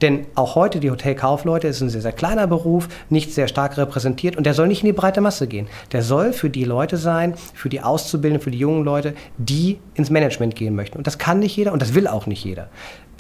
Denn 0.02 0.26
auch 0.36 0.56
heute 0.56 0.80
die 0.80 0.92
Hotelkaufleute 0.92 1.68
ist 1.68 1.82
ein 1.82 1.90
sehr, 1.90 2.02
sehr 2.02 2.12
kleiner 2.12 2.48
Beruf, 2.48 2.88
nicht 3.10 3.34
sehr 3.34 3.48
stark 3.48 3.78
repräsentiert 3.78 4.36
und 4.36 4.46
der 4.46 4.54
soll 4.54 4.68
nicht 4.68 4.82
in 4.82 4.88
die 4.88 4.94
breite 4.94 5.22
Masse 5.22 5.48
gehen. 5.48 5.68
Der 5.92 6.02
soll 6.02 6.34
für 6.34 6.50
die 6.50 6.64
Leute 6.64 6.98
sein, 6.98 7.36
für 7.54 7.70
die 7.70 7.82
Auszubildenden, 7.82 8.44
für 8.44 8.52
die 8.52 8.60
jungen 8.60 8.84
Leute, 8.84 9.14
die 9.38 9.80
ins 9.94 10.10
Management 10.10 10.56
gehen 10.56 10.76
möchten. 10.76 10.98
Und 10.98 11.08
das 11.08 11.18
kann 11.18 11.40
nicht 11.40 11.56
jeder 11.56 11.74
und 11.74 11.82
das 11.82 11.94
will 11.94 12.08
auch 12.08 12.26
nicht 12.26 12.44
jeder. 12.44 12.70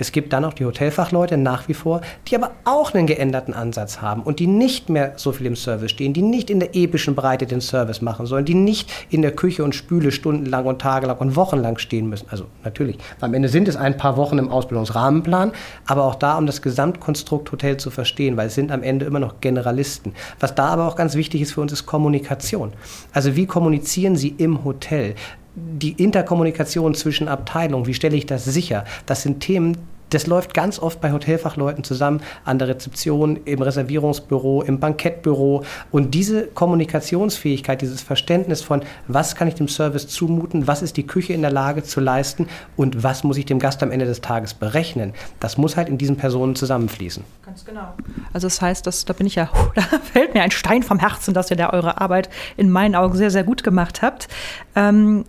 Es 0.02 0.12
gibt 0.12 0.34
dann 0.34 0.46
auch 0.46 0.54
die 0.54 0.66
Hotelfachleute 0.66 1.38
nach 1.38 1.68
wie 1.68 1.76
vor, 1.76 2.02
die 2.28 2.36
aber 2.36 2.52
auch 2.66 2.94
einen 2.94 3.06
geänderten 3.06 3.54
Ansatz 3.54 4.02
haben 4.02 4.24
und 4.24 4.40
die 4.40 4.48
nicht 4.48 4.90
mehr 4.90 5.14
so 5.16 5.32
viel 5.32 5.46
im 5.46 5.56
Service 5.56 5.92
stehen, 5.92 6.14
die 6.14 6.24
nicht 6.24 6.50
in 6.50 6.60
der 6.60 6.76
epischen 6.76 7.14
Breite 7.14 7.46
den 7.46 7.62
Service 7.62 8.02
machen 8.02 8.26
sollen, 8.26 8.46
die 8.46 8.56
nicht 8.56 8.92
in 9.12 9.22
der 9.22 9.32
Küche 9.32 9.64
und 9.64 9.76
Spüle 9.76 10.12
stundenlang 10.12 10.66
und 10.66 10.82
tagelang 10.82 11.18
und 11.20 11.36
wochenlang 11.36 11.78
stehen 11.78 12.10
müssen. 12.10 12.26
Also 12.32 12.46
natürlich, 12.64 12.98
am 13.20 13.34
Ende 13.36 13.48
sind 13.48 13.68
es 13.68 13.76
ein 13.76 13.96
paar 13.96 14.18
Wochen 14.18 14.40
im 14.40 14.50
Ausbildungsrahmenplan, 14.50 15.52
aber 15.86 16.06
auch 16.06 16.16
da, 16.16 16.38
um 16.38 16.48
das 16.48 16.64
Gesamtkonstrukt 16.64 17.52
Hotel 17.52 17.78
zu 17.78 17.92
verstehen, 17.92 18.38
weil 18.38 18.48
es 18.48 18.56
sind 18.56 18.72
am 18.72 18.82
Ende 18.82 19.06
immer 19.06 19.20
noch 19.20 19.40
Generalisten. 19.40 20.14
Was 20.40 20.56
da 20.56 20.70
aber 20.70 20.88
auch 20.88 20.96
ganz 20.96 21.14
wichtig 21.14 21.42
ist 21.42 21.54
für 21.54 21.62
uns, 21.62 21.72
ist 21.72 21.86
Kommunikation. 21.86 22.74
Also 23.14 23.36
wie 23.36 23.46
kommunizieren 23.46 24.16
Sie 24.16 24.30
im 24.30 24.64
Hotel? 24.64 25.14
die 25.56 25.92
Interkommunikation 25.92 26.96
zwischen 26.96 27.28
Abteilungen, 27.28 27.86
wie 27.86 27.94
stelle 27.94 28.16
ich 28.16 28.26
das 28.26 28.46
sicher? 28.46 28.86
Das 29.06 29.22
sind 29.24 29.42
Themen, 29.42 29.78
das 30.12 30.28
läuft 30.28 30.54
ganz 30.54 30.80
oft 30.80 31.02
bei 31.02 31.12
Hotelfachleuten 31.12 31.84
zusammen, 31.84 32.22
an 32.46 32.60
der 32.60 32.68
Rezeption, 32.68 33.40
im 33.46 33.62
Reservierungsbüro, 33.62 34.62
im 34.62 34.80
Bankettbüro. 34.80 35.64
Und 35.92 36.14
diese 36.14 36.48
Kommunikationsfähigkeit, 36.48 37.82
dieses 37.82 38.02
Verständnis 38.02 38.62
von, 38.62 38.84
was 39.08 39.36
kann 39.36 39.48
ich 39.48 39.56
dem 39.56 39.68
Service 39.68 40.08
zumuten, 40.08 40.68
was 40.68 40.82
ist 40.82 40.98
die 40.98 41.08
Küche 41.08 41.34
in 41.34 41.42
der 41.42 41.52
Lage 41.52 41.84
zu 41.84 42.00
leisten 42.00 42.48
und 42.76 43.04
was 43.04 43.24
muss 43.24 43.38
ich 43.38 43.46
dem 43.46 43.60
Gast 43.60 43.82
am 43.84 43.92
Ende 43.92 44.06
des 44.06 44.22
Tages 44.22 44.54
berechnen, 44.54 45.14
das 45.40 45.58
muss 45.58 45.78
halt 45.78 45.90
in 45.90 45.98
diesen 45.98 46.18
Personen 46.18 46.56
zusammenfließen. 46.56 47.24
Ganz 47.46 47.66
genau. 47.66 47.94
Also 48.34 48.48
das 48.48 48.62
heißt, 48.62 48.86
dass, 48.86 49.06
da 49.06 49.14
bin 49.14 49.28
ich 49.28 49.36
ja, 49.36 49.50
da 49.76 49.82
fällt 49.82 50.34
mir 50.34 50.44
ein 50.44 50.52
Stein 50.52 50.84
vom 50.84 51.00
Herzen, 51.00 51.34
dass 51.34 51.50
ihr 51.50 51.58
da 51.58 51.72
eure 51.72 52.00
Arbeit 52.02 52.30
in 52.58 52.70
meinen 52.70 52.96
Augen 52.96 53.16
sehr, 53.16 53.32
sehr 53.32 53.44
gut 53.44 53.64
gemacht 53.64 54.02
habt. 54.02 54.28
Ähm, 54.76 55.26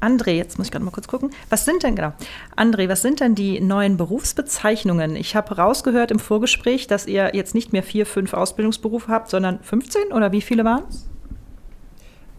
André, 0.00 0.32
jetzt 0.32 0.58
muss 0.58 0.66
ich 0.66 0.72
gerade 0.72 0.84
mal 0.84 0.90
kurz 0.90 1.08
gucken. 1.08 1.30
Was 1.50 1.64
sind 1.64 1.82
denn, 1.82 1.96
genau, 1.96 2.12
André, 2.56 2.88
was 2.88 3.02
sind 3.02 3.20
denn 3.20 3.34
die 3.34 3.60
neuen 3.60 3.96
Berufsbezeichnungen? 3.96 5.16
Ich 5.16 5.36
habe 5.36 5.56
rausgehört 5.56 6.10
im 6.10 6.18
Vorgespräch, 6.18 6.86
dass 6.86 7.06
ihr 7.06 7.34
jetzt 7.34 7.54
nicht 7.54 7.72
mehr 7.72 7.82
vier, 7.82 8.06
fünf 8.06 8.34
Ausbildungsberufe 8.34 9.08
habt, 9.08 9.30
sondern 9.30 9.60
15 9.60 10.12
oder 10.12 10.32
wie 10.32 10.42
viele 10.42 10.64
waren 10.64 10.84
es? 10.88 11.06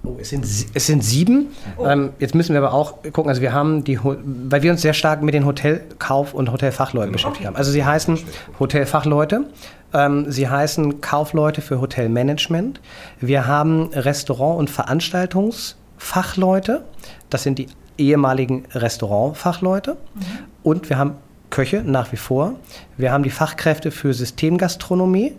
Oh, 0.07 0.15
es 0.19 0.29
sind, 0.29 0.45
es 0.45 0.85
sind 0.85 1.03
sieben. 1.03 1.47
Oh. 1.77 1.85
Ähm, 1.85 2.11
jetzt 2.19 2.35
müssen 2.35 2.53
wir 2.53 2.59
aber 2.59 2.73
auch 2.73 3.03
gucken, 3.11 3.27
also 3.29 3.41
wir 3.41 3.51
haben 3.51 3.83
die, 3.83 3.99
weil 4.03 4.61
wir 4.61 4.71
uns 4.71 4.81
sehr 4.81 4.93
stark 4.93 5.21
mit 5.21 5.33
den 5.33 5.45
Hotelkauf- 5.45 6.33
und 6.33 6.49
Hotelfachleuten 6.51 7.11
beschäftigt 7.11 7.41
okay. 7.41 7.47
haben. 7.47 7.57
Also 7.57 7.71
sie 7.71 7.83
heißen 7.83 8.17
Hotelfachleute, 8.59 9.49
ähm, 9.93 10.31
sie 10.31 10.47
heißen 10.47 11.01
Kaufleute 11.01 11.61
für 11.61 11.81
Hotelmanagement. 11.81 12.79
Wir 13.19 13.47
haben 13.47 13.89
Restaurant- 13.93 14.59
und 14.59 14.69
Veranstaltungsfachleute. 14.69 16.85
Das 17.29 17.43
sind 17.43 17.59
die 17.59 17.67
ehemaligen 17.97 18.65
Restaurantfachleute. 18.73 19.93
Mhm. 19.93 20.21
Und 20.63 20.89
wir 20.89 20.97
haben 20.97 21.15
Köche 21.49 21.81
nach 21.83 22.11
wie 22.11 22.17
vor. 22.17 22.55
Wir 22.97 23.11
haben 23.11 23.23
die 23.23 23.29
Fachkräfte 23.29 23.91
für 23.91 24.13
Systemgastronomie 24.13 25.33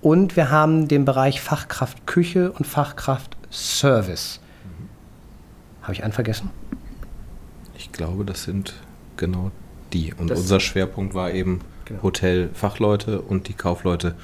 und 0.00 0.36
wir 0.36 0.50
haben 0.50 0.88
den 0.88 1.04
Bereich 1.04 1.40
Fachkraft 1.40 2.06
Küche 2.06 2.52
und 2.52 2.66
Fachkraft 2.66 3.36
Service. 3.50 4.40
Mhm. 4.64 4.88
Habe 5.82 5.92
ich 5.94 6.04
einen 6.04 6.12
vergessen? 6.12 6.50
Ich 7.76 7.92
glaube, 7.92 8.24
das 8.24 8.44
sind 8.44 8.74
genau 9.16 9.50
die. 9.92 10.14
Und 10.14 10.30
das 10.30 10.40
unser 10.40 10.60
Schwerpunkt 10.60 11.14
war 11.14 11.32
eben 11.32 11.60
genau. 11.84 12.02
Hotelfachleute 12.02 13.20
und 13.20 13.48
die 13.48 13.54
Kaufleute 13.54 14.14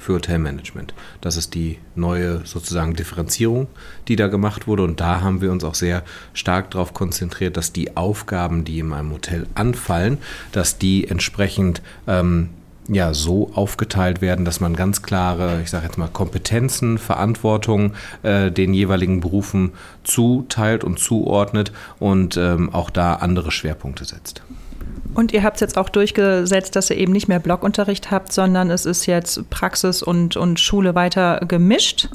für 0.00 0.14
Hotelmanagement. 0.14 0.94
Das 1.20 1.36
ist 1.36 1.54
die 1.54 1.78
neue 1.94 2.40
sozusagen 2.44 2.94
Differenzierung, 2.94 3.68
die 4.08 4.16
da 4.16 4.26
gemacht 4.26 4.66
wurde. 4.66 4.82
Und 4.82 5.00
da 5.00 5.20
haben 5.20 5.40
wir 5.40 5.52
uns 5.52 5.62
auch 5.62 5.74
sehr 5.74 6.02
stark 6.32 6.70
darauf 6.70 6.94
konzentriert, 6.94 7.56
dass 7.56 7.72
die 7.72 7.96
Aufgaben, 7.96 8.64
die 8.64 8.78
in 8.78 8.92
einem 8.92 9.12
Hotel 9.12 9.46
anfallen, 9.54 10.18
dass 10.52 10.78
die 10.78 11.06
entsprechend 11.06 11.82
ähm, 12.06 12.50
ja, 12.88 13.14
so 13.14 13.52
aufgeteilt 13.54 14.20
werden, 14.20 14.44
dass 14.44 14.60
man 14.60 14.74
ganz 14.74 15.02
klare, 15.02 15.60
ich 15.62 15.70
sage 15.70 15.86
jetzt 15.86 15.98
mal, 15.98 16.08
Kompetenzen, 16.08 16.98
Verantwortung 16.98 17.92
äh, 18.22 18.50
den 18.50 18.74
jeweiligen 18.74 19.20
Berufen 19.20 19.72
zuteilt 20.02 20.82
und 20.82 20.98
zuordnet 20.98 21.72
und 22.00 22.36
ähm, 22.36 22.74
auch 22.74 22.90
da 22.90 23.14
andere 23.14 23.52
Schwerpunkte 23.52 24.04
setzt. 24.04 24.42
Und 25.14 25.32
ihr 25.32 25.42
habt 25.42 25.56
es 25.56 25.60
jetzt 25.60 25.76
auch 25.76 25.88
durchgesetzt, 25.88 26.76
dass 26.76 26.90
ihr 26.90 26.96
eben 26.96 27.12
nicht 27.12 27.28
mehr 27.28 27.40
Blockunterricht 27.40 28.10
habt, 28.10 28.32
sondern 28.32 28.70
es 28.70 28.86
ist 28.86 29.06
jetzt 29.06 29.50
Praxis 29.50 30.02
und, 30.02 30.36
und 30.36 30.60
Schule 30.60 30.94
weiter 30.94 31.40
gemischt? 31.46 32.08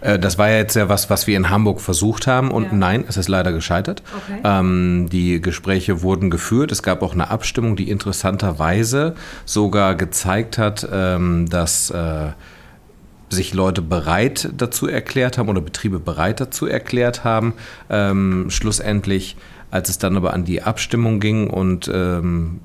Äh, 0.00 0.18
das 0.18 0.38
war 0.38 0.50
ja 0.50 0.58
jetzt 0.58 0.76
ja 0.76 0.88
was, 0.88 1.10
was 1.10 1.26
wir 1.26 1.36
in 1.36 1.50
Hamburg 1.50 1.80
versucht 1.80 2.26
haben 2.26 2.50
und 2.50 2.64
ja. 2.64 2.72
nein, 2.72 3.04
es 3.08 3.16
ist 3.16 3.28
leider 3.28 3.52
gescheitert. 3.52 4.02
Okay. 4.16 4.40
Ähm, 4.44 5.08
die 5.10 5.40
Gespräche 5.40 6.02
wurden 6.02 6.30
geführt. 6.30 6.72
Es 6.72 6.82
gab 6.82 7.02
auch 7.02 7.12
eine 7.12 7.30
Abstimmung, 7.30 7.76
die 7.76 7.90
interessanterweise 7.90 9.14
sogar 9.44 9.94
gezeigt 9.94 10.58
hat, 10.58 10.86
ähm, 10.92 11.48
dass 11.48 11.90
äh, 11.90 12.30
sich 13.30 13.54
Leute 13.54 13.80
bereit 13.80 14.50
dazu 14.56 14.86
erklärt 14.86 15.38
haben 15.38 15.48
oder 15.48 15.62
Betriebe 15.62 15.98
bereit 15.98 16.40
dazu 16.40 16.66
erklärt 16.66 17.24
haben, 17.24 17.54
ähm, 17.88 18.46
schlussendlich 18.50 19.36
als 19.72 19.88
es 19.88 19.98
dann 19.98 20.16
aber 20.16 20.34
an 20.34 20.44
die 20.44 20.62
Abstimmung 20.62 21.18
ging 21.18 21.48
und 21.48 21.90
ähm, 21.92 22.60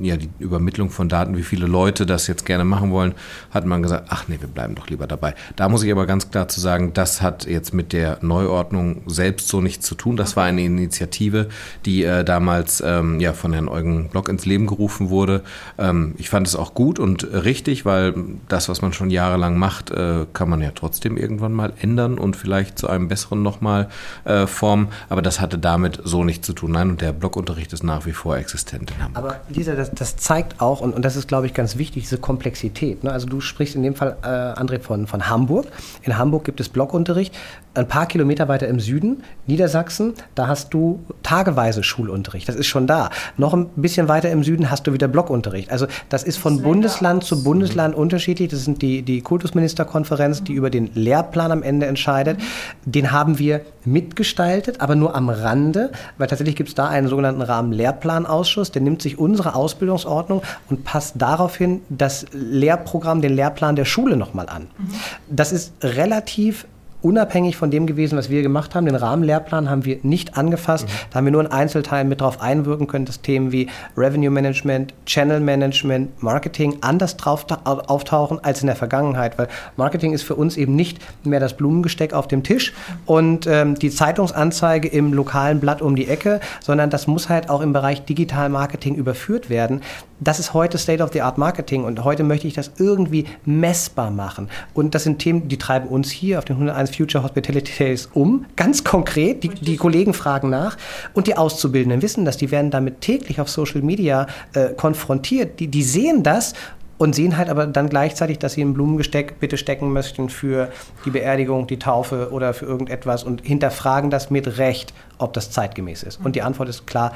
ja, 0.00 0.16
die 0.16 0.28
Übermittlung 0.38 0.90
von 0.90 1.08
Daten, 1.08 1.36
wie 1.36 1.42
viele 1.42 1.66
Leute 1.66 2.06
das 2.06 2.26
jetzt 2.26 2.46
gerne 2.46 2.64
machen 2.64 2.90
wollen, 2.90 3.14
hat 3.50 3.64
man 3.66 3.82
gesagt, 3.82 4.06
ach 4.10 4.28
nee, 4.28 4.38
wir 4.40 4.48
bleiben 4.48 4.74
doch 4.74 4.88
lieber 4.88 5.06
dabei. 5.06 5.34
Da 5.56 5.68
muss 5.68 5.82
ich 5.82 5.90
aber 5.90 6.06
ganz 6.06 6.30
klar 6.30 6.48
zu 6.48 6.60
sagen, 6.60 6.92
das 6.92 7.22
hat 7.22 7.46
jetzt 7.46 7.74
mit 7.74 7.92
der 7.92 8.18
Neuordnung 8.22 9.02
selbst 9.06 9.48
so 9.48 9.60
nichts 9.60 9.86
zu 9.86 9.94
tun. 9.94 10.16
Das 10.16 10.36
war 10.36 10.44
eine 10.44 10.62
Initiative, 10.62 11.48
die 11.84 12.04
äh, 12.04 12.24
damals 12.24 12.82
ähm, 12.84 13.20
ja, 13.20 13.32
von 13.32 13.52
Herrn 13.52 13.68
Eugen 13.68 14.08
Block 14.08 14.28
ins 14.28 14.46
Leben 14.46 14.66
gerufen 14.66 15.10
wurde. 15.10 15.42
Ähm, 15.78 16.14
ich 16.18 16.28
fand 16.28 16.46
es 16.46 16.56
auch 16.56 16.74
gut 16.74 16.98
und 16.98 17.24
richtig, 17.32 17.84
weil 17.84 18.14
das, 18.48 18.68
was 18.68 18.82
man 18.82 18.92
schon 18.92 19.10
jahrelang 19.10 19.58
macht, 19.58 19.90
äh, 19.90 20.26
kann 20.32 20.48
man 20.48 20.60
ja 20.60 20.70
trotzdem 20.74 21.16
irgendwann 21.16 21.52
mal 21.52 21.72
ändern 21.80 22.18
und 22.18 22.36
vielleicht 22.36 22.78
zu 22.78 22.88
einem 22.88 23.08
besseren 23.08 23.42
nochmal 23.42 23.88
äh, 24.24 24.46
formen. 24.46 24.88
Aber 25.08 25.22
das 25.22 25.40
hatte 25.40 25.58
damit 25.58 26.00
so 26.04 26.24
nichts 26.24 26.46
zu 26.46 26.52
tun. 26.52 26.72
Nein, 26.72 26.90
und 26.90 27.00
der 27.00 27.12
Blockunterricht 27.12 27.72
ist 27.72 27.82
nach 27.82 28.06
wie 28.06 28.12
vor 28.12 28.36
existent 28.36 28.90
in 28.90 29.02
Hamburg. 29.02 29.24
Aber 29.24 29.40
Lisa, 29.56 29.74
das, 29.74 29.90
das 29.92 30.16
zeigt 30.16 30.60
auch, 30.60 30.80
und, 30.80 30.94
und 30.94 31.04
das 31.04 31.16
ist, 31.16 31.28
glaube 31.28 31.46
ich, 31.46 31.54
ganz 31.54 31.76
wichtig, 31.78 32.04
diese 32.04 32.18
Komplexität. 32.18 33.02
Ne? 33.04 33.10
Also 33.10 33.26
du 33.26 33.40
sprichst 33.40 33.74
in 33.74 33.82
dem 33.82 33.94
Fall, 33.94 34.16
äh, 34.22 34.26
André, 34.26 34.80
von, 34.80 35.06
von 35.06 35.28
Hamburg. 35.28 35.66
In 36.02 36.16
Hamburg 36.18 36.44
gibt 36.44 36.60
es 36.60 36.68
Blockunterricht. 36.68 37.34
Ein 37.74 37.88
paar 37.88 38.06
Kilometer 38.06 38.48
weiter 38.48 38.68
im 38.68 38.80
Süden, 38.80 39.22
Niedersachsen, 39.46 40.14
da 40.34 40.46
hast 40.46 40.72
du 40.72 41.04
tageweise 41.22 41.82
Schulunterricht. 41.82 42.48
Das 42.48 42.56
ist 42.56 42.66
schon 42.66 42.86
da. 42.86 43.10
Noch 43.36 43.52
ein 43.52 43.66
bisschen 43.76 44.08
weiter 44.08 44.30
im 44.30 44.42
Süden 44.44 44.70
hast 44.70 44.86
du 44.86 44.94
wieder 44.94 45.08
Blockunterricht. 45.08 45.70
Also 45.70 45.86
das 46.08 46.22
ist 46.22 46.38
von 46.38 46.62
Bundesland 46.62 47.24
zu 47.24 47.44
Bundesland 47.44 47.94
unterschiedlich. 47.94 48.48
Das 48.48 48.64
sind 48.64 48.80
die, 48.80 49.02
die 49.02 49.20
Kultusministerkonferenz, 49.20 50.42
die 50.42 50.54
über 50.54 50.70
den 50.70 50.90
Lehrplan 50.94 51.52
am 51.52 51.62
Ende 51.62 51.84
entscheidet. 51.84 52.40
Den 52.86 53.12
haben 53.12 53.38
wir 53.38 53.60
mitgestaltet, 53.84 54.80
aber 54.80 54.94
nur 54.94 55.14
am 55.14 55.28
Rande, 55.28 55.92
weil 56.16 56.28
tatsächlich 56.28 56.56
gibt 56.56 56.70
es 56.70 56.74
da 56.74 56.88
einen 56.88 57.08
sogenannten 57.08 57.42
Rahmenlehrplanausschuss, 57.42 58.72
der 58.72 58.80
nimmt 58.80 59.02
sich 59.02 59.18
unsere 59.46 59.54
Ausbildungsordnung 59.54 60.42
und 60.68 60.84
passt 60.84 61.14
daraufhin 61.16 61.82
das 61.88 62.26
Lehrprogramm, 62.32 63.20
den 63.22 63.34
Lehrplan 63.34 63.76
der 63.76 63.84
Schule 63.84 64.16
nochmal 64.16 64.48
an. 64.48 64.62
Mhm. 64.62 64.94
Das 65.28 65.52
ist 65.52 65.72
relativ 65.82 66.66
unabhängig 67.02 67.56
von 67.56 67.70
dem 67.70 67.86
gewesen, 67.86 68.16
was 68.18 68.30
wir 68.30 68.42
gemacht 68.42 68.74
haben. 68.74 68.86
Den 68.86 68.94
Rahmenlehrplan 68.94 69.70
haben 69.70 69.84
wir 69.84 69.98
nicht 70.02 70.36
angefasst. 70.36 70.86
Mhm. 70.86 70.92
Da 71.10 71.16
haben 71.16 71.24
wir 71.26 71.32
nur 71.32 71.42
in 71.42 71.50
Einzelteilen 71.50 72.08
mit 72.08 72.20
drauf 72.20 72.40
einwirken 72.40 72.86
können, 72.86 73.04
dass 73.04 73.20
Themen 73.20 73.52
wie 73.52 73.68
Revenue 73.96 74.30
Management, 74.30 74.94
Channel 75.06 75.40
Management, 75.40 76.22
Marketing 76.22 76.78
anders 76.80 77.16
drauf 77.16 77.46
auftauchen 77.64 78.42
als 78.42 78.60
in 78.60 78.66
der 78.66 78.76
Vergangenheit. 78.76 79.38
Weil 79.38 79.48
Marketing 79.76 80.12
ist 80.12 80.22
für 80.22 80.34
uns 80.34 80.56
eben 80.56 80.74
nicht 80.74 80.98
mehr 81.24 81.40
das 81.40 81.56
Blumengesteck 81.56 82.12
auf 82.12 82.28
dem 82.28 82.42
Tisch 82.42 82.72
und 83.04 83.46
ähm, 83.46 83.76
die 83.76 83.90
Zeitungsanzeige 83.90 84.88
im 84.88 85.12
lokalen 85.12 85.60
Blatt 85.60 85.82
um 85.82 85.96
die 85.96 86.08
Ecke, 86.08 86.40
sondern 86.60 86.90
das 86.90 87.06
muss 87.06 87.28
halt 87.28 87.50
auch 87.50 87.60
im 87.60 87.72
Bereich 87.72 88.04
Digital 88.04 88.48
Marketing 88.48 88.94
überführt 88.94 89.50
werden. 89.50 89.82
Das 90.18 90.38
ist 90.38 90.54
heute 90.54 90.78
State 90.78 91.02
of 91.02 91.12
the 91.12 91.20
Art 91.20 91.36
Marketing 91.36 91.84
und 91.84 92.02
heute 92.02 92.24
möchte 92.24 92.46
ich 92.46 92.54
das 92.54 92.70
irgendwie 92.78 93.26
messbar 93.44 94.10
machen. 94.10 94.48
Und 94.72 94.94
das 94.94 95.04
sind 95.04 95.18
Themen, 95.18 95.48
die 95.48 95.58
treiben 95.58 95.88
uns 95.88 96.10
hier 96.10 96.38
auf 96.38 96.44
den 96.46 96.56
101 96.56 96.85
Future 96.94 97.24
Hospitality 97.24 97.72
Days 97.78 98.08
um, 98.12 98.46
ganz 98.56 98.84
konkret. 98.84 99.42
Die, 99.42 99.48
die 99.48 99.76
Kollegen 99.76 100.14
fragen 100.14 100.50
nach 100.50 100.76
und 101.14 101.26
die 101.26 101.36
Auszubildenden 101.36 102.02
wissen 102.02 102.24
das. 102.24 102.36
Die 102.36 102.50
werden 102.50 102.70
damit 102.70 103.00
täglich 103.00 103.40
auf 103.40 103.48
Social 103.48 103.82
Media 103.82 104.26
äh, 104.54 104.70
konfrontiert. 104.74 105.60
Die, 105.60 105.68
die 105.68 105.82
sehen 105.82 106.22
das 106.22 106.54
und 106.98 107.14
sehen 107.14 107.36
halt 107.36 107.48
aber 107.48 107.66
dann 107.66 107.88
gleichzeitig, 107.88 108.38
dass 108.38 108.54
sie 108.54 108.62
ein 108.62 108.74
Blumengesteck 108.74 109.38
bitte 109.40 109.56
stecken 109.56 109.92
möchten 109.92 110.28
für 110.28 110.70
die 111.04 111.10
Beerdigung, 111.10 111.66
die 111.66 111.78
Taufe 111.78 112.30
oder 112.32 112.54
für 112.54 112.66
irgendetwas 112.66 113.24
und 113.24 113.42
hinterfragen 113.42 114.10
das 114.10 114.30
mit 114.30 114.58
Recht, 114.58 114.94
ob 115.18 115.32
das 115.32 115.50
zeitgemäß 115.50 116.02
ist. 116.02 116.24
Und 116.24 116.36
die 116.36 116.42
Antwort 116.42 116.68
ist 116.68 116.86
klar, 116.86 117.12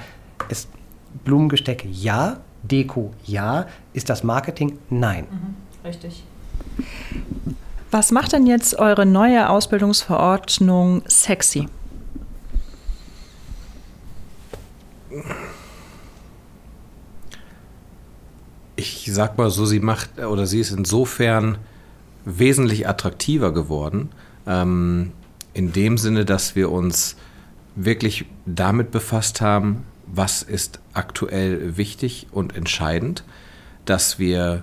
ist 0.49 0.69
Blumengestecke 1.25 1.89
ja, 1.89 2.39
Deko 2.63 3.13
ja, 3.25 3.67
ist 3.93 4.11
das 4.11 4.23
Marketing 4.23 4.79
nein. 4.91 5.27
Mhm, 5.31 5.87
richtig. 5.87 6.25
Was 7.90 8.12
macht 8.12 8.33
denn 8.33 8.46
jetzt 8.46 8.79
eure 8.79 9.05
neue 9.05 9.48
Ausbildungsverordnung 9.48 11.03
sexy? 11.09 11.66
Ich 18.76 19.11
sag 19.12 19.37
mal 19.37 19.50
so, 19.50 19.66
sie 19.66 19.81
macht 19.81 20.18
oder 20.20 20.46
sie 20.46 20.61
ist 20.61 20.70
insofern 20.70 21.59
wesentlich 22.24 22.88
attraktiver 22.88 23.53
geworden, 23.53 24.11
ähm, 24.46 25.11
in 25.53 25.72
dem 25.72 25.98
Sinne, 25.98 26.24
dass 26.24 26.55
wir 26.55 26.70
uns 26.70 27.16
wirklich 27.74 28.26
damit 28.46 28.92
befasst 28.92 29.40
haben, 29.40 29.85
was 30.07 30.42
ist 30.42 30.79
aktuell 30.92 31.76
wichtig 31.76 32.29
und 32.31 32.57
entscheidend, 32.57 33.24
dass 33.85 34.20
wir 34.20 34.62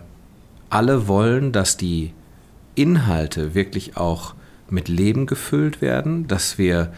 alle 0.69 1.09
wollen, 1.09 1.51
dass 1.51 1.75
die 1.75 2.13
Inhalte 2.77 3.53
wirklich 3.55 3.97
auch 3.97 4.35
mit 4.69 4.87
Leben 4.87 5.25
gefüllt 5.25 5.81
werden, 5.81 6.27
dass 6.27 6.57
wir 6.57 6.91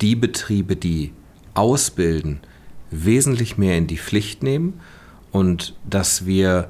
die 0.00 0.16
Betriebe, 0.16 0.76
die 0.76 1.12
ausbilden, 1.54 2.40
wesentlich 2.90 3.58
mehr 3.58 3.76
in 3.78 3.86
die 3.86 3.98
Pflicht 3.98 4.42
nehmen 4.42 4.80
und 5.32 5.74
dass 5.88 6.26
wir 6.26 6.68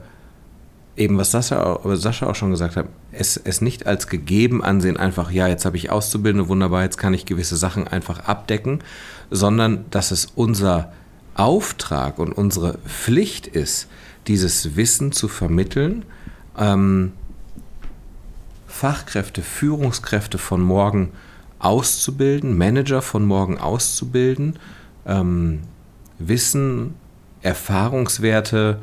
eben, 0.96 1.18
was 1.18 1.33
Sascha, 1.33 1.81
Sascha 1.96 2.27
auch 2.27 2.35
schon 2.35 2.50
gesagt 2.50 2.77
hat, 2.77 2.87
es, 3.12 3.37
es 3.37 3.61
nicht 3.61 3.87
als 3.87 4.07
gegeben 4.07 4.62
ansehen, 4.62 4.96
einfach, 4.96 5.31
ja, 5.31 5.48
jetzt 5.48 5.64
habe 5.64 5.77
ich 5.77 5.90
Auszubildende, 5.90 6.48
wunderbar, 6.48 6.83
jetzt 6.83 6.98
kann 6.98 7.14
ich 7.14 7.27
gewisse 7.27 7.57
Sachen 7.57 7.88
einfach 7.88 8.20
abdecken, 8.20 8.81
sondern 9.31 9.85
dass 9.90 10.11
es 10.11 10.27
unser 10.35 10.92
Auftrag 11.35 12.18
und 12.18 12.33
unsere 12.33 12.79
Pflicht 12.87 13.46
ist, 13.46 13.88
dieses 14.29 14.77
Wissen 14.77 15.12
zu 15.12 15.29
vermitteln, 15.29 16.05
ähm, 16.57 17.12
Fachkräfte, 18.75 19.41
Führungskräfte 19.41 20.37
von 20.37 20.61
morgen 20.61 21.13
auszubilden, 21.61 22.59
Manager 22.59 23.03
von 23.03 23.25
morgen 23.25 23.57
auszubilden, 23.57 24.59
ähm, 25.07 25.61
Wissen, 26.19 26.95
Erfahrungswerte 27.41 28.81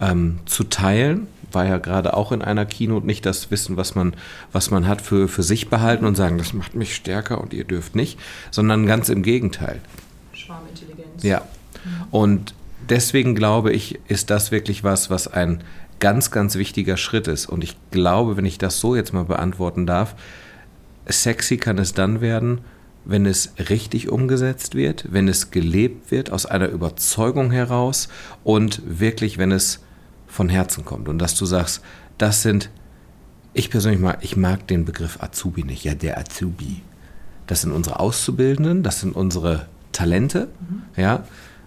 ähm, 0.00 0.38
zu 0.46 0.62
teilen. 0.62 1.26
War 1.50 1.66
ja 1.66 1.78
gerade 1.78 2.14
auch 2.14 2.30
in 2.30 2.40
einer 2.40 2.64
Keynote 2.66 3.04
nicht 3.04 3.26
das 3.26 3.50
Wissen, 3.50 3.76
was 3.76 3.96
man, 3.96 4.14
was 4.52 4.70
man 4.70 4.86
hat, 4.86 5.02
für, 5.02 5.26
für 5.26 5.42
sich 5.42 5.68
behalten 5.68 6.04
und 6.06 6.14
sagen, 6.14 6.38
das 6.38 6.52
macht 6.52 6.76
mich 6.76 6.94
stärker 6.94 7.40
und 7.40 7.52
ihr 7.52 7.64
dürft 7.64 7.96
nicht, 7.96 8.20
sondern 8.52 8.86
ganz 8.86 9.08
im 9.08 9.24
Gegenteil. 9.24 9.80
Schwarmintelligenz. 10.32 11.20
Ja. 11.24 11.42
Und 12.12 12.54
deswegen 12.88 13.34
glaube 13.34 13.72
ich, 13.72 13.98
ist 14.06 14.30
das 14.30 14.52
wirklich 14.52 14.84
was, 14.84 15.10
was 15.10 15.26
ein 15.26 15.64
ganz, 16.02 16.32
ganz 16.32 16.56
wichtiger 16.56 16.96
Schritt 16.96 17.28
ist. 17.28 17.46
Und 17.46 17.62
ich 17.62 17.76
glaube, 17.92 18.36
wenn 18.36 18.44
ich 18.44 18.58
das 18.58 18.80
so 18.80 18.96
jetzt 18.96 19.12
mal 19.12 19.24
beantworten 19.24 19.86
darf, 19.86 20.16
sexy 21.06 21.58
kann 21.58 21.78
es 21.78 21.94
dann 21.94 22.20
werden, 22.20 22.62
wenn 23.04 23.24
es 23.24 23.52
richtig 23.70 24.08
umgesetzt 24.08 24.74
wird, 24.74 25.06
wenn 25.12 25.28
es 25.28 25.52
gelebt 25.52 26.10
wird 26.10 26.32
aus 26.32 26.44
einer 26.44 26.68
Überzeugung 26.70 27.52
heraus 27.52 28.08
und 28.42 28.82
wirklich, 28.84 29.38
wenn 29.38 29.52
es 29.52 29.78
von 30.26 30.48
Herzen 30.48 30.84
kommt. 30.84 31.08
Und 31.08 31.20
dass 31.20 31.36
du 31.36 31.46
sagst, 31.46 31.82
das 32.18 32.42
sind, 32.42 32.68
ich 33.54 33.70
persönlich 33.70 34.00
mag, 34.00 34.18
ich 34.22 34.36
mag 34.36 34.66
den 34.66 34.84
Begriff 34.84 35.22
Azubi 35.22 35.62
nicht, 35.62 35.84
ja, 35.84 35.94
der 35.94 36.18
Azubi. 36.18 36.82
Das 37.46 37.60
sind 37.60 37.70
unsere 37.70 38.00
Auszubildenden, 38.00 38.82
das 38.82 38.98
sind 38.98 39.14
unsere 39.14 39.66
Talente, 39.92 40.48
mhm. 40.68 40.82
ja. 41.00 41.24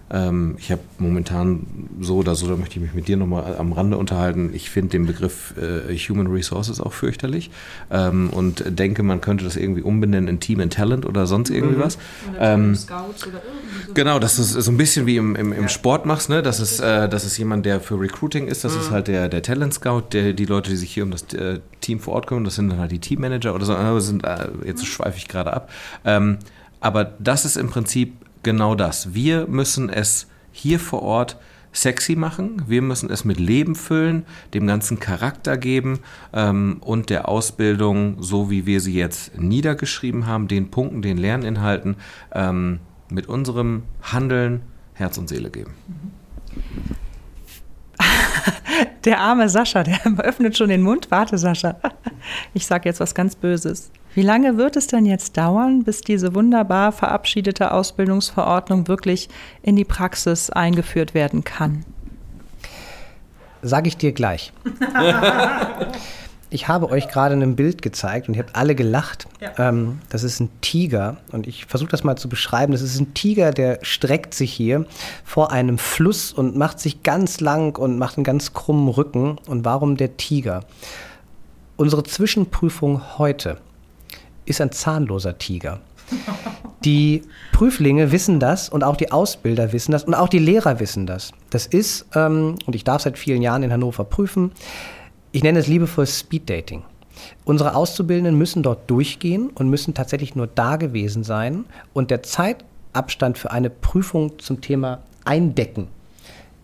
Ähm, 0.08 0.54
ich 0.58 0.70
habe 0.70 0.80
momentan 0.98 1.66
so 2.00 2.18
oder 2.18 2.34
so, 2.34 2.46
da 2.46 2.56
möchte 2.56 2.76
ich 2.76 2.82
mich 2.82 2.94
mit 2.94 3.08
dir 3.08 3.16
nochmal 3.16 3.56
am 3.56 3.72
Rande 3.72 3.96
unterhalten. 3.96 4.50
Ich 4.54 4.70
finde 4.70 4.90
den 4.90 5.06
Begriff 5.06 5.54
äh, 5.56 5.96
Human 5.96 6.28
Resources 6.28 6.80
auch 6.80 6.92
fürchterlich 6.92 7.50
ähm, 7.90 8.30
und 8.30 8.64
denke, 8.66 9.02
man 9.02 9.20
könnte 9.20 9.44
das 9.44 9.56
irgendwie 9.56 9.82
umbenennen 9.82 10.28
in 10.28 10.40
Team 10.40 10.60
and 10.60 10.72
Talent 10.72 11.06
oder 11.06 11.26
sonst 11.26 11.50
irgendwie 11.50 11.76
mhm. 11.76 11.80
was. 11.80 11.98
Oder 12.30 12.54
ähm, 12.54 12.74
Scouts 12.76 13.26
oder 13.26 13.42
irgendwie 13.44 13.86
so. 13.86 13.94
Genau, 13.94 14.18
das 14.20 14.38
ist 14.38 14.52
so 14.52 14.70
ein 14.70 14.76
bisschen 14.76 15.06
wie 15.06 15.16
im, 15.16 15.34
im, 15.34 15.52
im 15.52 15.62
ja. 15.62 15.68
Sport 15.68 16.06
machst, 16.06 16.28
ne? 16.28 16.42
Das 16.42 16.60
ist, 16.60 16.78
äh, 16.78 17.08
das 17.08 17.24
ist 17.24 17.36
jemand, 17.36 17.66
der 17.66 17.80
für 17.80 17.98
Recruiting 17.98 18.46
ist, 18.46 18.64
das 18.64 18.74
mhm. 18.74 18.80
ist 18.80 18.90
halt 18.90 19.08
der, 19.08 19.28
der 19.28 19.42
Talent 19.42 19.74
Scout, 19.74 20.02
der, 20.12 20.34
die 20.34 20.44
Leute, 20.44 20.70
die 20.70 20.76
sich 20.76 20.92
hier 20.92 21.02
um 21.02 21.10
das 21.10 21.24
äh, 21.34 21.60
Team 21.80 21.98
vor 21.98 22.14
Ort 22.14 22.28
kümmern, 22.28 22.44
das 22.44 22.54
sind 22.54 22.68
dann 22.68 22.78
halt 22.78 22.92
die 22.92 23.00
Teammanager 23.00 23.54
oder 23.54 23.64
so. 23.64 23.98
Sind, 23.98 24.24
äh, 24.24 24.48
jetzt 24.64 24.86
schweife 24.86 25.16
ich 25.16 25.26
gerade 25.26 25.52
ab. 25.52 25.70
Ähm, 26.04 26.38
aber 26.80 27.04
das 27.04 27.44
ist 27.44 27.56
im 27.56 27.68
Prinzip 27.68 28.12
genau 28.46 28.74
das. 28.76 29.12
Wir 29.12 29.46
müssen 29.48 29.90
es 29.90 30.28
hier 30.52 30.80
vor 30.80 31.02
Ort 31.02 31.36
sexy 31.72 32.16
machen. 32.16 32.62
Wir 32.66 32.80
müssen 32.80 33.10
es 33.10 33.24
mit 33.24 33.38
Leben 33.38 33.74
füllen, 33.74 34.24
dem 34.54 34.66
ganzen 34.66 34.98
Charakter 35.00 35.58
geben 35.58 35.98
ähm, 36.32 36.78
und 36.80 37.10
der 37.10 37.28
Ausbildung, 37.28 38.22
so 38.22 38.48
wie 38.48 38.64
wir 38.64 38.80
sie 38.80 38.94
jetzt 38.94 39.38
niedergeschrieben 39.38 40.26
haben, 40.26 40.48
den 40.48 40.70
Punkten, 40.70 41.02
den 41.02 41.18
Lerninhalten, 41.18 41.96
ähm, 42.32 42.78
mit 43.10 43.26
unserem 43.28 43.82
Handeln 44.00 44.62
Herz 44.94 45.18
und 45.18 45.28
Seele 45.28 45.50
geben. 45.50 45.74
Der 49.04 49.20
arme 49.20 49.48
Sascha, 49.48 49.82
der 49.82 50.00
öffnet 50.18 50.56
schon 50.56 50.68
den 50.68 50.82
Mund. 50.82 51.10
Warte, 51.10 51.36
Sascha. 51.36 51.76
Ich 52.54 52.66
sage 52.66 52.88
jetzt 52.88 53.00
was 53.00 53.14
ganz 53.14 53.34
Böses. 53.34 53.90
Wie 54.16 54.22
lange 54.22 54.56
wird 54.56 54.76
es 54.76 54.86
denn 54.86 55.04
jetzt 55.04 55.36
dauern, 55.36 55.84
bis 55.84 56.00
diese 56.00 56.34
wunderbar 56.34 56.90
verabschiedete 56.90 57.70
Ausbildungsverordnung 57.70 58.88
wirklich 58.88 59.28
in 59.60 59.76
die 59.76 59.84
Praxis 59.84 60.48
eingeführt 60.48 61.12
werden 61.12 61.44
kann? 61.44 61.84
Sage 63.60 63.88
ich 63.88 63.98
dir 63.98 64.12
gleich. 64.12 64.54
ich 66.50 66.66
habe 66.66 66.88
euch 66.88 67.08
gerade 67.08 67.34
ein 67.34 67.56
Bild 67.56 67.82
gezeigt 67.82 68.28
und 68.28 68.36
ihr 68.36 68.42
habt 68.42 68.56
alle 68.56 68.74
gelacht. 68.74 69.28
Ja. 69.38 69.68
Ähm, 69.68 69.98
das 70.08 70.22
ist 70.22 70.40
ein 70.40 70.48
Tiger 70.62 71.18
und 71.32 71.46
ich 71.46 71.66
versuche 71.66 71.90
das 71.90 72.02
mal 72.02 72.16
zu 72.16 72.30
beschreiben. 72.30 72.72
Das 72.72 72.80
ist 72.80 72.98
ein 72.98 73.12
Tiger, 73.12 73.50
der 73.50 73.80
streckt 73.82 74.32
sich 74.32 74.50
hier 74.50 74.86
vor 75.26 75.52
einem 75.52 75.76
Fluss 75.76 76.32
und 76.32 76.56
macht 76.56 76.80
sich 76.80 77.02
ganz 77.02 77.40
lang 77.40 77.76
und 77.76 77.98
macht 77.98 78.16
einen 78.16 78.24
ganz 78.24 78.54
krummen 78.54 78.88
Rücken. 78.88 79.36
Und 79.46 79.66
warum 79.66 79.98
der 79.98 80.16
Tiger? 80.16 80.64
Unsere 81.76 82.02
Zwischenprüfung 82.02 83.18
heute 83.18 83.58
ist 84.46 84.60
ein 84.60 84.72
zahnloser 84.72 85.38
Tiger. 85.38 85.80
Die 86.84 87.22
Prüflinge 87.52 88.12
wissen 88.12 88.38
das 88.38 88.68
und 88.68 88.84
auch 88.84 88.96
die 88.96 89.10
Ausbilder 89.10 89.72
wissen 89.72 89.92
das 89.92 90.04
und 90.04 90.14
auch 90.14 90.28
die 90.28 90.38
Lehrer 90.38 90.78
wissen 90.78 91.06
das. 91.06 91.32
Das 91.50 91.66
ist, 91.66 92.06
ähm, 92.14 92.54
und 92.64 92.74
ich 92.74 92.84
darf 92.84 93.02
seit 93.02 93.18
vielen 93.18 93.42
Jahren 93.42 93.62
in 93.62 93.72
Hannover 93.72 94.04
prüfen, 94.04 94.52
ich 95.32 95.42
nenne 95.42 95.58
es 95.58 95.66
liebevoll 95.66 96.06
Speed 96.06 96.48
Dating. 96.48 96.82
Unsere 97.44 97.74
Auszubildenden 97.74 98.38
müssen 98.38 98.62
dort 98.62 98.88
durchgehen 98.90 99.50
und 99.50 99.68
müssen 99.68 99.94
tatsächlich 99.94 100.34
nur 100.34 100.46
da 100.46 100.76
gewesen 100.76 101.24
sein. 101.24 101.64
Und 101.92 102.10
der 102.10 102.22
Zeitabstand 102.22 103.38
für 103.38 103.50
eine 103.50 103.70
Prüfung 103.70 104.38
zum 104.38 104.60
Thema 104.60 105.02
Eindecken 105.24 105.88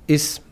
ist 0.06 0.42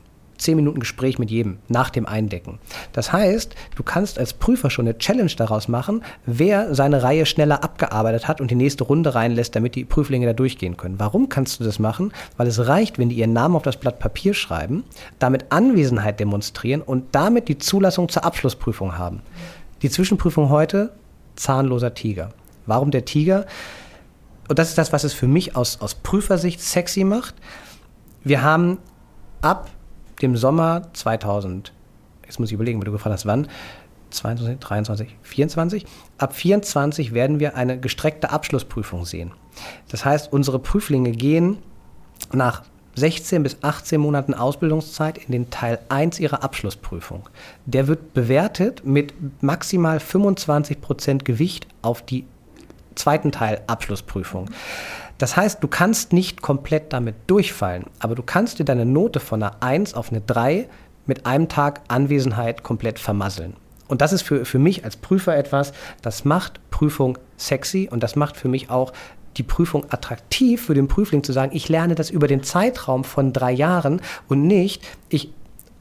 zehn 0.40 0.57
Minuten 0.57 0.81
Gespräch 0.81 1.18
mit 1.18 1.31
jedem 1.31 1.59
nach 1.68 1.90
dem 1.90 2.07
Eindecken. 2.07 2.59
Das 2.92 3.12
heißt, 3.12 3.55
du 3.76 3.83
kannst 3.83 4.18
als 4.18 4.33
Prüfer 4.33 4.70
schon 4.70 4.87
eine 4.87 4.98
Challenge 4.98 5.31
daraus 5.37 5.68
machen, 5.68 6.03
wer 6.26 6.74
seine 6.74 7.03
Reihe 7.03 7.26
schneller 7.26 7.62
abgearbeitet 7.62 8.29
hat 8.29 8.40
und 8.40 8.50
die 8.50 8.57
nächste 8.57 8.85
Runde 8.85 9.14
reinlässt, 9.14 9.55
damit 9.55 9.74
die 9.74 9.85
Prüflinge 9.85 10.26
da 10.26 10.33
durchgehen 10.33 10.76
können. 10.76 10.98
Warum 10.98 11.29
kannst 11.29 11.61
du 11.61 11.64
das 11.64 11.79
machen? 11.79 12.12
Weil 12.37 12.46
es 12.46 12.66
reicht, 12.66 12.98
wenn 12.98 13.09
die 13.09 13.16
ihren 13.16 13.33
Namen 13.33 13.57
auf 13.57 13.62
das 13.62 13.76
Blatt 13.76 13.98
Papier 13.98 14.35
schreiben, 14.35 14.85
damit 15.18 15.46
Anwesenheit 15.50 16.20
demonstrieren 16.20 16.83
und 16.83 17.05
damit 17.12 17.48
die 17.48 17.59
Zulassung 17.59 18.09
zur 18.09 18.24
Abschlussprüfung 18.24 18.98
haben. 18.98 19.22
Die 19.83 19.90
Zwischenprüfung 19.90 20.50
heute, 20.50 20.92
zahnloser 21.37 21.94
Tiger. 21.94 22.31
Warum 22.66 22.90
der 22.90 23.05
Tiger? 23.05 23.46
Und 24.48 24.59
das 24.59 24.68
ist 24.68 24.79
das, 24.79 24.92
was 24.92 25.05
es 25.05 25.12
für 25.12 25.29
mich 25.29 25.57
aus, 25.57 25.81
aus 25.81 25.94
Prüfersicht 25.94 26.61
sexy 26.61 27.05
macht. 27.05 27.35
Wir 28.24 28.42
haben 28.42 28.79
ab 29.40 29.70
dem 30.22 30.37
Sommer 30.37 30.83
2000, 30.92 31.72
jetzt 32.26 32.38
muss 32.38 32.50
ich 32.50 32.54
überlegen, 32.54 32.80
wie 32.80 32.85
du 32.85 32.92
gefragt 32.92 33.14
hast, 33.14 33.26
wann, 33.26 33.48
22, 34.11 34.59
23, 34.59 35.16
24. 35.22 35.87
Ab 36.18 36.35
24 36.35 37.14
werden 37.14 37.40
wir 37.40 37.56
eine 37.56 37.78
gestreckte 37.78 38.30
Abschlussprüfung 38.30 39.04
sehen. 39.04 39.33
Das 39.88 40.04
heißt, 40.04 40.33
unsere 40.33 40.59
Prüflinge 40.59 41.12
gehen 41.12 41.59
nach 42.33 42.64
16 42.96 43.42
bis 43.42 43.59
18 43.62 44.00
Monaten 44.00 44.35
Ausbildungszeit 44.35 45.18
in 45.18 45.33
den 45.33 45.50
Teil 45.50 45.78
1 45.88 46.18
ihrer 46.18 46.42
Abschlussprüfung. 46.42 47.28
Der 47.66 47.87
wird 47.87 48.14
bewertet 48.14 48.85
mit 48.85 49.14
maximal 49.42 50.00
25 50.00 50.80
Prozent 50.80 51.24
Gewicht 51.24 51.66
auf 51.83 52.02
die 52.02 52.26
zweiten 52.96 53.33
Teil 53.33 53.62
Abschlussprüfung. 53.66 54.50
Das 55.20 55.37
heißt, 55.37 55.62
du 55.62 55.68
kannst 55.68 56.14
nicht 56.14 56.40
komplett 56.40 56.94
damit 56.94 57.14
durchfallen, 57.26 57.85
aber 57.98 58.14
du 58.14 58.22
kannst 58.22 58.59
dir 58.59 58.64
deine 58.64 58.87
Note 58.87 59.20
von 59.20 59.42
einer 59.42 59.62
1 59.62 59.92
auf 59.92 60.11
eine 60.11 60.22
3 60.22 60.66
mit 61.04 61.26
einem 61.26 61.50
Tag 61.50 61.83
Anwesenheit 61.88 62.62
komplett 62.62 62.98
vermasseln. 62.98 63.54
Und 63.87 64.00
das 64.00 64.14
ist 64.14 64.22
für, 64.22 64.46
für 64.46 64.59
mich 64.59 64.83
als 64.83 64.96
Prüfer 64.96 65.37
etwas, 65.37 65.74
das 66.00 66.24
macht 66.24 66.59
Prüfung 66.70 67.18
sexy 67.37 67.87
und 67.92 68.02
das 68.02 68.16
macht 68.16 68.38
für 68.38 68.48
mich 68.48 68.70
auch 68.70 68.94
die 69.37 69.42
Prüfung 69.42 69.85
attraktiv 69.90 70.64
für 70.64 70.74
den 70.74 70.88
Prüfling 70.88 71.22
zu 71.22 71.33
sagen, 71.33 71.54
ich 71.54 71.68
lerne 71.68 71.94
das 71.94 72.09
über 72.09 72.26
den 72.26 72.42
Zeitraum 72.42 73.04
von 73.04 73.35
drei 73.35 73.52
Jahren 73.52 74.00
und 74.26 74.46
nicht, 74.46 74.83
ich 75.11 75.35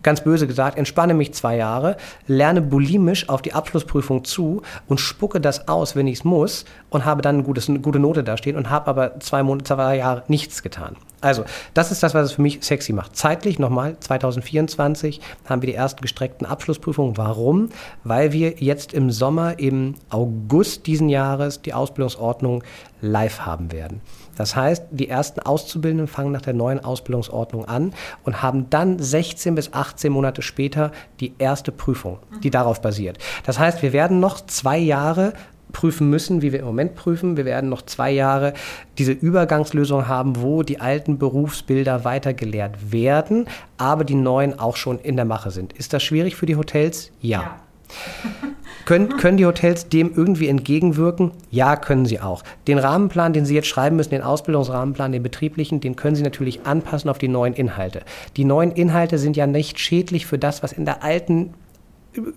ganz 0.03 0.23
böse 0.23 0.47
gesagt, 0.47 0.77
entspanne 0.77 1.13
mich 1.13 1.33
zwei 1.33 1.57
Jahre, 1.57 1.97
lerne 2.27 2.61
bulimisch 2.61 3.29
auf 3.29 3.41
die 3.41 3.53
Abschlussprüfung 3.53 4.23
zu 4.23 4.61
und 4.87 4.99
spucke 4.99 5.41
das 5.41 5.67
aus, 5.67 5.95
wenn 5.95 6.07
ich 6.07 6.19
es 6.19 6.23
muss 6.23 6.65
und 6.89 7.05
habe 7.05 7.21
dann 7.21 7.39
ein 7.39 7.43
gutes, 7.43 7.69
eine 7.69 7.79
gute 7.79 7.99
Note 7.99 8.23
dastehen 8.23 8.55
und 8.55 8.69
habe 8.69 8.87
aber 8.87 9.19
zwei, 9.19 9.43
Monate, 9.43 9.65
zwei 9.65 9.97
Jahre 9.97 10.23
nichts 10.27 10.63
getan. 10.63 10.95
Also, 11.21 11.43
das 11.73 11.91
ist 11.91 12.01
das, 12.01 12.13
was 12.13 12.27
es 12.27 12.31
für 12.33 12.41
mich 12.41 12.59
sexy 12.61 12.93
macht. 12.93 13.15
Zeitlich 13.15 13.59
nochmal, 13.59 13.97
2024 13.99 15.19
haben 15.45 15.61
wir 15.61 15.67
die 15.67 15.75
ersten 15.75 16.01
gestreckten 16.01 16.47
Abschlussprüfungen. 16.47 17.17
Warum? 17.17 17.69
Weil 18.05 18.31
wir 18.31 18.55
jetzt 18.59 18.93
im 18.93 19.11
Sommer, 19.11 19.59
im 19.59 19.95
August 20.09 20.87
diesen 20.87 21.09
Jahres, 21.09 21.61
die 21.61 21.73
Ausbildungsordnung 21.73 22.63
live 23.01 23.41
haben 23.41 23.73
werden. 23.73 23.99
Das 24.39 24.55
heißt, 24.55 24.85
die 24.91 25.09
ersten 25.09 25.41
Auszubildenden 25.41 26.07
fangen 26.07 26.31
nach 26.31 26.41
der 26.41 26.53
neuen 26.53 26.81
Ausbildungsordnung 26.81 27.65
an 27.65 27.93
und 28.23 28.41
haben 28.41 28.69
dann 28.69 28.97
16 28.97 29.53
bis 29.53 29.73
18 29.73 30.13
Monate 30.13 30.41
später 30.41 30.93
die 31.19 31.33
erste 31.39 31.73
Prüfung, 31.73 32.19
die 32.41 32.49
darauf 32.49 32.81
basiert. 32.81 33.17
Das 33.45 33.59
heißt, 33.59 33.81
wir 33.81 33.91
werden 33.91 34.21
noch 34.21 34.39
zwei 34.45 34.77
Jahre 34.77 35.33
prüfen 35.73 36.09
müssen, 36.09 36.41
wie 36.41 36.53
wir 36.53 36.59
im 36.59 36.65
Moment 36.65 36.95
prüfen. 36.95 37.35
Wir 37.35 37.43
werden 37.43 37.69
noch 37.69 37.81
zwei 37.81 38.11
Jahre 38.11 38.53
diese 38.97 39.11
Übergangslösung 39.11 40.07
haben, 40.07 40.41
wo 40.41 40.63
die 40.63 40.79
alten 40.79 41.17
Berufsbilder 41.17 42.05
weitergelehrt 42.05 42.93
werden, 42.93 43.45
aber 43.77 44.05
die 44.05 44.15
neuen 44.15 44.57
auch 44.57 44.77
schon 44.77 44.99
in 44.99 45.17
der 45.17 45.25
Mache 45.25 45.51
sind. 45.51 45.73
Ist 45.73 45.91
das 45.91 46.01
schwierig 46.01 46.37
für 46.37 46.45
die 46.45 46.55
Hotels? 46.55 47.11
Ja. 47.19 47.41
ja. 47.41 47.55
Können, 48.85 49.17
können 49.17 49.37
die 49.37 49.45
Hotels 49.45 49.89
dem 49.89 50.11
irgendwie 50.15 50.47
entgegenwirken? 50.47 51.29
Ja, 51.51 51.75
können 51.75 52.07
sie 52.07 52.19
auch. 52.19 52.43
Den 52.67 52.79
Rahmenplan, 52.79 53.33
den 53.33 53.45
Sie 53.45 53.53
jetzt 53.53 53.67
schreiben 53.67 53.97
müssen, 53.97 54.09
den 54.09 54.23
Ausbildungsrahmenplan, 54.23 55.11
den 55.11 55.21
betrieblichen, 55.21 55.79
den 55.79 55.95
können 55.95 56.15
Sie 56.15 56.23
natürlich 56.23 56.65
anpassen 56.65 57.07
auf 57.07 57.19
die 57.19 57.27
neuen 57.27 57.53
Inhalte. 57.53 58.01
Die 58.35 58.45
neuen 58.45 58.71
Inhalte 58.71 59.19
sind 59.19 59.37
ja 59.37 59.45
nicht 59.45 59.79
schädlich 59.79 60.25
für 60.25 60.39
das, 60.39 60.63
was 60.63 60.71
in 60.71 60.85
der 60.85 61.03
alten 61.03 61.53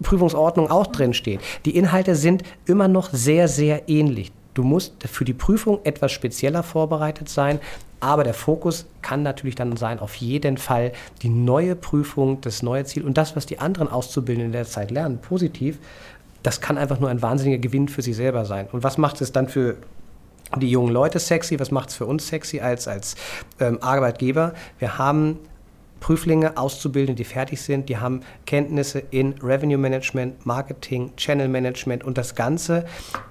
Prüfungsordnung 0.03 0.71
auch 0.71 0.89
drin 0.89 1.15
steht. 1.15 1.41
Die 1.65 1.75
Inhalte 1.77 2.17
sind 2.17 2.43
immer 2.67 2.89
noch 2.89 3.11
sehr, 3.11 3.49
sehr 3.49 3.89
ähnlich. 3.89 4.31
Du 4.55 4.63
musst 4.63 4.95
für 5.09 5.25
die 5.25 5.33
Prüfung 5.33 5.81
etwas 5.85 6.13
spezieller 6.13 6.63
vorbereitet 6.63 7.29
sein, 7.29 7.59
aber 8.01 8.25
der 8.25 8.35
Fokus 8.35 8.87
kann 9.01 9.23
natürlich 9.23 9.55
dann 9.55 9.77
sein, 9.77 10.01
auf 10.01 10.17
jeden 10.17 10.59
Fall 10.59 10.93
die 11.23 11.29
neue 11.29 11.77
Prüfung, 11.77 12.41
das 12.41 12.63
neue 12.63 12.85
Ziel 12.85 13.05
und 13.05 13.17
das, 13.17 13.37
was 13.37 13.47
die 13.47 13.61
anderen 13.61 13.89
Auszubildenden 13.89 14.49
in 14.49 14.53
der 14.53 14.67
Zeit 14.67 14.91
lernen, 14.91 15.19
positiv, 15.19 15.79
das 16.43 16.61
kann 16.61 16.77
einfach 16.77 16.99
nur 16.99 17.09
ein 17.09 17.23
wahnsinniger 17.23 17.59
Gewinn 17.59 17.89
für 17.89 18.03
sie 18.03 18.13
selber 18.13 18.45
sein. 18.45 18.67
Und 18.73 18.83
was 18.83 18.99
macht 18.99 19.21
es 19.21 19.33
dann 19.33 19.49
für 19.49 19.77
die 20.57 20.71
jungen 20.71 20.93
Leute 20.93 21.19
sexy? 21.19 21.59
Was 21.61 21.71
macht 21.71 21.91
es 21.91 21.95
für 21.95 22.07
uns 22.07 22.27
sexy 22.27 22.61
als, 22.61 22.89
als 22.89 23.15
ähm, 23.61 23.79
Arbeitgeber? 23.81 24.53
Wir 24.79 24.99
haben 24.99 25.39
Prüflinge 26.01 26.57
auszubilden, 26.57 27.15
die 27.15 27.25
fertig 27.25 27.63
sind, 27.63 27.89
die 27.89 27.99
haben 27.99 28.23
Kenntnisse 28.45 28.99
in 28.99 29.35
Revenue 29.41 29.79
Management, 29.79 30.45
Marketing, 30.45 31.15
Channel 31.17 31.47
Management 31.47 32.03
und 32.03 32.19
das 32.19 32.35
Ganze 32.35 32.85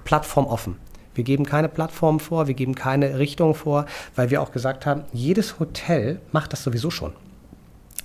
plattformoffen. 0.04 0.76
Wir 1.14 1.24
geben 1.24 1.44
keine 1.44 1.68
Plattform 1.68 2.20
vor, 2.20 2.46
wir 2.46 2.54
geben 2.54 2.74
keine 2.74 3.18
Richtung 3.18 3.54
vor, 3.54 3.86
weil 4.16 4.30
wir 4.30 4.42
auch 4.42 4.52
gesagt 4.52 4.86
haben, 4.86 5.04
jedes 5.12 5.58
Hotel 5.58 6.20
macht 6.32 6.52
das 6.52 6.62
sowieso 6.62 6.90
schon. 6.90 7.12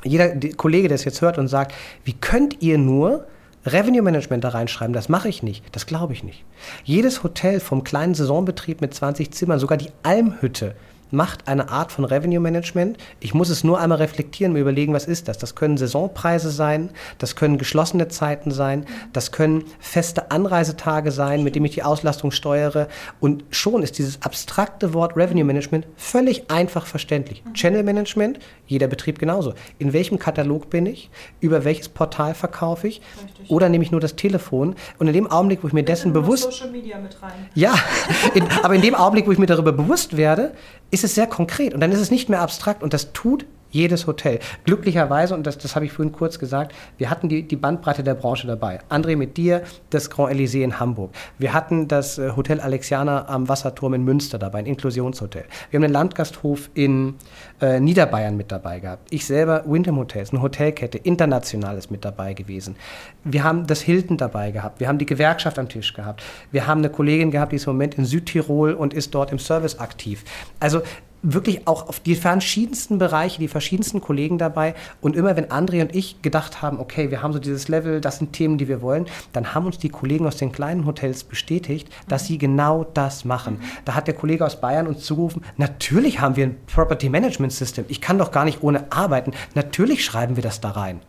Jeder 0.03 0.35
Kollege, 0.55 0.87
der 0.87 0.95
es 0.95 1.05
jetzt 1.05 1.21
hört 1.21 1.37
und 1.37 1.47
sagt, 1.47 1.73
wie 2.03 2.13
könnt 2.13 2.61
ihr 2.61 2.77
nur 2.77 3.25
Revenue 3.65 4.01
Management 4.01 4.43
da 4.43 4.49
reinschreiben, 4.49 4.93
das 4.93 5.09
mache 5.09 5.27
ich 5.27 5.43
nicht, 5.43 5.63
das 5.75 5.85
glaube 5.85 6.13
ich 6.13 6.23
nicht. 6.23 6.45
Jedes 6.83 7.23
Hotel 7.23 7.59
vom 7.59 7.83
kleinen 7.83 8.15
Saisonbetrieb 8.15 8.81
mit 8.81 8.93
20 8.93 9.31
Zimmern, 9.31 9.59
sogar 9.59 9.77
die 9.77 9.91
Almhütte, 10.03 10.75
macht 11.11 11.47
eine 11.47 11.69
Art 11.69 11.91
von 11.91 12.05
Revenue 12.05 12.39
Management. 12.39 12.97
Ich 13.19 13.33
muss 13.33 13.49
es 13.49 13.63
nur 13.63 13.79
einmal 13.79 13.99
reflektieren 13.99 14.53
und 14.53 14.59
überlegen, 14.59 14.93
was 14.93 15.05
ist 15.05 15.27
das? 15.27 15.37
Das 15.37 15.55
können 15.55 15.77
Saisonpreise 15.77 16.51
sein, 16.51 16.89
das 17.17 17.35
können 17.35 17.57
geschlossene 17.57 18.07
Zeiten 18.07 18.51
sein, 18.51 18.85
das 19.13 19.31
können 19.31 19.63
feste 19.79 20.31
Anreisetage 20.31 21.11
sein, 21.11 21.43
mit 21.43 21.55
denen 21.55 21.65
ich 21.65 21.75
die 21.75 21.83
Auslastung 21.83 22.31
steuere. 22.31 22.87
Und 23.19 23.43
schon 23.51 23.83
ist 23.83 23.97
dieses 23.97 24.21
abstrakte 24.21 24.93
Wort 24.93 25.15
Revenue 25.15 25.43
Management 25.43 25.87
völlig 25.95 26.49
einfach 26.49 26.85
verständlich. 26.85 27.43
Channel 27.53 27.83
Management, 27.83 28.39
jeder 28.65 28.87
Betrieb 28.87 29.19
genauso. 29.19 29.53
In 29.79 29.93
welchem 29.93 30.19
Katalog 30.19 30.69
bin 30.69 30.85
ich? 30.85 31.09
Über 31.39 31.63
welches 31.63 31.89
Portal 31.89 32.33
verkaufe 32.33 32.87
ich? 32.87 33.01
Richtig. 33.23 33.49
Oder 33.49 33.69
nehme 33.69 33.83
ich 33.83 33.91
nur 33.91 34.01
das 34.01 34.15
Telefon? 34.15 34.75
Und 34.99 35.07
in 35.07 35.13
dem 35.13 35.27
Augenblick, 35.29 35.63
wo 35.63 35.67
ich 35.67 35.73
mir 35.73 35.83
dessen 35.83 36.13
bewusst... 36.13 36.43
Social 36.43 36.71
Media 36.71 36.97
mit 36.99 37.21
rein. 37.21 37.31
Ja, 37.55 37.73
in, 38.33 38.43
aber 38.63 38.75
in 38.75 38.81
dem 38.81 38.95
Augenblick, 38.95 39.27
wo 39.27 39.31
ich 39.31 39.37
mir 39.37 39.45
darüber 39.45 39.71
bewusst 39.71 40.17
werde, 40.17 40.53
ist 40.91 41.03
es 41.03 41.15
sehr 41.15 41.27
konkret 41.27 41.73
und 41.73 41.79
dann 41.79 41.91
ist 41.91 41.99
es 41.99 42.11
nicht 42.11 42.29
mehr 42.29 42.41
abstrakt 42.41 42.83
und 42.83 42.93
das 42.93 43.13
tut 43.13 43.45
jedes 43.71 44.07
Hotel. 44.07 44.39
Glücklicherweise, 44.65 45.33
und 45.33 45.45
das, 45.45 45.57
das 45.57 45.75
habe 45.75 45.85
ich 45.85 45.91
vorhin 45.91 46.11
kurz 46.11 46.39
gesagt, 46.39 46.73
wir 46.97 47.09
hatten 47.09 47.29
die, 47.29 47.43
die 47.43 47.55
Bandbreite 47.55 48.03
der 48.03 48.15
Branche 48.15 48.47
dabei. 48.47 48.79
André 48.89 49.15
mit 49.15 49.37
dir, 49.37 49.63
das 49.89 50.09
Grand 50.09 50.33
Elysée 50.33 50.63
in 50.63 50.79
Hamburg. 50.79 51.11
Wir 51.37 51.53
hatten 51.53 51.87
das 51.87 52.17
äh, 52.17 52.31
Hotel 52.35 52.59
Alexianer 52.59 53.29
am 53.29 53.47
Wasserturm 53.49 53.93
in 53.93 54.05
Wir 54.05 54.39
dabei, 54.39 54.59
ein 54.59 54.65
Inklusionshotel. 54.65 55.45
Wir 55.69 55.77
haben 55.77 55.83
den 55.83 55.91
Landgasthof 55.91 56.69
in 56.73 57.15
äh, 57.61 57.79
Niederbayern 57.79 58.37
mit 58.37 58.51
dabei 58.51 58.79
gehabt. 58.79 59.07
Ich 59.11 59.25
selber, 59.25 59.63
Windham 59.65 59.97
Hotels, 59.97 60.31
eine 60.31 60.41
Hotelkette, 60.41 60.97
international 60.97 61.77
ist 61.77 61.91
mit 61.91 62.05
dabei 62.05 62.33
gewesen. 62.33 62.75
Wir 63.23 63.43
haben 63.43 63.67
das 63.67 63.81
Hilton 63.81 64.17
dabei 64.17 64.51
gehabt. 64.51 64.79
Wir 64.79 64.87
haben 64.87 64.97
die 64.97 65.05
Gewerkschaft 65.05 65.59
am 65.59 65.69
Tisch 65.69 65.93
gehabt. 65.93 66.23
Wir 66.51 66.67
haben 66.67 66.79
eine 66.79 66.89
Kollegin 66.89 67.31
gehabt, 67.31 67.51
die 67.51 67.57
ist 67.57 67.67
im 67.67 67.73
Moment 67.73 67.95
in 67.95 68.05
Südtirol 68.05 68.73
und 68.73 68.93
ist 68.93 69.13
dort 69.13 69.31
im 69.31 69.39
Service 69.39 69.79
aktiv. 69.79 70.23
Also 70.59 70.81
wirklich 71.21 71.67
auch 71.67 71.89
auf 71.89 71.99
die 71.99 72.15
verschiedensten 72.15 72.97
Bereiche, 72.97 73.39
die 73.39 73.47
verschiedensten 73.47 74.01
Kollegen 74.01 74.37
dabei. 74.37 74.75
Und 75.01 75.15
immer 75.15 75.35
wenn 75.35 75.45
André 75.45 75.81
und 75.81 75.95
ich 75.95 76.21
gedacht 76.21 76.61
haben, 76.61 76.79
okay, 76.79 77.11
wir 77.11 77.21
haben 77.21 77.33
so 77.33 77.39
dieses 77.39 77.67
Level, 77.67 78.01
das 78.01 78.19
sind 78.19 78.33
Themen, 78.33 78.57
die 78.57 78.67
wir 78.67 78.81
wollen, 78.81 79.05
dann 79.33 79.53
haben 79.53 79.65
uns 79.65 79.77
die 79.77 79.89
Kollegen 79.89 80.27
aus 80.27 80.37
den 80.37 80.51
kleinen 80.51 80.85
Hotels 80.85 81.23
bestätigt, 81.23 81.89
dass 82.07 82.25
sie 82.25 82.37
genau 82.37 82.85
das 82.93 83.25
machen. 83.25 83.59
Da 83.85 83.95
hat 83.95 84.07
der 84.07 84.13
Kollege 84.13 84.45
aus 84.45 84.61
Bayern 84.61 84.87
uns 84.87 85.03
zugerufen, 85.03 85.43
natürlich 85.57 86.19
haben 86.19 86.35
wir 86.35 86.45
ein 86.45 86.55
Property 86.67 87.09
Management 87.09 87.53
System. 87.53 87.85
Ich 87.87 88.01
kann 88.01 88.17
doch 88.17 88.31
gar 88.31 88.45
nicht 88.45 88.63
ohne 88.63 88.91
arbeiten. 88.91 89.31
Natürlich 89.55 90.05
schreiben 90.05 90.35
wir 90.35 90.43
das 90.43 90.61
da 90.61 90.71
rein. 90.71 91.01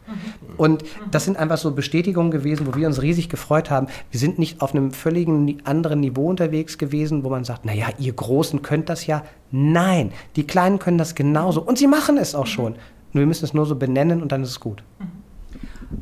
Und 0.56 0.84
das 1.10 1.24
sind 1.24 1.36
einfach 1.36 1.58
so 1.58 1.70
Bestätigungen 1.72 2.30
gewesen, 2.30 2.66
wo 2.66 2.74
wir 2.74 2.86
uns 2.86 3.02
riesig 3.02 3.28
gefreut 3.28 3.70
haben. 3.70 3.86
Wir 4.10 4.20
sind 4.20 4.38
nicht 4.38 4.60
auf 4.60 4.74
einem 4.74 4.92
völligen 4.92 5.64
anderen 5.64 6.00
Niveau 6.00 6.28
unterwegs 6.28 6.78
gewesen, 6.78 7.24
wo 7.24 7.30
man 7.30 7.44
sagt, 7.44 7.64
naja, 7.64 7.88
ihr 7.98 8.12
Großen 8.12 8.62
könnt 8.62 8.88
das 8.88 9.06
ja. 9.06 9.22
Nein, 9.50 10.12
die 10.36 10.46
Kleinen 10.46 10.78
können 10.78 10.98
das 10.98 11.14
genauso. 11.14 11.62
Und 11.62 11.78
sie 11.78 11.86
machen 11.86 12.18
es 12.18 12.34
auch 12.34 12.46
schon. 12.46 12.74
Nur 13.12 13.22
wir 13.22 13.26
müssen 13.26 13.44
es 13.44 13.54
nur 13.54 13.66
so 13.66 13.76
benennen 13.76 14.22
und 14.22 14.32
dann 14.32 14.42
ist 14.42 14.50
es 14.50 14.60
gut. 14.60 14.82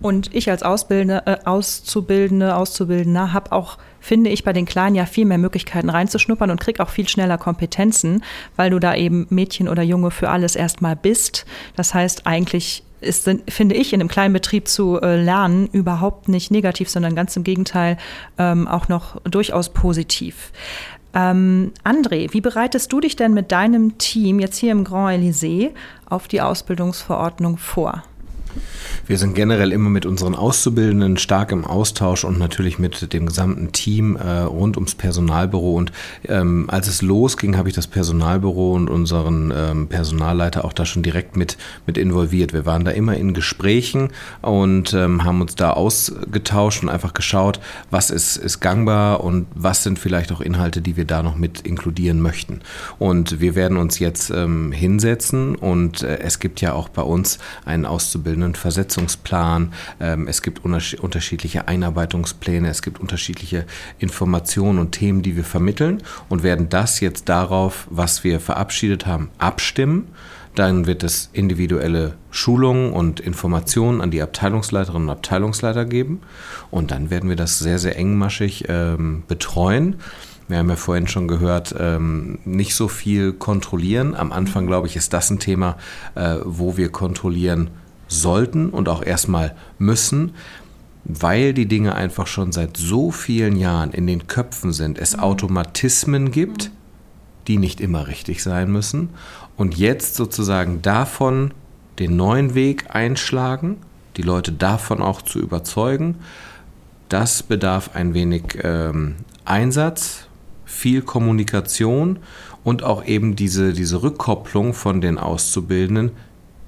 Und 0.01 0.35
ich 0.35 0.51
als 0.51 0.63
Ausbildende, 0.63 1.23
äh, 1.27 1.37
Auszubildende, 1.45 2.57
Auszubildender 2.57 3.33
habe 3.33 3.53
auch, 3.53 3.79
finde 4.01 4.31
ich, 4.31 4.43
bei 4.43 4.53
den 4.53 4.67
Kleinen 4.67 4.97
ja 4.97 5.07
viel 5.07 5.25
mehr 5.25 5.39
Möglichkeiten 5.39 5.91
reinzuschnuppern 5.91 6.51
und 6.51 6.61
krieg 6.61 6.81
auch 6.81 6.89
viel 6.89 7.09
schneller 7.09 7.39
Kompetenzen, 7.39 8.25
weil 8.57 8.71
du 8.71 8.81
da 8.81 8.97
eben 8.97 9.27
Mädchen 9.31 9.69
oder 9.69 9.83
Junge 9.83 10.11
für 10.11 10.29
alles 10.29 10.57
erstmal 10.57 10.97
bist. 10.97 11.47
Das 11.77 11.95
heißt, 11.95 12.27
eigentlich 12.27 12.83
ist, 13.01 13.31
finde 13.49 13.75
ich, 13.75 13.93
in 13.93 14.01
einem 14.01 14.09
kleinen 14.09 14.33
Betrieb 14.33 14.69
zu 14.69 15.01
äh, 15.01 15.23
lernen 15.23 15.69
überhaupt 15.69 16.29
nicht 16.29 16.51
negativ, 16.51 16.89
sondern 16.89 17.15
ganz 17.15 17.37
im 17.37 17.45
Gegenteil 17.45 17.99
ähm, 18.39 18.67
auch 18.67 18.89
noch 18.89 19.21
durchaus 19.23 19.69
positiv. 19.69 20.51
Ähm, 21.17 21.73
André, 21.83 22.35
wie 22.35 22.43
bereitest 22.43 22.93
du 22.93 23.01
dich 23.01 23.17
denn 23.17 23.33
mit 23.33 23.51
deinem 23.51 23.97
Team 23.97 24.39
jetzt 24.39 24.59
hier 24.59 24.71
im 24.71 24.85
Grand 24.85 25.19
Elysée 25.19 25.71
auf 26.05 26.29
die 26.29 26.43
Ausbildungsverordnung 26.43 27.57
vor? 27.57 28.03
Wir 29.07 29.19
sind 29.19 29.35
generell 29.35 29.73
immer 29.73 29.89
mit 29.89 30.05
unseren 30.05 30.35
Auszubildenden 30.35 31.17
stark 31.17 31.53
im 31.53 31.65
Austausch 31.65 32.25
und 32.25 32.39
natürlich 32.39 32.79
mit 32.79 33.13
dem 33.13 33.27
gesamten 33.27 33.71
Team 33.71 34.17
äh, 34.17 34.41
rund 34.41 34.77
ums 34.77 34.97
Personalbüro. 34.97 35.75
Und 35.75 35.93
ähm, 36.27 36.65
als 36.69 36.89
es 36.89 37.03
losging, 37.03 37.57
habe 37.57 37.69
ich 37.69 37.75
das 37.75 37.87
Personalbüro 37.87 38.73
und 38.73 38.91
unseren 38.91 39.53
ähm, 39.55 39.87
Personalleiter 39.89 40.65
auch 40.65 40.73
da 40.73 40.85
schon 40.85 41.05
direkt 41.05 41.37
mit, 41.37 41.57
mit 41.87 41.99
involviert. 41.99 42.53
Wir 42.53 42.67
waren 42.67 42.85
da 42.85 42.91
immer 42.91 43.17
in 43.17 43.33
Gesprächen 43.33 44.09
und 44.43 44.93
ähm, 44.93 45.23
haben 45.25 45.41
uns 45.41 45.55
da 45.55 45.71
ausgetauscht 45.71 46.83
und 46.83 46.89
einfach 46.89 47.15
geschaut, 47.15 47.61
was 47.91 48.11
ist, 48.11 48.37
ist 48.37 48.61
gangbar 48.61 49.23
und 49.23 49.47
was 49.55 49.85
sind 49.85 49.99
vielleicht 49.99 50.33
auch 50.33 50.41
Inhalte, 50.41 50.81
die 50.81 50.97
wir 50.97 51.05
da 51.05 51.23
noch 51.23 51.37
mit 51.37 51.61
inkludieren 51.61 52.21
möchten. 52.21 52.61
Und 52.99 53.41
wir 53.41 53.55
werden 53.55 53.77
uns 53.77 53.99
jetzt 54.01 54.31
ähm, 54.31 54.73
hinsetzen 54.73 55.55
und 55.55 56.03
äh, 56.03 56.19
es 56.19 56.41
gibt 56.41 56.61
ja 56.61 56.73
auch 56.73 56.89
bei 56.89 57.03
uns 57.03 57.39
einen 57.65 57.87
Auszubildenden 57.87 58.46
Versetzung 58.55 58.97
Vernetzungsplan, 58.97 59.73
ähm, 60.01 60.29
es 60.29 60.43
gibt 60.43 60.65
unterschiedliche 60.65 61.69
Einarbeitungspläne, 61.69 62.69
es 62.69 62.83
gibt 62.83 63.01
unterschiedliche 63.01 63.67
Informationen 63.99 64.79
und 64.79 64.93
Themen, 64.93 65.23
die 65.23 65.37
wir 65.37 65.45
vermitteln 65.45 66.03
und 66.29 66.43
werden 66.43 66.69
das 66.69 67.01
jetzt 67.01 67.29
darauf, 67.29 67.87
was 67.91 68.25
wir 68.25 68.41
verabschiedet 68.41 69.07
haben, 69.07 69.31
abstimmen. 69.39 70.09
Dann 70.55 70.87
wird 70.87 71.03
es 71.03 71.29
individuelle 71.35 72.15
Schulungen 72.31 72.93
und 72.93 73.21
Informationen 73.21 74.01
an 74.01 74.11
die 74.11 74.23
Abteilungsleiterinnen 74.23 75.09
und 75.09 75.15
Abteilungsleiter 75.15 75.85
geben. 75.85 76.23
Und 76.71 76.93
dann 76.93 77.11
werden 77.11 77.29
wir 77.29 77.37
das 77.37 77.59
sehr, 77.59 77.79
sehr 77.79 77.99
engmaschig 77.99 78.65
ähm, 78.69 79.25
betreuen. 79.29 79.97
Wir 80.49 80.57
haben 80.57 80.71
ja 80.71 80.77
vorhin 80.77 81.09
schon 81.09 81.29
gehört, 81.29 81.75
ähm, 81.79 82.39
nicht 82.47 82.75
so 82.75 82.89
viel 82.89 83.35
kontrollieren. 83.35 84.15
Am 84.15 84.33
Anfang, 84.33 84.67
glaube 84.67 84.87
ich, 84.87 84.97
ist 84.97 85.13
das 85.13 85.29
ein 85.29 85.41
Thema, 85.41 85.77
äh, 86.15 86.37
wo 86.45 86.79
wir 86.79 86.89
kontrollieren 86.89 87.69
sollten 88.09 88.71
und 88.71 88.89
auch 88.89 89.03
erstmal 89.03 89.57
müssen, 89.79 90.33
weil 91.05 91.55
die 91.55 91.67
Dinge 91.67 91.95
einfach 91.95 92.27
schon 92.27 92.53
seit 92.53 92.77
so 92.77 93.11
vielen 93.11 93.57
Jahren 93.57 93.93
in 93.93 94.07
den 94.07 94.27
Köpfen 94.27 94.73
sind, 94.73 94.99
es 94.99 95.19
Automatismen 95.19 96.31
gibt, 96.31 96.71
die 97.47 97.59
nicht 97.59 97.81
immer 97.81 98.09
richtig 98.09 98.43
sein 98.43 98.71
müssen. 98.71 99.11
Und 99.57 99.77
jetzt 99.77 100.17
sozusagen 100.17 100.83
davon 100.83 101.53
den 101.99 102.17
neuen 102.17 102.55
Weg 102.55 102.95
einschlagen, 102.95 103.79
die 104.17 104.23
Leute 104.23 104.53
davon 104.53 105.01
auch 105.01 105.23
zu 105.23 105.39
überzeugen, 105.39 106.17
das 107.09 107.43
bedarf 107.43 107.91
ein 107.95 108.15
wenig 108.15 108.59
ähm, 108.63 109.17
Einsatz, 109.45 110.27
viel 110.65 111.03
Kommunikation 111.03 112.19
und 112.65 112.83
auch 112.83 113.05
eben 113.05 113.37
diese, 113.37 113.73
diese 113.73 114.03
Rückkopplung 114.03 114.75
von 114.75 115.01
den 115.01 115.19
Auszubildenden, 115.19 116.11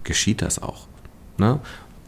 geschieht 0.05 0.43
das 0.43 0.63
auch. 0.63 0.88
Ne? 1.39 1.61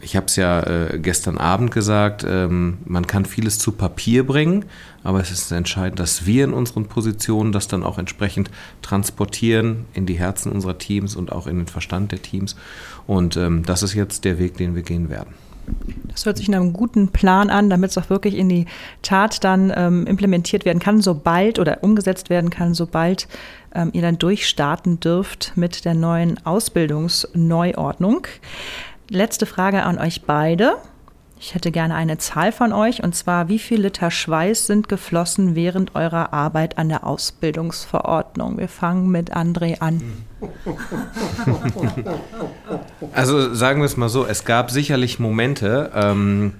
Ich 0.02 0.16
habe 0.16 0.26
es 0.26 0.36
ja 0.36 0.62
äh, 0.62 0.98
gestern 0.98 1.36
Abend 1.36 1.72
gesagt, 1.72 2.24
ähm, 2.26 2.78
man 2.86 3.06
kann 3.06 3.26
vieles 3.26 3.58
zu 3.58 3.72
Papier 3.72 4.26
bringen, 4.26 4.64
aber 5.04 5.20
es 5.20 5.30
ist 5.30 5.52
entscheidend, 5.52 6.00
dass 6.00 6.24
wir 6.24 6.44
in 6.44 6.54
unseren 6.54 6.86
Positionen 6.86 7.52
das 7.52 7.68
dann 7.68 7.82
auch 7.82 7.98
entsprechend 7.98 8.50
transportieren 8.80 9.84
in 9.92 10.06
die 10.06 10.18
Herzen 10.18 10.52
unserer 10.52 10.78
Teams 10.78 11.16
und 11.16 11.32
auch 11.32 11.46
in 11.46 11.58
den 11.58 11.66
Verstand 11.66 12.12
der 12.12 12.22
Teams. 12.22 12.56
Und 13.06 13.36
ähm, 13.36 13.62
das 13.64 13.82
ist 13.82 13.94
jetzt 13.94 14.24
der 14.24 14.38
Weg, 14.38 14.56
den 14.56 14.74
wir 14.74 14.82
gehen 14.82 15.10
werden. 15.10 15.34
Das 16.08 16.26
hört 16.26 16.38
sich 16.38 16.48
nach 16.48 16.60
einem 16.60 16.72
guten 16.72 17.08
Plan 17.08 17.50
an, 17.50 17.70
damit 17.70 17.90
es 17.90 17.98
auch 17.98 18.10
wirklich 18.10 18.36
in 18.36 18.48
die 18.48 18.66
Tat 19.02 19.44
dann 19.44 19.72
ähm, 19.74 20.06
implementiert 20.06 20.64
werden 20.64 20.80
kann, 20.80 21.00
sobald 21.00 21.58
oder 21.58 21.82
umgesetzt 21.82 22.30
werden 22.30 22.50
kann, 22.50 22.74
sobald 22.74 23.28
ähm, 23.74 23.90
ihr 23.92 24.02
dann 24.02 24.18
durchstarten 24.18 25.00
dürft 25.00 25.52
mit 25.56 25.84
der 25.84 25.94
neuen 25.94 26.44
Ausbildungsneuordnung. 26.44 28.26
Letzte 29.12 29.44
Frage 29.44 29.82
an 29.82 29.98
euch 29.98 30.22
beide. 30.22 30.76
Ich 31.40 31.56
hätte 31.56 31.72
gerne 31.72 31.96
eine 31.96 32.18
Zahl 32.18 32.52
von 32.52 32.72
euch, 32.72 33.02
und 33.02 33.12
zwar, 33.16 33.48
wie 33.48 33.58
viel 33.58 33.80
Liter 33.80 34.08
Schweiß 34.08 34.68
sind 34.68 34.88
geflossen 34.88 35.56
während 35.56 35.96
eurer 35.96 36.32
Arbeit 36.32 36.78
an 36.78 36.88
der 36.88 37.04
Ausbildungsverordnung? 37.04 38.58
Wir 38.58 38.68
fangen 38.68 39.10
mit 39.10 39.34
André 39.34 39.80
an. 39.80 40.00
Also 43.12 43.52
sagen 43.52 43.80
wir 43.80 43.86
es 43.86 43.96
mal 43.96 44.08
so, 44.08 44.24
es 44.26 44.44
gab 44.44 44.70
sicherlich 44.70 45.18
Momente, 45.18 45.90
ähm, 45.92 46.54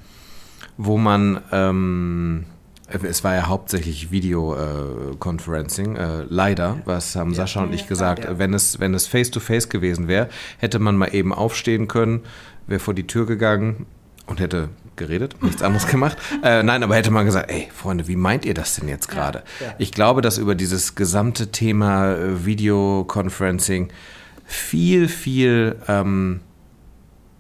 wo 0.77 0.99
man... 0.99 1.43
Ähm, 1.53 2.47
es 2.91 3.25
war 3.25 3.35
ja 3.35 3.47
hauptsächlich 3.47 4.11
Videoconferencing, 4.11 5.97
äh, 5.97 6.21
äh, 6.21 6.27
leider, 6.29 6.79
was 6.85 7.17
haben 7.17 7.35
Sascha 7.35 7.63
und 7.63 7.73
ich 7.73 7.87
gesagt. 7.87 8.25
Ja. 8.25 8.39
Wenn 8.39 8.55
es, 8.55 8.81
wenn 8.81 8.95
es 8.95 9.07
face-to-face 9.07 9.67
-face 9.67 9.69
gewesen 9.69 10.09
wäre, 10.09 10.29
hätte 10.59 10.79
man 10.79 10.97
mal 10.97 11.15
eben 11.15 11.33
aufstehen 11.33 11.89
können, 11.89 12.21
wäre 12.67 12.81
vor 12.81 12.95
die 12.95 13.07
Tür 13.07 13.27
gegangen 13.27 13.87
und 14.27 14.41
hätte 14.41 14.69
geredet, 14.97 15.43
nichts 15.43 15.63
anderes 15.63 15.87
gemacht. 15.91 16.17
Äh, 16.43 16.63
nein, 16.63 16.83
aber 16.83 16.97
hätte 16.97 17.11
man 17.11 17.27
gesagt, 17.27 17.51
ey, 17.51 17.69
Freunde, 17.75 18.07
wie 18.09 18.17
meint 18.17 18.45
ihr 18.45 18.55
das 18.55 18.77
denn 18.77 18.89
jetzt 18.89 19.09
gerade? 19.09 19.43
Ja, 19.61 19.67
ja. 19.67 19.75
Ich 19.79 19.93
glaube, 19.93 20.21
dass 20.21 20.39
über 20.39 20.55
dieses 20.55 20.95
gesamte 20.95 21.51
Thema 21.51 22.15
äh, 22.15 22.45
Videoconferencing 22.45 23.89
viel, 24.45 25.09
viel 25.09 25.77
ähm, 25.89 26.41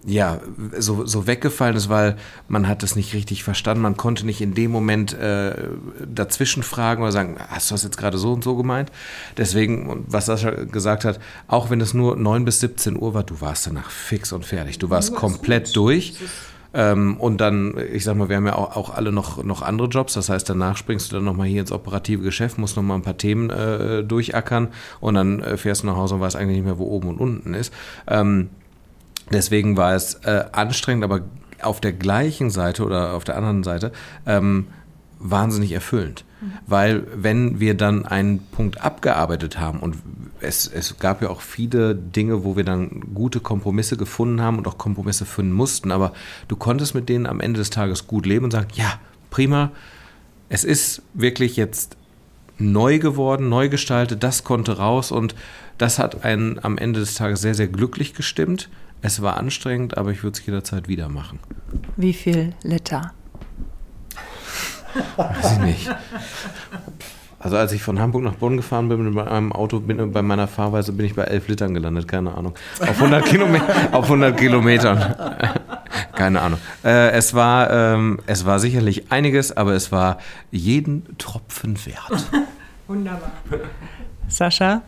ja, 0.04 0.40
so, 0.78 1.04
so 1.04 1.26
weggefallen 1.26 1.76
ist, 1.76 1.88
weil 1.88 2.16
man 2.48 2.66
hat 2.66 2.82
es 2.82 2.96
nicht 2.96 3.12
richtig 3.12 3.44
verstanden. 3.44 3.82
Man 3.82 3.96
konnte 3.96 4.24
nicht 4.24 4.40
in 4.40 4.54
dem 4.54 4.70
Moment 4.70 5.12
äh, 5.12 5.68
dazwischen 6.06 6.62
fragen 6.62 7.02
oder 7.02 7.12
sagen, 7.12 7.36
hast 7.48 7.70
du 7.70 7.74
das 7.74 7.84
jetzt 7.84 7.98
gerade 7.98 8.16
so 8.16 8.32
und 8.32 8.42
so 8.42 8.56
gemeint? 8.56 8.90
Deswegen, 9.36 10.04
was 10.06 10.26
Sascha 10.26 10.50
gesagt 10.50 11.04
hat, 11.04 11.20
auch 11.48 11.70
wenn 11.70 11.80
es 11.80 11.92
nur 11.92 12.16
9 12.16 12.44
bis 12.44 12.60
17 12.60 12.96
Uhr 12.96 13.12
war, 13.12 13.24
du 13.24 13.40
warst 13.40 13.66
danach 13.66 13.90
fix 13.90 14.32
und 14.32 14.44
fertig. 14.44 14.78
Du 14.78 14.88
warst 14.88 15.14
komplett 15.14 15.66
gut. 15.66 15.76
durch. 15.76 16.14
Ähm, 16.72 17.16
und 17.18 17.40
dann, 17.40 17.74
ich 17.92 18.04
sag 18.04 18.16
mal, 18.16 18.28
wir 18.28 18.36
haben 18.36 18.46
ja 18.46 18.54
auch, 18.54 18.76
auch, 18.76 18.90
alle 18.90 19.12
noch, 19.12 19.42
noch 19.42 19.62
andere 19.62 19.88
Jobs. 19.88 20.14
Das 20.14 20.28
heißt, 20.28 20.48
danach 20.48 20.76
springst 20.76 21.10
du 21.10 21.16
dann 21.16 21.24
nochmal 21.24 21.48
hier 21.48 21.60
ins 21.60 21.72
operative 21.72 22.22
Geschäft, 22.22 22.58
musst 22.58 22.76
nochmal 22.76 22.98
ein 22.98 23.02
paar 23.02 23.16
Themen 23.16 23.50
äh, 23.50 24.04
durchackern 24.04 24.68
und 25.00 25.14
dann 25.14 25.40
äh, 25.40 25.56
fährst 25.56 25.82
du 25.82 25.88
nach 25.88 25.96
Hause 25.96 26.14
und 26.14 26.20
weißt 26.20 26.36
eigentlich 26.36 26.56
nicht 26.56 26.64
mehr, 26.64 26.78
wo 26.78 26.84
oben 26.84 27.08
und 27.08 27.18
unten 27.18 27.54
ist. 27.54 27.72
Ähm, 28.06 28.50
Deswegen 29.32 29.76
war 29.76 29.94
es 29.94 30.14
äh, 30.24 30.44
anstrengend, 30.52 31.04
aber 31.04 31.22
auf 31.62 31.80
der 31.80 31.92
gleichen 31.92 32.50
Seite 32.50 32.84
oder 32.84 33.14
auf 33.14 33.24
der 33.24 33.36
anderen 33.36 33.62
Seite 33.62 33.92
ähm, 34.26 34.68
wahnsinnig 35.18 35.72
erfüllend. 35.72 36.24
Mhm. 36.40 36.52
Weil 36.66 37.06
wenn 37.14 37.60
wir 37.60 37.74
dann 37.76 38.06
einen 38.06 38.38
Punkt 38.38 38.80
abgearbeitet 38.80 39.60
haben 39.60 39.80
und 39.80 39.96
es, 40.40 40.66
es 40.66 40.98
gab 40.98 41.22
ja 41.22 41.28
auch 41.28 41.42
viele 41.42 41.94
Dinge, 41.94 42.44
wo 42.44 42.56
wir 42.56 42.64
dann 42.64 43.14
gute 43.14 43.40
Kompromisse 43.40 43.96
gefunden 43.96 44.40
haben 44.40 44.58
und 44.58 44.66
auch 44.66 44.78
Kompromisse 44.78 45.26
finden 45.26 45.52
mussten, 45.52 45.92
aber 45.92 46.12
du 46.48 46.56
konntest 46.56 46.94
mit 46.94 47.08
denen 47.08 47.26
am 47.26 47.40
Ende 47.40 47.58
des 47.58 47.70
Tages 47.70 48.06
gut 48.06 48.26
leben 48.26 48.46
und 48.46 48.50
sagen, 48.50 48.68
ja, 48.74 48.98
prima, 49.28 49.70
es 50.48 50.64
ist 50.64 51.02
wirklich 51.14 51.56
jetzt 51.56 51.96
neu 52.58 52.98
geworden, 52.98 53.48
neu 53.48 53.68
gestaltet, 53.68 54.22
das 54.22 54.44
konnte 54.44 54.78
raus 54.78 55.12
und 55.12 55.34
das 55.78 55.98
hat 55.98 56.24
einen 56.24 56.58
am 56.62 56.76
Ende 56.76 57.00
des 57.00 57.14
Tages 57.14 57.40
sehr, 57.40 57.54
sehr 57.54 57.68
glücklich 57.68 58.14
gestimmt. 58.14 58.68
Es 59.02 59.22
war 59.22 59.36
anstrengend, 59.36 59.96
aber 59.96 60.10
ich 60.10 60.22
würde 60.22 60.38
es 60.38 60.44
jederzeit 60.44 60.88
wieder 60.88 61.08
machen. 61.08 61.38
Wie 61.96 62.12
viel 62.12 62.54
Liter? 62.62 63.12
Weiß 65.16 65.52
ich 65.52 65.58
nicht. 65.58 65.90
Also 67.38 67.56
als 67.56 67.72
ich 67.72 67.82
von 67.82 67.98
Hamburg 67.98 68.22
nach 68.22 68.34
Bonn 68.34 68.58
gefahren 68.58 68.90
bin 68.90 69.02
mit 69.02 69.14
meinem 69.14 69.52
Auto, 69.52 69.80
bin, 69.80 70.12
bei 70.12 70.20
meiner 70.20 70.46
Fahrweise 70.46 70.92
bin 70.92 71.06
ich 71.06 71.14
bei 71.14 71.24
11 71.24 71.48
Litern 71.48 71.72
gelandet, 71.72 72.06
keine 72.06 72.34
Ahnung. 72.34 72.54
Auf 72.80 73.00
100, 73.00 73.24
Kilome 73.24 73.62
auf 73.92 74.04
100 74.04 74.36
Kilometern. 74.36 75.14
keine 76.14 76.42
Ahnung. 76.42 76.58
Äh, 76.84 77.12
es, 77.12 77.32
war, 77.32 77.70
ähm, 77.70 78.18
es 78.26 78.44
war 78.44 78.58
sicherlich 78.58 79.10
einiges, 79.10 79.56
aber 79.56 79.72
es 79.72 79.90
war 79.90 80.18
jeden 80.50 81.16
Tropfen 81.16 81.78
wert. 81.86 82.28
Wunderbar. 82.86 83.32
Sascha? 84.28 84.82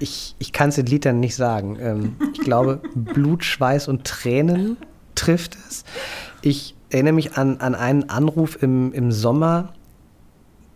Ich, 0.00 0.34
ich 0.38 0.52
kann 0.52 0.70
es 0.70 0.78
in 0.78 0.86
Litern 0.86 1.20
nicht 1.20 1.36
sagen. 1.36 1.78
Ähm, 1.80 2.16
ich 2.32 2.40
glaube, 2.40 2.80
Blut, 2.94 3.44
Schweiß 3.44 3.86
und 3.86 4.04
Tränen 4.04 4.76
trifft 5.14 5.56
es. 5.68 5.84
Ich 6.42 6.74
erinnere 6.90 7.12
mich 7.12 7.36
an, 7.36 7.58
an 7.58 7.74
einen 7.74 8.08
Anruf 8.10 8.60
im, 8.62 8.92
im 8.92 9.12
Sommer 9.12 9.74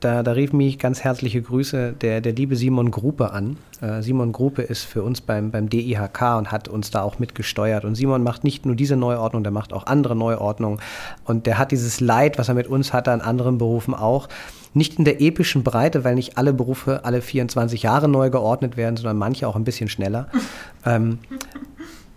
da, 0.05 0.23
da 0.23 0.33
rief 0.33 0.53
mich 0.53 0.79
ganz 0.79 1.03
herzliche 1.03 1.41
Grüße 1.41 1.95
der, 2.01 2.21
der 2.21 2.33
liebe 2.35 2.57
Simon 2.57 2.91
Gruppe 2.91 3.33
an. 3.33 3.57
Äh, 3.81 4.03
Simon 4.03 4.33
Gruppe 4.33 4.63
ist 4.63 4.85
für 4.85 5.03
uns 5.03 5.21
beim, 5.21 5.51
beim 5.51 5.71
DIHK 5.71 6.37
und 6.37 6.53
hat 6.53 6.69
uns 6.69 6.91
da 6.91 7.03
auch 7.03 7.19
mitgesteuert. 7.19 7.85
Und 7.85 7.95
Simon 7.95 8.23
macht 8.23 8.45
nicht 8.45 8.67
nur 8.67 8.77
diese 8.77 8.97
Neuordnung, 8.97 9.43
der 9.43 9.53
macht 9.53 9.73
auch 9.73 9.87
andere 9.87 10.15
Neuordnungen. 10.15 10.79
Und 11.25 11.47
der 11.47 11.57
hat 11.57 11.73
dieses 11.73 12.01
Leid, 12.01 12.39
was 12.39 12.49
er 12.49 12.55
mit 12.55 12.67
uns 12.67 12.93
hatte, 12.93 13.13
an 13.13 13.23
anderen 13.23 13.57
Berufen 13.57 13.95
auch. 13.95 14.29
Nicht 14.75 14.99
in 14.99 15.05
der 15.05 15.23
epischen 15.23 15.63
Breite, 15.63 16.05
weil 16.05 16.17
nicht 16.17 16.37
alle 16.37 16.53
Berufe 16.53 17.05
alle 17.05 17.23
24 17.23 17.83
Jahre 17.83 18.09
neu 18.09 18.29
geordnet 18.29 18.77
werden, 18.77 18.97
sondern 18.97 19.17
manche 19.17 19.49
auch 19.49 19.57
ein 19.57 19.65
bisschen 19.65 19.89
schneller. 19.89 20.29
ähm, 20.85 21.19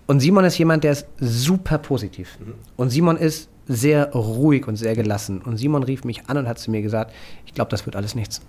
und 0.08 0.20
Simon 0.20 0.44
ist 0.44 0.58
jemand, 0.58 0.84
der 0.84 0.92
ist 0.94 1.06
super 1.20 1.78
positiv. 1.78 2.38
Und 2.76 2.90
Simon 2.90 3.18
ist 3.18 3.50
sehr 3.68 4.12
ruhig 4.14 4.68
und 4.68 4.76
sehr 4.76 4.96
gelassen. 4.96 5.42
Und 5.42 5.58
Simon 5.58 5.84
rief 5.84 6.04
mich 6.04 6.28
an 6.28 6.38
und 6.38 6.48
hat 6.48 6.60
zu 6.60 6.72
mir 6.72 6.82
gesagt, 6.82 7.14
ich 7.46 7.54
glaube, 7.54 7.70
das 7.70 7.86
wird 7.86 7.96
alles 7.96 8.16
nichts. 8.16 8.42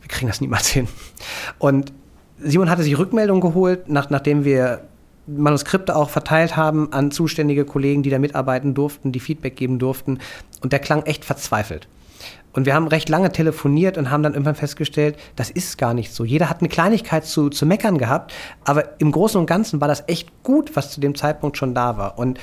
Wir 0.00 0.08
kriegen 0.08 0.26
das 0.26 0.40
niemals 0.40 0.68
hin. 0.68 0.88
Und 1.58 1.92
Simon 2.38 2.70
hatte 2.70 2.82
sich 2.82 2.98
Rückmeldungen 2.98 3.40
geholt, 3.40 3.88
nach, 3.88 4.10
nachdem 4.10 4.44
wir 4.44 4.82
Manuskripte 5.26 5.94
auch 5.94 6.10
verteilt 6.10 6.56
haben 6.56 6.92
an 6.92 7.10
zuständige 7.10 7.64
Kollegen, 7.64 8.02
die 8.02 8.10
da 8.10 8.18
mitarbeiten 8.18 8.74
durften, 8.74 9.12
die 9.12 9.20
Feedback 9.20 9.56
geben 9.56 9.78
durften. 9.78 10.18
Und 10.60 10.72
der 10.72 10.80
klang 10.80 11.02
echt 11.04 11.24
verzweifelt. 11.24 11.88
Und 12.52 12.66
wir 12.66 12.74
haben 12.74 12.86
recht 12.88 13.08
lange 13.08 13.32
telefoniert 13.32 13.96
und 13.96 14.10
haben 14.10 14.22
dann 14.22 14.34
irgendwann 14.34 14.54
festgestellt, 14.54 15.16
das 15.36 15.50
ist 15.50 15.78
gar 15.78 15.94
nicht 15.94 16.12
so. 16.12 16.24
Jeder 16.24 16.50
hat 16.50 16.60
eine 16.60 16.68
Kleinigkeit 16.68 17.24
zu, 17.24 17.48
zu 17.48 17.64
meckern 17.64 17.96
gehabt, 17.96 18.32
aber 18.64 19.00
im 19.00 19.10
Großen 19.10 19.40
und 19.40 19.46
Ganzen 19.46 19.80
war 19.80 19.88
das 19.88 20.04
echt 20.06 20.30
gut, 20.42 20.76
was 20.76 20.90
zu 20.90 21.00
dem 21.00 21.14
Zeitpunkt 21.14 21.56
schon 21.56 21.74
da 21.74 21.96
war. 21.96 22.18
Und 22.18 22.38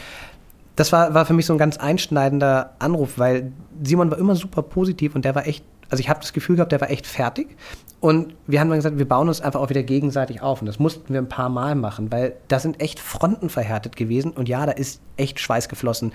das 0.79 0.93
war, 0.93 1.13
war 1.13 1.25
für 1.25 1.33
mich 1.33 1.45
so 1.45 1.53
ein 1.53 1.59
ganz 1.59 1.75
einschneidender 1.75 2.73
Anruf, 2.79 3.17
weil 3.17 3.51
Simon 3.83 4.09
war 4.11 4.17
immer 4.17 4.35
super 4.35 4.61
positiv 4.61 5.13
und 5.13 5.25
der 5.25 5.35
war 5.35 5.45
echt, 5.45 5.65
also 5.89 5.99
ich 5.99 6.07
habe 6.07 6.21
das 6.21 6.31
Gefühl 6.31 6.55
gehabt, 6.55 6.71
der 6.71 6.79
war 6.79 6.89
echt 6.89 7.05
fertig. 7.05 7.57
Und 7.99 8.33
wir 8.47 8.61
haben 8.61 8.69
dann 8.69 8.77
gesagt, 8.77 8.97
wir 8.97 9.07
bauen 9.07 9.27
uns 9.27 9.41
einfach 9.41 9.59
auch 9.59 9.69
wieder 9.69 9.83
gegenseitig 9.83 10.41
auf. 10.41 10.61
Und 10.61 10.67
das 10.67 10.79
mussten 10.79 11.11
wir 11.11 11.19
ein 11.19 11.27
paar 11.27 11.49
Mal 11.49 11.75
machen, 11.75 12.13
weil 12.13 12.37
da 12.47 12.59
sind 12.59 12.79
echt 12.79 13.01
Fronten 13.01 13.49
verhärtet 13.49 13.97
gewesen. 13.97 14.31
Und 14.31 14.47
ja, 14.47 14.65
da 14.65 14.71
ist 14.71 15.01
echt 15.17 15.41
Schweiß 15.41 15.67
geflossen. 15.67 16.13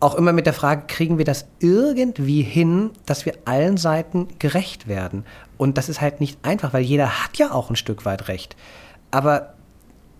Auch 0.00 0.14
immer 0.14 0.32
mit 0.32 0.46
der 0.46 0.54
Frage, 0.54 0.84
kriegen 0.86 1.18
wir 1.18 1.26
das 1.26 1.46
irgendwie 1.58 2.40
hin, 2.40 2.92
dass 3.04 3.26
wir 3.26 3.34
allen 3.44 3.76
Seiten 3.76 4.28
gerecht 4.38 4.88
werden? 4.88 5.26
Und 5.58 5.76
das 5.76 5.90
ist 5.90 6.00
halt 6.00 6.20
nicht 6.20 6.38
einfach, 6.42 6.72
weil 6.72 6.82
jeder 6.82 7.24
hat 7.24 7.36
ja 7.36 7.52
auch 7.52 7.68
ein 7.68 7.76
Stück 7.76 8.06
weit 8.06 8.28
recht. 8.28 8.56
Aber 9.10 9.55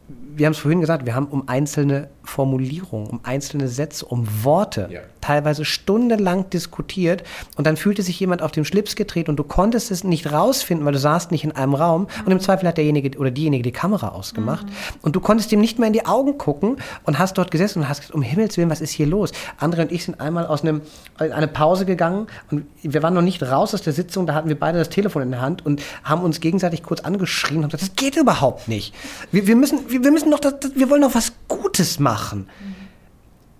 wir 0.09 0.46
haben 0.46 0.52
es 0.52 0.59
vorhin 0.59 0.80
gesagt, 0.80 1.07
wir 1.07 1.14
haben 1.14 1.26
um 1.26 1.48
einzelne 1.48 2.09
Formulierungen, 2.22 3.09
um 3.09 3.20
einzelne 3.22 3.68
Sätze, 3.68 4.04
um 4.07 4.26
Worte 4.44 4.88
ja. 4.90 5.00
Teilweise 5.27 5.64
stundenlang 5.64 6.49
diskutiert 6.51 7.24
und 7.57 7.66
dann 7.66 7.77
fühlte 7.77 8.03
sich 8.03 8.18
jemand 8.20 8.43
auf 8.43 8.53
den 8.53 8.64
Schlips 8.64 8.95
getreten 8.95 9.31
und 9.31 9.37
du 9.37 9.43
konntest 9.43 9.91
es 9.91 10.05
nicht 10.05 10.33
rausfinden, 10.33 10.87
weil 10.87 10.93
du 10.93 11.01
saßt 11.01 11.33
nicht 11.33 11.43
in 11.43 11.51
einem 11.51 11.74
Raum 11.74 12.03
mhm. 12.03 12.27
und 12.27 12.33
im 12.33 12.41
Zweifel 12.41 12.68
hat 12.68 12.77
derjenige 12.77 13.18
oder 13.18 13.33
diejenige 13.33 13.64
die 13.64 13.72
Kamera 13.72 14.11
ausgemacht 14.11 14.66
mhm. 14.66 14.72
und 15.03 15.16
du 15.16 15.20
konntest 15.20 15.51
ihm 15.51 15.61
nicht 15.61 15.81
mehr 15.81 15.89
in 15.89 15.93
die 15.93 16.07
Augen 16.07 16.39
gucken 16.39 16.77
und 17.05 17.18
hast 17.18 17.39
dort 17.39 17.51
gesessen 17.51 17.81
und 17.81 17.89
hast 17.89 18.03
gesagt, 18.03 18.14
um 18.14 18.22
Himmels 18.22 18.57
Willen, 18.57 18.70
was 18.70 18.81
ist 18.81 18.93
hier 18.93 19.07
los? 19.07 19.33
Andre 19.59 19.83
und 19.83 19.91
ich 19.91 20.05
sind 20.05 20.20
einmal 20.20 20.47
aus 20.47 20.62
einem, 20.62 20.83
in 21.18 21.33
eine 21.33 21.49
Pause 21.49 21.87
gegangen 21.87 22.29
und 22.53 22.64
wir 22.83 23.03
waren 23.03 23.14
noch 23.14 23.22
nicht 23.22 23.43
raus 23.43 23.74
aus 23.74 23.83
der 23.83 23.93
Sitzung, 23.93 24.27
da 24.27 24.35
hatten 24.35 24.49
wir 24.49 24.59
beide 24.59 24.79
das 24.79 24.91
Telefon 24.91 25.22
in 25.22 25.33
der 25.33 25.41
Hand 25.41 25.66
und 25.66 25.83
haben 26.05 26.22
uns 26.22 26.41
gegenseitig 26.41 26.85
kurz 26.85 27.01
angeschrien 27.01 27.64
und 27.64 27.72
gesagt, 27.72 27.83
das 27.83 27.97
geht 27.97 28.16
überhaupt 28.16 28.68
nicht. 28.68 28.95
Wir, 29.33 29.49
wir 29.49 29.57
müssen, 29.57 29.91
wir, 29.91 30.05
wir 30.05 30.12
müssen 30.12 30.31
doch, 30.31 30.39
das, 30.41 30.55
wir 30.77 30.89
wollen 30.89 31.03
doch 31.03 31.16
was 31.16 31.33
Gutes 31.49 31.99
machen. 31.99 32.49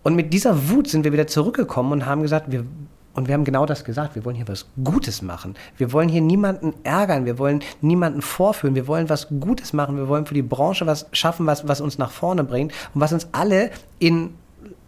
Und 0.07 0.15
mit 0.15 0.33
dieser 0.33 0.71
Wut 0.71 0.87
sind 0.87 1.03
wir 1.03 1.13
wieder 1.13 1.27
zurückgekommen 1.27 1.91
und 1.91 2.07
haben 2.07 2.23
gesagt, 2.23 2.53
wir, 2.53 2.65
und 3.15 3.27
wir 3.27 3.35
haben 3.35 3.43
genau 3.43 3.67
das 3.67 3.85
gesagt, 3.85 4.15
wir 4.15 4.25
wollen 4.25 4.37
hier 4.37 4.47
was 4.47 4.67
Gutes 4.85 5.21
machen. 5.21 5.57
Wir 5.79 5.93
wollen 5.93 6.09
hier 6.09 6.21
niemanden 6.21 6.75
ärgern, 6.85 7.25
wir 7.25 7.41
wollen 7.41 7.61
niemanden 7.81 8.23
vorführen, 8.23 8.77
wir 8.77 8.87
wollen 8.87 9.09
was 9.09 9.27
Gutes 9.41 9.73
machen, 9.73 9.97
wir 9.97 10.07
wollen 10.07 10.25
für 10.25 10.35
die 10.35 10.43
Branche 10.43 10.87
was 10.87 11.09
schaffen, 11.11 11.45
was, 11.47 11.67
was 11.67 11.81
uns 11.81 11.99
nach 11.99 12.13
vorne 12.13 12.45
bringt 12.45 12.73
und 12.95 13.01
was 13.01 13.13
uns 13.13 13.27
alle 13.33 13.73
in 13.99 14.35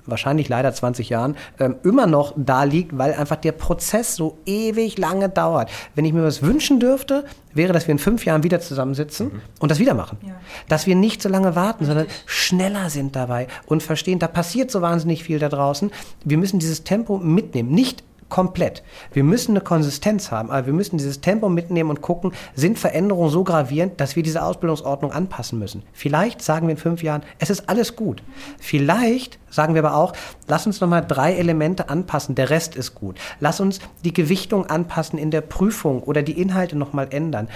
wahrscheinlich 0.09 0.49
leider 0.49 0.73
20 0.73 1.09
Jahren, 1.09 1.37
ähm, 1.59 1.77
immer 1.85 2.07
noch 2.07 2.35
da 2.37 2.65
liegt, 2.65 2.97
weil 2.97 3.15
einfach 3.15 3.37
der 3.37 3.53
Prozess 3.53 4.17
so 4.17 4.39
ewig 4.47 4.99
lange 4.99 5.29
dauert. 5.29 5.71
Wenn 5.95 6.05
ich 6.05 6.13
mir 6.13 6.23
was 6.23 6.43
wünschen 6.43 6.81
dürfte, 6.81 7.25
wäre, 7.55 7.73
dass 7.73 7.87
wir 7.87 7.93
in 7.93 7.99
fünf 7.99 8.25
Jahren 8.25 8.43
wieder 8.43 8.61
zusammensitzen 8.61 9.27
mhm. 9.27 9.41
und 9.61 9.71
das 9.71 9.79
wieder 9.79 9.95
machen. 9.95 10.19
Ja. 10.23 10.35
Dass 10.69 10.87
wir 10.87 10.95
nicht 10.95 11.23
so 11.23 11.29
lange 11.29 11.55
warten, 11.55 11.85
sondern 11.85 12.07
schneller 12.27 12.91
sind 12.91 13.17
dabei 13.17 13.49
und 13.67 13.83
verstehen, 13.83 14.19
da 14.19 14.29
passiert 14.29 14.71
so 14.71 14.83
wahnsinnig 14.83 15.25
viel 15.25 15.39
da 15.39 15.49
draußen. 15.49 15.91
Wir 16.25 16.39
müssen 16.39 16.59
dieses 16.59 16.85
Tempo 16.85 17.19
mitnehmen. 17.19 17.71
Nicht 17.71 18.05
komplett. 18.29 18.83
Wir 19.13 19.25
müssen 19.25 19.53
eine 19.53 19.61
Konsistenz 19.61 20.31
haben, 20.31 20.51
aber 20.51 20.67
wir 20.67 20.73
müssen 20.73 20.99
dieses 20.99 21.21
Tempo 21.21 21.49
mitnehmen 21.49 21.91
und 21.91 22.03
gucken, 22.03 22.33
sind 22.55 22.79
Veränderungen 22.79 23.31
so 23.31 23.45
gravierend, 23.45 24.01
dass 24.01 24.17
wir 24.17 24.23
diese 24.23 24.43
Ausbildungsordnung 24.43 25.13
anpassen 25.13 25.59
müssen. 25.59 25.83
Vielleicht 25.93 26.43
sagen 26.43 26.67
wir 26.67 26.73
in 26.73 26.79
fünf 26.79 27.03
Jahren, 27.03 27.23
es 27.39 27.51
ist 27.51 27.69
alles 27.69 27.97
gut. 27.97 28.23
Vielleicht 28.59 29.39
sagen 29.51 29.75
wir 29.75 29.85
aber 29.85 29.97
auch, 29.97 30.13
lass 30.47 30.67
uns 30.67 30.81
nochmal 30.81 31.05
drei 31.07 31.35
Elemente 31.35 31.89
anpassen, 31.89 32.35
der 32.35 32.51
Rest 32.51 32.77
ist 32.77 32.95
gut. 32.95 33.17
Lass 33.41 33.61
uns 33.61 33.81
die 34.05 34.13
Gewichtung 34.13 34.67
anpassen 34.67 35.19
in 35.19 35.31
der 35.31 35.41
Prüfung 35.41 36.03
oder 36.03 36.23
die 36.23 36.41
Inhalte 36.41 36.77
nochmal 36.77 37.09
ändern. 37.11 37.49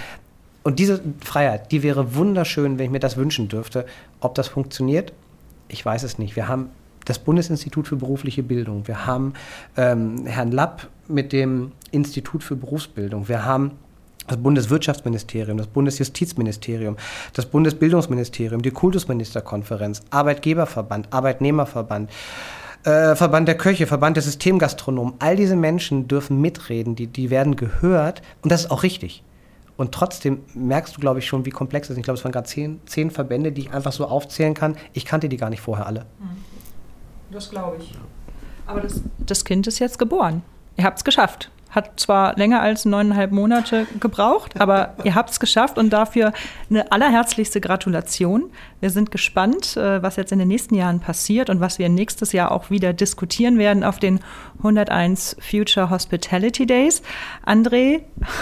Und 0.63 0.79
diese 0.79 1.03
Freiheit, 1.21 1.73
die 1.73 1.83
wäre 1.83 2.15
wunderschön, 2.15 2.79
wenn 2.79 2.87
ich 2.87 2.93
mir 2.93 3.01
das 3.01 3.17
wünschen 3.17 3.49
dürfte. 3.49 3.85
Ob 4.21 4.35
das 4.35 4.49
funktioniert, 4.49 5.13
ich 5.69 5.85
weiß 5.85 6.03
es 6.05 6.19
nicht. 6.19 6.37
Wir 6.37 6.49
haben 6.49 6.71
das 7.05 7.19
Bundesinstitut 7.19 7.89
für 7.89 7.97
berufliche 7.97 8.43
Bildung, 8.43 8.87
wir 8.87 9.07
haben 9.07 9.35
ähm, 9.77 10.27
Herrn 10.27 10.53
Lapp 10.53 10.89
mit 11.09 11.33
dem 11.33 11.73
Institut 11.91 12.43
für 12.43 12.57
Berufsbildung, 12.57 13.29
wir 13.29 13.45
haben 13.45 13.73
das 14.27 14.37
Bundeswirtschaftsministerium, 14.37 15.59
das 15.59 15.67
Bundesjustizministerium, 15.67 16.97
das 17.33 17.47
Bundesbildungsministerium, 17.47 18.63
die 18.63 18.71
Kultusministerkonferenz, 18.71 20.03
Arbeitgeberverband, 20.11 21.09
Arbeitnehmerverband, 21.13 22.11
äh, 22.85 23.15
Verband 23.15 23.49
der 23.49 23.57
Köche, 23.57 23.87
Verband 23.87 24.17
der 24.17 24.23
Systemgastronomen. 24.23 25.15
All 25.19 25.37
diese 25.37 25.57
Menschen 25.57 26.09
dürfen 26.09 26.41
mitreden, 26.41 26.95
die, 26.95 27.07
die 27.07 27.31
werden 27.31 27.57
gehört 27.57 28.23
und 28.43 28.53
das 28.53 28.63
ist 28.63 28.71
auch 28.71 28.83
richtig. 28.83 29.23
Und 29.77 29.93
trotzdem 29.93 30.41
merkst 30.55 30.97
du, 30.97 31.01
glaube 31.01 31.19
ich, 31.19 31.27
schon, 31.27 31.45
wie 31.45 31.51
komplex 31.51 31.89
das 31.89 31.95
ist. 31.95 31.99
Ich 31.99 32.05
glaube, 32.05 32.19
es 32.19 32.25
waren 32.25 32.33
gerade 32.33 32.47
zehn, 32.47 32.81
zehn 32.87 33.11
Verbände, 33.11 33.53
die 33.53 33.63
ich 33.63 33.73
einfach 33.73 33.93
so 33.93 34.07
aufzählen 34.07 34.55
kann. 34.55 34.77
Ich 34.93 35.05
kannte 35.05 35.29
die 35.29 35.37
gar 35.37 35.51
nicht 35.51 35.61
vorher 35.61 35.87
alle. 35.87 36.01
Mhm. 36.21 36.52
Das 37.33 37.51
glaube 37.51 37.79
ich. 37.81 37.95
Aber 38.67 38.81
das, 38.81 39.03
das 39.19 39.45
Kind 39.45 39.67
ist 39.67 39.79
jetzt 39.79 39.99
geboren. 39.99 40.43
Ihr 40.77 40.85
habt 40.85 40.99
es 40.99 41.05
geschafft. 41.05 41.51
Hat 41.71 41.99
zwar 41.99 42.37
länger 42.37 42.61
als 42.61 42.85
neuneinhalb 42.85 43.33
Monate 43.33 43.87
gebraucht, 43.99 44.61
aber 44.61 44.95
ihr 45.05 45.15
habt 45.15 45.31
es 45.31 45.41
geschafft 45.41 45.79
und 45.79 45.91
dafür 45.91 46.35
eine 46.69 46.93
allerherzlichste 46.93 47.63
Gratulation. 47.63 48.51
Wir 48.83 48.91
sind 48.91 49.13
gespannt, 49.13 49.77
äh, 49.77 50.03
was 50.03 50.17
jetzt 50.17 50.33
in 50.33 50.41
den 50.41 50.49
nächsten 50.49 50.75
Jahren 50.75 50.99
passiert 50.99 51.51
und 51.51 51.61
was 51.61 51.79
wir 51.79 51.89
nächstes 51.89 52.33
Jahr 52.33 52.51
auch 52.51 52.69
wieder 52.69 52.93
diskutieren 52.93 53.57
werden 53.57 53.85
auf 53.85 54.01
den 54.01 54.19
101 54.59 55.37
Future 55.39 55.89
Hospitality 55.89 56.67
Days. 56.67 57.01
André, 57.47 58.01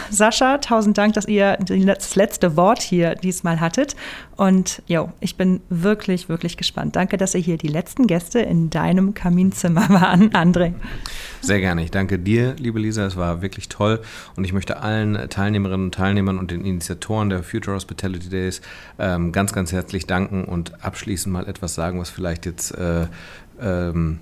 Sascha, 0.09 0.57
tausend 0.57 0.97
Dank, 0.97 1.13
dass 1.13 1.29
ihr 1.29 1.59
das 1.59 2.17
letzte 2.17 2.57
Wort 2.57 2.81
hier 2.81 3.17
diesmal 3.17 3.61
hattet. 3.61 3.97
Und 4.39 4.83
jo, 4.87 5.13
ich 5.21 5.37
bin 5.37 5.61
wirklich, 5.69 6.31
wirklich 6.31 6.57
gespannt. 6.57 6.97
Danke, 6.97 7.19
dass 7.19 7.35
ihr 7.35 7.43
hier 7.43 7.59
die 7.59 7.69
letzten 7.69 8.07
Gäste 8.07 8.39
in 8.39 8.71
deinem 8.71 9.13
Kaminzimmer 9.13 9.87
waren, 9.91 10.31
André. 10.31 10.73
Sehr 11.43 11.61
gerne. 11.61 11.85
Ich 11.85 11.91
danke 11.91 12.19
dir, 12.19 12.55
liebe 12.59 12.79
Lisa. 12.79 13.05
Es 13.05 13.17
war 13.19 13.43
wirklich 13.43 13.69
toll. 13.69 14.01
Und 14.37 14.45
ich 14.45 14.55
möchte 14.55 14.79
allen 14.79 15.29
Teilnehmerinnen 15.29 15.87
und 15.89 15.95
Teilnehmern 15.95 16.39
und 16.39 16.51
den 16.51 16.65
Initiatoren 16.65 17.29
der 17.29 17.43
Future 17.43 17.77
Hospitality 17.77 18.31
Days 18.31 18.63
ähm, 18.99 19.33
ganz, 19.33 19.53
ganz 19.53 19.73
herzlich 19.73 20.07
danken 20.07 20.30
und 20.31 20.85
abschließend 20.85 21.33
mal 21.33 21.47
etwas 21.47 21.75
sagen, 21.75 22.01
was 22.01 22.11
vielleicht 22.11 22.47
jetzt 22.47 22.73
äh, 22.73 23.07
ähm, 23.61 24.21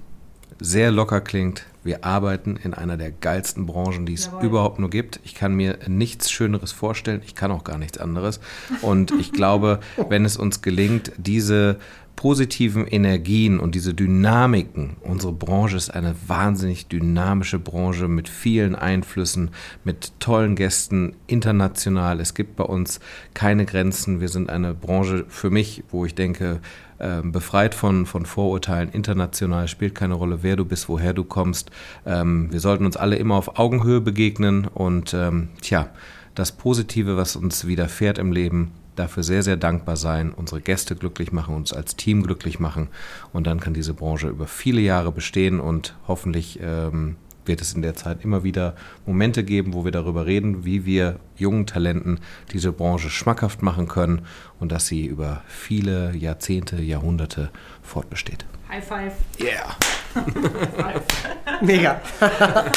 sehr 0.60 0.90
locker 0.90 1.20
klingt. 1.20 1.64
Wir 1.84 2.04
arbeiten 2.04 2.56
in 2.56 2.74
einer 2.74 2.96
der 2.96 3.12
geilsten 3.12 3.66
Branchen, 3.66 4.04
die 4.06 4.14
es 4.14 4.26
Jawohl. 4.26 4.44
überhaupt 4.44 4.78
nur 4.78 4.90
gibt. 4.90 5.20
Ich 5.24 5.34
kann 5.34 5.54
mir 5.54 5.78
nichts 5.86 6.30
Schöneres 6.30 6.72
vorstellen. 6.72 7.22
Ich 7.24 7.34
kann 7.34 7.50
auch 7.50 7.64
gar 7.64 7.78
nichts 7.78 7.98
anderes. 7.98 8.40
Und 8.82 9.12
ich 9.12 9.32
glaube, 9.32 9.80
wenn 10.08 10.24
es 10.24 10.36
uns 10.36 10.60
gelingt, 10.60 11.12
diese 11.16 11.78
positiven 12.18 12.84
Energien 12.88 13.60
und 13.60 13.76
diese 13.76 13.94
Dynamiken. 13.94 14.96
Unsere 15.02 15.32
Branche 15.32 15.76
ist 15.76 15.90
eine 15.90 16.16
wahnsinnig 16.26 16.88
dynamische 16.88 17.60
Branche 17.60 18.08
mit 18.08 18.28
vielen 18.28 18.74
Einflüssen, 18.74 19.50
mit 19.84 20.10
tollen 20.18 20.56
Gästen, 20.56 21.14
international. 21.28 22.18
Es 22.18 22.34
gibt 22.34 22.56
bei 22.56 22.64
uns 22.64 22.98
keine 23.34 23.66
Grenzen. 23.66 24.20
Wir 24.20 24.28
sind 24.28 24.50
eine 24.50 24.74
Branche 24.74 25.26
für 25.28 25.50
mich, 25.50 25.84
wo 25.92 26.04
ich 26.06 26.16
denke, 26.16 26.58
äh, 26.98 27.22
befreit 27.22 27.72
von, 27.76 28.04
von 28.04 28.26
Vorurteilen, 28.26 28.88
international, 28.90 29.68
spielt 29.68 29.94
keine 29.94 30.14
Rolle, 30.14 30.42
wer 30.42 30.56
du 30.56 30.64
bist, 30.64 30.88
woher 30.88 31.14
du 31.14 31.22
kommst. 31.22 31.70
Ähm, 32.04 32.50
wir 32.50 32.58
sollten 32.58 32.84
uns 32.84 32.96
alle 32.96 33.14
immer 33.14 33.36
auf 33.36 33.60
Augenhöhe 33.60 34.00
begegnen 34.00 34.64
und 34.64 35.14
ähm, 35.14 35.50
tja, 35.60 35.90
das 36.34 36.50
Positive, 36.50 37.16
was 37.16 37.36
uns 37.36 37.68
widerfährt 37.68 38.18
im 38.18 38.32
Leben, 38.32 38.72
dafür 38.98 39.22
sehr, 39.22 39.42
sehr 39.42 39.56
dankbar 39.56 39.96
sein, 39.96 40.32
unsere 40.32 40.60
Gäste 40.60 40.96
glücklich 40.96 41.32
machen, 41.32 41.54
uns 41.54 41.72
als 41.72 41.96
Team 41.96 42.22
glücklich 42.22 42.58
machen. 42.60 42.88
Und 43.32 43.46
dann 43.46 43.60
kann 43.60 43.74
diese 43.74 43.94
Branche 43.94 44.28
über 44.28 44.46
viele 44.46 44.80
Jahre 44.80 45.12
bestehen 45.12 45.60
und 45.60 45.94
hoffentlich 46.06 46.58
ähm, 46.62 47.16
wird 47.44 47.60
es 47.60 47.72
in 47.72 47.82
der 47.82 47.96
Zeit 47.96 48.22
immer 48.22 48.44
wieder 48.44 48.74
Momente 49.06 49.42
geben, 49.42 49.72
wo 49.72 49.84
wir 49.84 49.92
darüber 49.92 50.26
reden, 50.26 50.64
wie 50.64 50.84
wir 50.84 51.18
jungen 51.36 51.66
Talenten 51.66 52.20
diese 52.52 52.72
Branche 52.72 53.10
schmackhaft 53.10 53.62
machen 53.62 53.88
können 53.88 54.22
und 54.60 54.70
dass 54.70 54.86
sie 54.86 55.06
über 55.06 55.42
viele 55.48 56.14
Jahrzehnte, 56.14 56.80
Jahrhunderte 56.82 57.50
fortbesteht. 57.82 58.44
High 58.68 58.84
five. 58.84 59.14
Yeah! 59.40 59.74
Mega. 61.62 62.00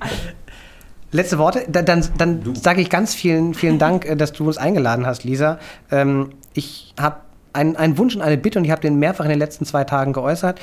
Letzte 1.12 1.38
Worte. 1.38 1.64
Da- 1.68 1.82
Dann, 1.82 2.04
dann 2.18 2.54
sage 2.54 2.80
ich 2.80 2.90
ganz 2.90 3.14
vielen, 3.14 3.54
vielen 3.54 3.78
Dank, 3.86 4.04
äh, 4.06 4.16
dass 4.16 4.32
du 4.32 4.46
uns 4.46 4.58
eingeladen 4.58 5.06
hast, 5.06 5.24
Lisa. 5.24 5.58
Ähm, 5.90 6.30
ich 6.54 6.94
habe 7.00 7.16
einen, 7.52 7.76
einen 7.76 7.98
Wunsch 7.98 8.14
und 8.14 8.22
eine 8.22 8.36
Bitte 8.38 8.58
und 8.58 8.64
ich 8.64 8.70
habe 8.70 8.80
den 8.80 8.98
mehrfach 8.98 9.24
in 9.24 9.30
den 9.30 9.38
letzten 9.38 9.64
zwei 9.64 9.84
Tagen 9.84 10.12
geäußert. 10.12 10.60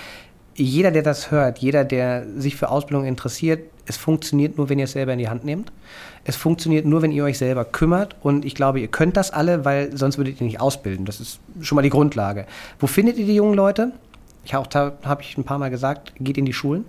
Jeder, 0.56 0.90
der 0.90 1.04
das 1.04 1.30
hört, 1.30 1.60
jeder, 1.60 1.84
der 1.84 2.26
sich 2.38 2.56
für 2.56 2.70
Ausbildung 2.70 3.06
interessiert, 3.06 3.60
es 3.86 3.96
funktioniert 3.96 4.58
nur, 4.58 4.70
wenn 4.70 4.80
ihr 4.80 4.86
es 4.86 4.94
selber 4.94 5.14
in 5.14 5.20
die 5.20 5.30
Hand 5.30 5.46
nehmt. 5.46 5.72
Es 6.26 6.36
funktioniert 6.36 6.86
nur, 6.86 7.02
wenn 7.04 7.12
ihr 7.12 7.24
euch 7.26 7.38
selber 7.38 7.64
kümmert. 7.64 8.16
Und 8.22 8.44
ich 8.44 8.56
glaube, 8.56 8.80
ihr 8.80 8.88
könnt 8.88 9.16
das 9.18 9.32
alle, 9.32 9.66
weil 9.66 9.96
sonst 9.96 10.18
würdet 10.18 10.42
ihr 10.42 10.48
nicht 10.48 10.60
ausbilden. 10.60 11.06
Das 11.06 11.20
ist 11.22 11.40
schon 11.62 11.76
mal 11.76 11.84
die 11.84 11.90
Grundlage. 11.92 12.46
Wo 12.80 12.88
findet 12.88 13.18
ihr 13.18 13.26
die 13.26 13.36
jungen 13.36 13.54
Leute? 13.54 13.92
Ich 14.48 14.56
auch 14.56 14.74
habe 14.74 15.22
ich 15.22 15.38
ein 15.38 15.44
paar 15.44 15.58
Mal 15.58 15.70
gesagt, 15.70 16.14
geht 16.22 16.38
in 16.38 16.46
die 16.46 16.54
Schulen. 16.54 16.86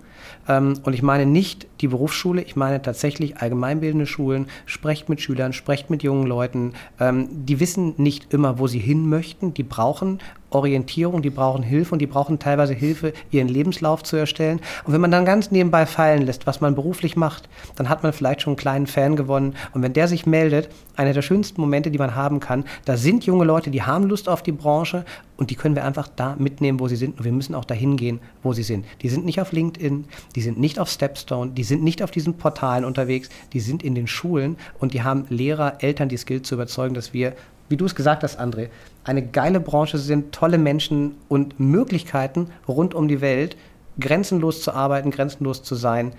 Ähm, 0.47 0.79
und 0.83 0.93
ich 0.93 1.01
meine 1.01 1.25
nicht 1.25 1.67
die 1.81 1.89
Berufsschule, 1.89 2.41
ich 2.41 2.55
meine 2.55 2.81
tatsächlich 2.81 3.35
allgemeinbildende 3.41 4.05
Schulen. 4.05 4.47
Sprecht 4.65 5.09
mit 5.09 5.19
Schülern, 5.19 5.51
sprecht 5.51 5.89
mit 5.89 6.01
jungen 6.01 6.25
Leuten. 6.25 6.71
Ähm, 7.01 7.27
die 7.29 7.59
wissen 7.59 7.95
nicht 7.97 8.33
immer, 8.33 8.59
wo 8.59 8.67
sie 8.67 8.79
hin 8.79 9.09
möchten. 9.09 9.53
Die 9.53 9.63
brauchen 9.63 10.19
Orientierung, 10.51 11.21
die 11.21 11.29
brauchen 11.29 11.63
Hilfe 11.63 11.93
und 11.93 11.99
die 11.99 12.07
brauchen 12.07 12.39
teilweise 12.39 12.73
Hilfe, 12.73 13.13
ihren 13.31 13.47
Lebenslauf 13.47 14.03
zu 14.03 14.15
erstellen. 14.15 14.59
Und 14.85 14.93
wenn 14.93 15.01
man 15.01 15.11
dann 15.11 15.25
ganz 15.25 15.51
nebenbei 15.51 15.85
fallen 15.85 16.23
lässt, 16.23 16.47
was 16.47 16.61
man 16.61 16.75
beruflich 16.75 17.15
macht, 17.15 17.49
dann 17.75 17.89
hat 17.89 18.03
man 18.03 18.13
vielleicht 18.13 18.41
schon 18.41 18.51
einen 18.51 18.57
kleinen 18.57 18.87
Fan 18.87 19.15
gewonnen. 19.15 19.55
Und 19.73 19.81
wenn 19.81 19.93
der 19.93 20.07
sich 20.07 20.25
meldet, 20.25 20.69
einer 20.95 21.13
der 21.13 21.21
schönsten 21.21 21.61
Momente, 21.61 21.91
die 21.91 21.97
man 21.97 22.15
haben 22.15 22.39
kann, 22.39 22.65
da 22.85 22.97
sind 22.97 23.25
junge 23.25 23.45
Leute, 23.45 23.69
die 23.69 23.83
haben 23.83 24.05
Lust 24.05 24.27
auf 24.27 24.41
die 24.41 24.51
Branche 24.51 25.05
und 25.37 25.49
die 25.49 25.55
können 25.55 25.75
wir 25.75 25.85
einfach 25.85 26.07
da 26.07 26.35
mitnehmen, 26.37 26.79
wo 26.79 26.87
sie 26.87 26.95
sind. 26.95 27.17
Und 27.17 27.23
wir 27.23 27.31
müssen 27.31 27.55
auch 27.55 27.65
dahin 27.65 27.95
gehen, 27.95 28.19
wo 28.43 28.53
sie 28.53 28.63
sind. 28.63 28.85
Die 29.01 29.09
sind 29.09 29.25
nicht 29.25 29.39
auf 29.39 29.51
LinkedIn, 29.51 30.05
die 30.35 30.41
sind 30.41 30.59
nicht 30.59 30.79
auf 30.79 30.89
Stepstone, 30.89 31.51
die 31.51 31.63
sind 31.63 31.83
nicht 31.83 32.03
auf 32.03 32.11
diesen 32.11 32.35
Portalen 32.35 32.85
unterwegs, 32.85 33.29
die 33.53 33.59
sind 33.59 33.83
in 33.83 33.95
den 33.95 34.07
Schulen 34.07 34.57
und 34.79 34.93
die 34.93 35.03
haben 35.03 35.25
Lehrer, 35.29 35.81
Eltern, 35.81 36.09
die 36.09 36.17
gilt 36.17 36.45
zu 36.45 36.55
überzeugen, 36.55 36.95
dass 36.95 37.13
wir 37.13 37.33
wie 37.69 37.77
du 37.77 37.85
es 37.85 37.95
gesagt 37.95 38.23
hast, 38.23 38.39
André, 38.39 38.69
eine 39.09 39.25
geile 39.25 39.59
Branche 39.59 39.97
sind, 39.97 40.31
tolle 40.33 40.59
Menschen 40.59 41.15
und 41.29 41.59
Möglichkeiten 41.59 42.51
rund 42.67 42.93
um 42.93 43.07
die 43.07 43.21
Welt, 43.21 43.57
grenzenlos 43.99 44.61
zu 44.61 44.71
arbeiten, 44.71 45.09
grenzenlos 45.09 45.63
zu 45.63 45.73
sein. 45.73 46.13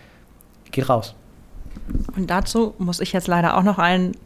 Geht 0.72 0.88
raus. 0.88 1.14
Und 2.16 2.28
dazu 2.30 2.74
muss 2.78 2.98
ich 2.98 3.12
jetzt 3.12 3.28
leider 3.28 3.56
auch 3.56 3.62
noch 3.62 3.78
einen 3.78 4.16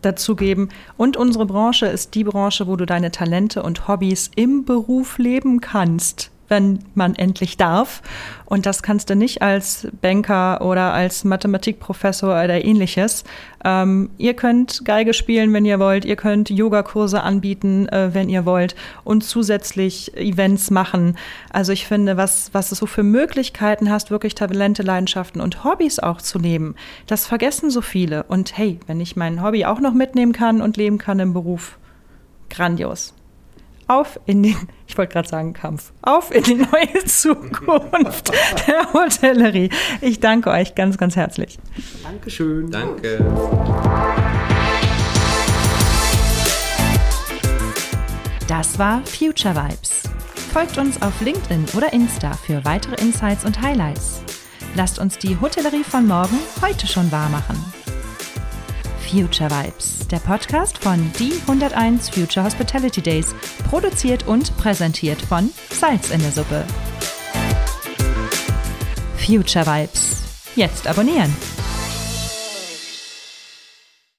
dazugeben. 0.00 0.70
Und 0.96 1.18
unsere 1.18 1.44
Branche 1.44 1.86
ist 1.86 2.14
die 2.14 2.24
Branche, 2.24 2.66
wo 2.66 2.76
du 2.76 2.86
deine 2.86 3.10
Talente 3.10 3.62
und 3.62 3.86
Hobbys 3.88 4.30
im 4.34 4.64
Beruf 4.64 5.18
leben 5.18 5.60
kannst, 5.60 6.30
wenn 6.48 6.80
man 6.94 7.14
endlich 7.14 7.56
darf. 7.56 8.02
Und 8.44 8.64
das 8.64 8.82
kannst 8.82 9.10
du 9.10 9.16
nicht 9.16 9.42
als 9.42 9.88
Banker 10.00 10.60
oder 10.62 10.92
als 10.92 11.24
Mathematikprofessor 11.24 12.30
oder 12.30 12.64
ähnliches. 12.64 13.24
Ähm, 13.64 14.10
ihr 14.18 14.34
könnt 14.34 14.84
Geige 14.84 15.14
spielen, 15.14 15.52
wenn 15.52 15.64
ihr 15.64 15.80
wollt. 15.80 16.04
Ihr 16.04 16.14
könnt 16.16 16.50
Yogakurse 16.50 17.22
anbieten, 17.22 17.88
äh, 17.88 18.14
wenn 18.14 18.28
ihr 18.28 18.46
wollt. 18.46 18.76
Und 19.02 19.24
zusätzlich 19.24 20.16
Events 20.16 20.70
machen. 20.70 21.16
Also 21.50 21.72
ich 21.72 21.86
finde, 21.86 22.16
was, 22.16 22.50
was 22.52 22.68
du 22.68 22.76
so 22.76 22.86
für 22.86 23.02
Möglichkeiten 23.02 23.90
hast, 23.90 24.10
wirklich 24.10 24.34
Talente, 24.36 24.82
Leidenschaften 24.82 25.40
und 25.40 25.64
Hobbys 25.64 25.98
auch 25.98 26.22
zu 26.22 26.38
leben, 26.38 26.76
das 27.06 27.26
vergessen 27.26 27.70
so 27.70 27.80
viele. 27.80 28.22
Und 28.24 28.56
hey, 28.56 28.78
wenn 28.86 29.00
ich 29.00 29.16
mein 29.16 29.42
Hobby 29.42 29.64
auch 29.64 29.80
noch 29.80 29.92
mitnehmen 29.92 30.32
kann 30.32 30.62
und 30.62 30.76
leben 30.76 30.98
kann 30.98 31.18
im 31.18 31.32
Beruf, 31.32 31.78
grandios 32.48 33.12
auf 33.86 34.18
in 34.26 34.42
den, 34.42 34.56
ich 34.86 34.96
wollte 34.96 35.12
gerade 35.12 35.28
sagen 35.28 35.52
Kampf, 35.52 35.92
auf 36.02 36.34
in 36.34 36.42
die 36.42 36.54
neue 36.54 37.04
Zukunft 37.06 38.32
der 38.66 38.92
Hotellerie. 38.92 39.70
Ich 40.00 40.20
danke 40.20 40.50
euch 40.50 40.74
ganz, 40.74 40.98
ganz 40.98 41.16
herzlich. 41.16 41.58
Dankeschön. 42.02 42.70
Danke. 42.70 43.24
Das 48.46 48.78
war 48.78 49.04
Future 49.04 49.54
Vibes. 49.54 50.02
Folgt 50.52 50.78
uns 50.78 51.02
auf 51.02 51.20
LinkedIn 51.20 51.66
oder 51.76 51.92
Insta 51.92 52.32
für 52.32 52.64
weitere 52.64 52.94
Insights 53.02 53.44
und 53.44 53.60
Highlights. 53.60 54.22
Lasst 54.74 54.98
uns 54.98 55.18
die 55.18 55.38
Hotellerie 55.40 55.84
von 55.84 56.06
morgen 56.06 56.38
heute 56.62 56.86
schon 56.86 57.10
wahr 57.10 57.28
machen. 57.28 57.56
Future 59.06 59.50
Vibes, 59.50 60.06
der 60.08 60.18
Podcast 60.18 60.78
von 60.78 61.12
Die 61.18 61.32
101 61.46 62.08
Future 62.08 62.44
Hospitality 62.44 63.00
Days, 63.00 63.34
produziert 63.68 64.26
und 64.26 64.56
präsentiert 64.56 65.20
von 65.20 65.50
Salz 65.70 66.10
in 66.10 66.20
der 66.20 66.32
Suppe. 66.32 66.64
Future 69.16 69.64
Vibes. 69.64 70.22
Jetzt 70.56 70.86
abonnieren. 70.88 71.34